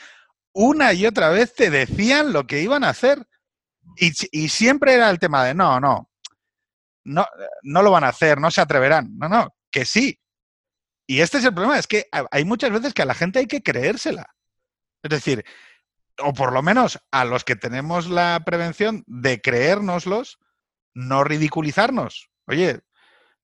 una 0.52 0.92
y 0.92 1.04
otra 1.04 1.30
vez 1.30 1.52
te 1.52 1.70
decían 1.70 2.32
lo 2.32 2.46
que 2.46 2.62
iban 2.62 2.84
a 2.84 2.90
hacer. 2.90 3.26
Y, 3.96 4.12
y 4.30 4.50
siempre 4.50 4.94
era 4.94 5.10
el 5.10 5.18
tema 5.18 5.44
de 5.44 5.54
no, 5.54 5.80
no, 5.80 6.07
no, 7.08 7.26
no 7.62 7.82
lo 7.82 7.90
van 7.90 8.04
a 8.04 8.08
hacer, 8.08 8.40
no 8.40 8.50
se 8.50 8.60
atreverán. 8.60 9.16
No, 9.18 9.28
no, 9.28 9.54
que 9.70 9.84
sí. 9.84 10.20
Y 11.06 11.20
este 11.20 11.38
es 11.38 11.44
el 11.44 11.54
problema, 11.54 11.78
es 11.78 11.86
que 11.86 12.06
hay 12.12 12.44
muchas 12.44 12.70
veces 12.70 12.92
que 12.92 13.02
a 13.02 13.06
la 13.06 13.14
gente 13.14 13.38
hay 13.38 13.46
que 13.46 13.62
creérsela. 13.62 14.34
Es 15.02 15.10
decir, 15.10 15.44
o 16.22 16.32
por 16.34 16.52
lo 16.52 16.62
menos 16.62 16.98
a 17.10 17.24
los 17.24 17.44
que 17.44 17.56
tenemos 17.56 18.08
la 18.08 18.42
prevención 18.44 19.04
de 19.06 19.40
creérnoslos, 19.40 20.38
no 20.94 21.24
ridiculizarnos. 21.24 22.30
Oye, 22.46 22.80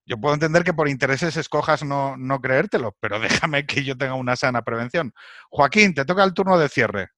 yo 0.06 0.18
puedo 0.18 0.34
entender 0.34 0.64
que 0.64 0.74
por 0.74 0.88
intereses 0.88 1.36
escojas 1.36 1.84
no, 1.84 2.16
no 2.18 2.40
creértelo, 2.40 2.96
pero 3.00 3.18
déjame 3.48 3.66
que 3.66 3.82
yo 3.82 3.96
tenga 3.96 4.14
una 4.14 4.36
sana 4.36 4.62
prevención. 4.62 5.14
Joaquín, 5.50 5.94
te 5.94 6.04
toca 6.04 6.24
el 6.24 6.34
turno 6.34 6.58
de 6.58 6.68
cierre. 6.68 7.08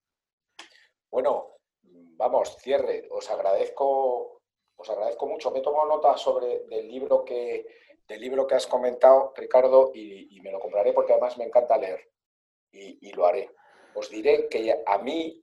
Bueno, 1.10 1.56
vamos, 1.82 2.56
cierre. 2.60 3.08
Os 3.10 3.28
agradezco, 3.30 4.35
os 4.76 4.90
agradezco 4.90 5.26
mucho. 5.26 5.50
Me 5.50 5.58
he 5.58 5.62
tomado 5.62 5.86
nota 5.86 6.16
sobre 6.16 6.60
del 6.66 6.88
libro 6.88 7.24
que, 7.24 7.66
del 8.06 8.20
libro 8.20 8.46
que 8.46 8.54
has 8.54 8.66
comentado, 8.66 9.32
Ricardo, 9.36 9.90
y, 9.94 10.40
me 10.42 10.52
lo 10.52 10.60
compraré 10.60 10.92
porque 10.92 11.12
además 11.12 11.36
me 11.38 11.44
encanta 11.44 11.76
leer. 11.76 12.08
Y, 12.70 13.10
lo 13.12 13.26
haré. 13.26 13.50
Os 13.94 14.10
diré 14.10 14.48
que 14.48 14.82
a 14.84 14.98
mí 14.98 15.42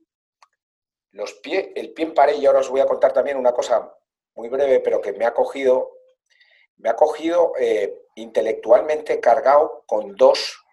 los 1.10 1.34
pies, 1.34 1.68
el 1.74 1.92
pie 1.92 2.06
en 2.06 2.14
pared, 2.14 2.36
y 2.36 2.46
ahora 2.46 2.60
os 2.60 2.70
voy 2.70 2.80
a 2.80 2.86
contar 2.86 3.12
también 3.12 3.36
una 3.36 3.52
cosa 3.52 3.92
muy 4.34 4.48
breve, 4.48 4.80
pero 4.80 5.00
que 5.00 5.12
me 5.12 5.26
ha 5.26 5.34
cogido, 5.34 5.90
me 6.76 6.90
ha 6.90 6.96
cogido 6.96 7.52
eh, 7.58 8.02
intelectualmente 8.14 9.20
cargado 9.20 9.84
con 9.86 10.14
dos 10.14 10.64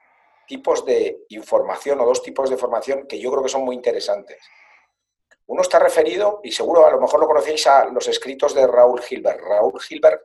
tipos 0.47 0.85
de 0.85 1.25
información 1.29 1.99
o 2.01 2.05
dos 2.05 2.21
tipos 2.21 2.49
de 2.49 2.57
formación 2.57 3.07
que 3.07 3.19
yo 3.19 3.31
creo 3.31 3.43
que 3.43 3.49
son 3.49 3.63
muy 3.63 3.75
interesantes. 3.75 4.37
Uno 5.47 5.61
está 5.61 5.79
referido, 5.79 6.39
y 6.43 6.51
seguro 6.51 6.85
a 6.85 6.91
lo 6.91 6.99
mejor 6.99 7.19
lo 7.19 7.27
conocéis, 7.27 7.67
a 7.67 7.85
los 7.85 8.07
escritos 8.07 8.53
de 8.53 8.65
Raúl 8.67 9.01
Gilbert. 9.01 9.41
Raúl 9.41 9.79
Gilbert 9.81 10.21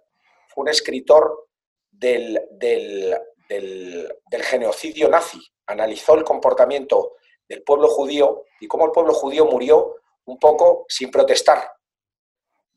fue 0.48 0.62
un 0.62 0.68
escritor 0.68 1.48
del, 1.90 2.40
del, 2.52 3.16
del 3.48 4.42
genocidio 4.42 5.08
nazi. 5.08 5.40
Analizó 5.66 6.14
el 6.14 6.24
comportamiento 6.24 7.16
del 7.48 7.62
pueblo 7.62 7.88
judío 7.88 8.44
y 8.60 8.66
cómo 8.66 8.86
el 8.86 8.92
pueblo 8.92 9.14
judío 9.14 9.46
murió 9.46 9.96
un 10.26 10.38
poco 10.38 10.84
sin 10.88 11.10
protestar, 11.10 11.76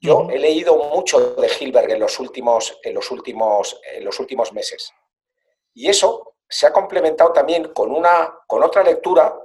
yo 0.02 0.30
he 0.32 0.40
leído 0.40 0.78
mucho 0.78 1.36
de 1.36 1.50
Hilberg 1.60 1.92
en 1.92 2.00
los 2.00 2.20
últimos, 2.20 2.80
en 2.84 2.94
los 2.94 3.12
últimos, 3.12 3.82
en 3.84 4.06
los 4.06 4.18
últimos 4.20 4.54
meses. 4.54 4.94
Y 5.74 5.90
eso 5.90 6.36
se 6.48 6.68
ha 6.68 6.72
complementado 6.72 7.34
también 7.34 7.74
con, 7.74 7.92
una, 7.92 8.34
con 8.48 8.64
otra 8.64 8.82
lectura 8.82 9.38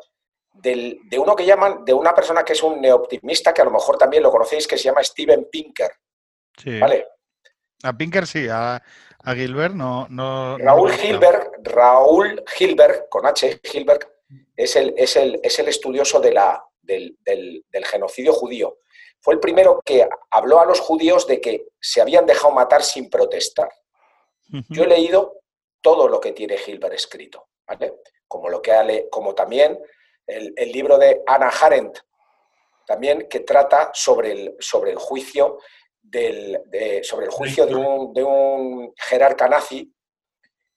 de 0.55 1.19
uno 1.19 1.37
que 1.37 1.45
llaman, 1.45 1.85
de 1.85 1.93
una 1.93 2.15
persona 2.15 2.45
que 2.45 2.55
es 2.55 2.63
un 2.63 2.81
neoptimista, 2.81 3.53
que 3.53 3.63
a 3.63 3.67
lo 3.67 3.71
mejor 3.71 3.99
también 3.99 4.23
lo 4.23 4.31
conocéis, 4.31 4.67
que 4.67 4.79
se 4.79 4.85
llama 4.85 5.03
Steven 5.03 5.49
Pinker. 5.51 5.91
Sí. 6.57 6.79
¿Vale? 6.79 7.07
A 7.83 7.93
Pinker 7.93 8.27
sí, 8.27 8.47
a, 8.51 8.83
Gilbert 9.35 9.75
no. 9.75 10.07
no 10.09 10.57
Raúl 10.59 10.93
Gilbert, 10.93 11.55
Raúl 11.63 12.43
Gilbert, 12.47 13.09
con 13.09 13.27
H, 13.27 13.61
Gilbert, 13.63 14.09
es 14.57 14.77
el, 14.77 14.95
es 14.97 15.17
el, 15.17 15.41
es 15.43 15.59
el 15.59 15.69
estudioso 15.69 16.21
de 16.21 16.33
la, 16.33 16.65
del, 16.81 17.17
del 17.25 17.87
genocidio 17.87 18.33
judío 18.33 18.79
fue 19.25 19.33
el 19.33 19.41
primero 19.41 19.81
que 19.83 20.07
habló 20.33 20.61
a 20.61 20.67
los 20.67 20.81
judíos 20.81 21.27
de 21.27 21.41
que 21.41 21.69
se 21.81 22.03
habían 22.03 22.27
dejado 22.27 22.53
matar 22.53 22.83
sin 22.83 23.09
protestar. 23.09 23.71
Yo 24.69 24.85
he 24.85 24.87
leído 24.87 25.41
todo 25.81 26.09
lo 26.09 26.21
que 26.21 26.33
tiene 26.33 26.59
Hilbert 26.65 26.93
escrito, 26.93 27.49
como, 28.29 28.51
lo 28.51 28.61
que 28.61 29.09
como 29.11 29.35
también 29.35 29.81
el, 30.27 30.73
libro 30.73 30.99
de 30.99 31.23
Anna 31.27 31.49
Arendt, 31.49 31.99
también 32.87 33.29
que 33.29 33.41
trata 33.41 33.91
sobre 33.95 34.33
el, 34.33 34.57
sobre 34.59 34.93
el 34.93 34.99
juicio, 34.99 35.59
del, 36.01 36.63
de, 36.67 37.03
sobre 37.03 37.27
el 37.27 37.33
juicio 37.33 37.67
de 37.67 37.75
un, 37.75 38.13
de 38.13 38.23
un 38.23 38.95
jerarca 38.97 39.49
nazi. 39.49 39.91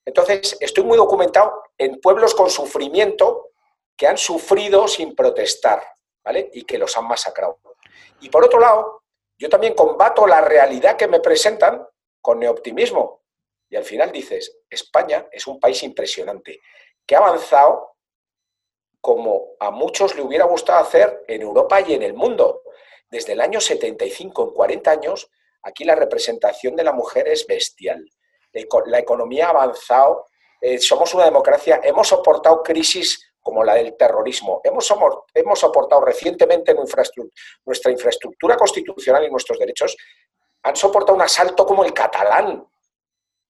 Entonces, 0.06 0.58
estoy 0.60 0.84
muy 0.84 0.98
documentado 0.98 1.64
en 1.78 2.00
pueblos 2.00 2.34
con 2.34 2.50
sufrimiento 2.50 3.52
que 3.98 4.08
han 4.08 4.18
sufrido 4.18 4.88
sin 4.88 5.16
protestar, 5.16 5.84
¿vale? 6.24 6.50
Y 6.54 6.64
que 6.64 6.78
los 6.78 6.96
han 6.96 7.08
masacrado. 7.08 7.60
Y 8.22 8.30
por 8.30 8.46
otro 8.46 8.60
lado, 8.60 9.04
yo 9.38 9.50
también 9.50 9.74
combato 9.74 10.26
la 10.26 10.42
realidad 10.42 10.96
que 10.96 11.08
me 11.08 11.20
presentan 11.20 11.86
con 12.22 12.40
neoptimismo. 12.40 13.22
Y 13.70 13.76
al 13.76 13.84
final 13.84 14.12
dices, 14.12 14.60
España 14.70 15.28
es 15.32 15.46
un 15.46 15.60
país 15.60 15.84
impresionante, 15.84 16.62
que 17.06 17.16
ha 17.16 17.20
avanzado 17.20 17.97
como 19.08 19.56
a 19.62 19.72
muchos 19.72 20.18
le 20.18 20.22
hubiera 20.22 20.44
gustado 20.44 20.80
hacer 20.80 21.24
en 21.30 21.42
Europa 21.42 21.80
y 21.80 21.94
en 21.94 22.04
el 22.04 22.14
mundo. 22.14 22.64
Desde 23.10 23.32
el 23.32 23.40
año 23.40 23.62
75, 23.62 24.44
en 24.44 24.50
40 24.50 24.92
años, 24.92 25.32
aquí 25.64 25.86
la 25.86 25.96
representación 25.96 26.76
de 26.76 26.84
la 26.84 26.92
mujer 26.92 27.26
es 27.30 27.48
bestial. 27.48 28.06
La 28.88 29.00
economía 29.00 29.48
ha 29.48 29.52
avanzado, 29.52 30.26
eh, 30.60 30.78
somos 30.80 31.14
una 31.14 31.24
democracia, 31.24 31.80
hemos 31.86 32.10
soportado 32.10 32.62
crisis 32.62 33.32
como 33.40 33.64
la 33.64 33.76
del 33.76 33.96
terrorismo. 33.96 34.60
Hemos, 34.62 34.94
hemos 35.34 35.58
soportado 35.58 36.02
recientemente 36.02 36.76
nuestra 36.76 37.92
infraestructura 37.94 38.58
constitucional 38.58 39.24
y 39.24 39.32
nuestros 39.32 39.58
derechos, 39.58 39.96
han 40.64 40.76
soportado 40.76 41.16
un 41.16 41.22
asalto 41.22 41.66
como 41.66 41.86
el 41.86 41.94
catalán. 41.94 42.68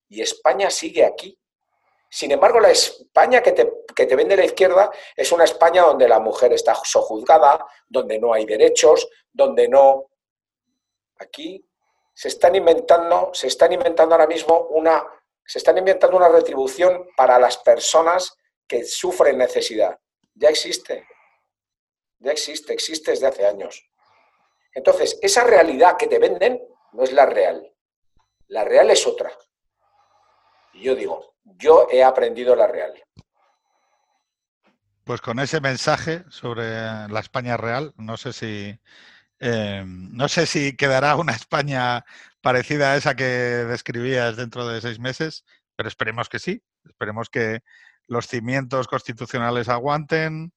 Y 0.08 0.22
España 0.22 0.70
sigue 0.70 1.04
aquí. 1.04 1.36
Sin 2.12 2.32
embargo, 2.32 2.60
la 2.60 2.70
España 2.70 3.42
que 3.42 3.54
te, 3.54 3.74
que 3.98 4.06
te 4.06 4.16
vende 4.16 4.38
la 4.38 4.46
izquierda 4.46 4.92
es 5.16 5.32
una 5.32 5.44
España 5.44 5.82
donde 5.82 6.08
la 6.08 6.20
mujer 6.20 6.54
está 6.54 6.76
sojuzgada, 6.76 7.66
donde 7.88 8.20
no 8.20 8.32
hay 8.32 8.46
derechos, 8.46 9.10
donde 9.34 9.68
no... 9.68 10.12
Aquí 11.18 11.68
se 12.14 12.28
están 12.28 12.54
inventando, 12.54 13.32
se 13.34 13.48
están 13.48 13.74
inventando 13.74 14.14
ahora 14.14 14.28
mismo 14.28 14.68
una, 14.70 15.04
se 15.44 15.58
están 15.58 15.80
inventando 15.80 16.16
una 16.16 16.30
retribución 16.30 17.08
para 17.18 17.40
las 17.40 17.58
personas 17.58 18.38
que 18.68 18.84
sufren 18.84 19.40
necesidad. 19.40 19.98
Ya 20.36 20.50
existe. 20.50 21.08
Ya 22.20 22.32
existe, 22.32 22.74
existe 22.74 23.10
desde 23.10 23.26
hace 23.26 23.48
años. 23.48 23.84
Entonces, 24.76 25.18
esa 25.24 25.44
realidad 25.44 25.98
que 25.98 26.06
te 26.06 26.20
venden 26.20 26.62
no 26.92 27.04
es 27.04 27.12
la 27.14 27.26
real. 27.26 27.74
La 28.46 28.64
real 28.64 28.92
es 28.92 29.08
otra. 29.08 29.32
Y 30.74 30.84
yo 30.84 30.94
digo, 30.94 31.34
yo 31.44 31.88
he 31.90 32.04
aprendido 32.04 32.56
la 32.56 32.68
real. 32.68 32.94
Pues 35.08 35.22
con 35.22 35.40
ese 35.40 35.62
mensaje 35.62 36.26
sobre 36.30 36.66
la 37.08 37.20
España 37.20 37.58
real, 37.58 37.94
no 37.98 38.18
sé 38.18 38.34
si 38.34 38.78
eh, 39.40 39.84
no 39.86 40.28
sé 40.28 40.46
si 40.46 40.76
quedará 40.76 41.16
una 41.16 41.34
España 41.34 42.06
parecida 42.42 42.92
a 42.92 42.98
esa 42.98 43.16
que 43.16 43.24
describías 43.24 44.36
dentro 44.36 44.68
de 44.68 44.82
seis 44.82 45.00
meses, 45.00 45.46
pero 45.76 45.90
esperemos 45.90 46.30
que 46.30 46.40
sí. 46.40 46.62
Esperemos 46.86 47.30
que, 47.30 47.62
los 48.08 48.28
cimientos 48.28 48.88
constitucionales 48.88 49.70
aguanten, 49.70 50.54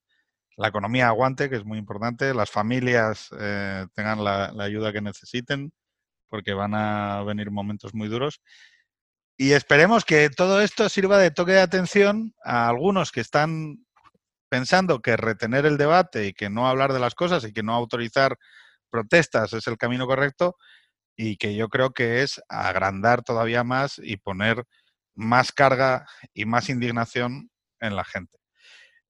la 0.57 0.69
economía 0.69 1.09
aguante, 1.09 1.51
que 1.51 1.57
es 1.57 1.65
muy 1.65 1.79
importante, 1.79 2.35
las 2.35 2.51
familias 2.51 3.31
eh, 3.39 3.87
tengan 3.95 4.25
la, 4.25 4.53
ayuda 4.59 4.93
que 4.93 5.01
necesiten, 5.01 5.73
porque 6.29 6.55
van 6.55 6.75
a 6.75 7.23
venir 7.25 7.51
momentos 7.51 7.95
muy 7.95 8.09
duros. 8.09 8.41
Y 9.37 9.53
esperemos 9.53 10.05
que 10.05 10.31
todo 10.31 10.61
esto 10.61 10.89
sirva 10.89 11.19
de 11.19 11.31
toque 11.31 11.53
de 11.53 11.61
atención 11.63 12.35
a 12.45 12.69
algunos 12.69 13.11
que 13.11 13.21
están 13.21 13.87
pensando 14.51 15.01
que 15.01 15.17
retener 15.17 15.65
el 15.65 15.79
debate 15.79 16.27
y 16.27 16.33
que 16.35 16.51
no 16.51 16.69
hablar 16.69 16.93
de 16.93 17.01
las 17.01 17.15
cosas 17.15 17.45
y 17.45 17.53
que 17.53 17.63
no 17.63 17.73
autorizar 17.75 18.37
protestas 18.91 19.53
es 19.55 19.67
el 19.69 19.79
camino 19.79 20.07
correcto, 20.07 20.57
y 21.17 21.37
que 21.37 21.55
yo 21.55 21.69
creo 21.69 21.91
que 21.91 22.23
es 22.23 22.41
agrandar 22.49 23.23
todavía 23.23 23.63
más 23.63 24.01
y 24.03 24.17
poner 24.17 24.65
más 25.15 25.53
carga 25.53 26.07
y 26.33 26.47
más 26.47 26.71
indignación 26.71 27.51
en 27.79 27.95
la 27.95 28.05
gente. 28.05 28.39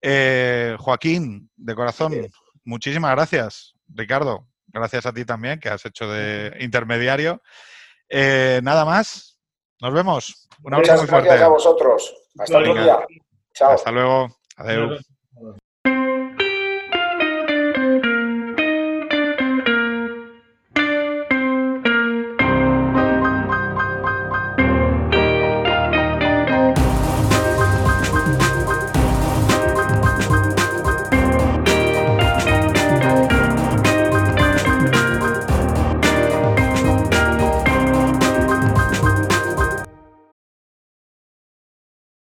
Eh, 0.03 0.77
Joaquín, 0.79 1.51
de 1.57 1.75
corazón, 1.75 2.13
muchísimas 2.65 3.13
gracias. 3.13 3.75
Ricardo, 3.89 4.49
gracias 4.67 5.07
a 5.07 5.13
ti 5.13 5.25
también, 5.25 5.61
que 5.61 5.69
has 5.69 5.85
hecho 5.87 6.11
de 6.11 6.57
intermediario. 6.61 7.43
Eh, 8.09 8.61
nada 8.63 8.85
más, 8.85 9.39
nos 9.81 9.95
vemos. 9.95 10.49
Un 10.65 10.75
abrazo 10.75 11.03
Muchas 11.03 11.11
gracias 11.11 11.43
a 11.43 11.49
vosotros. 11.49 12.15
Hasta 12.39 12.61
luego. 12.61 13.07
Hasta 13.61 13.91
luego. 13.93 14.37
Adiós. 14.57 15.20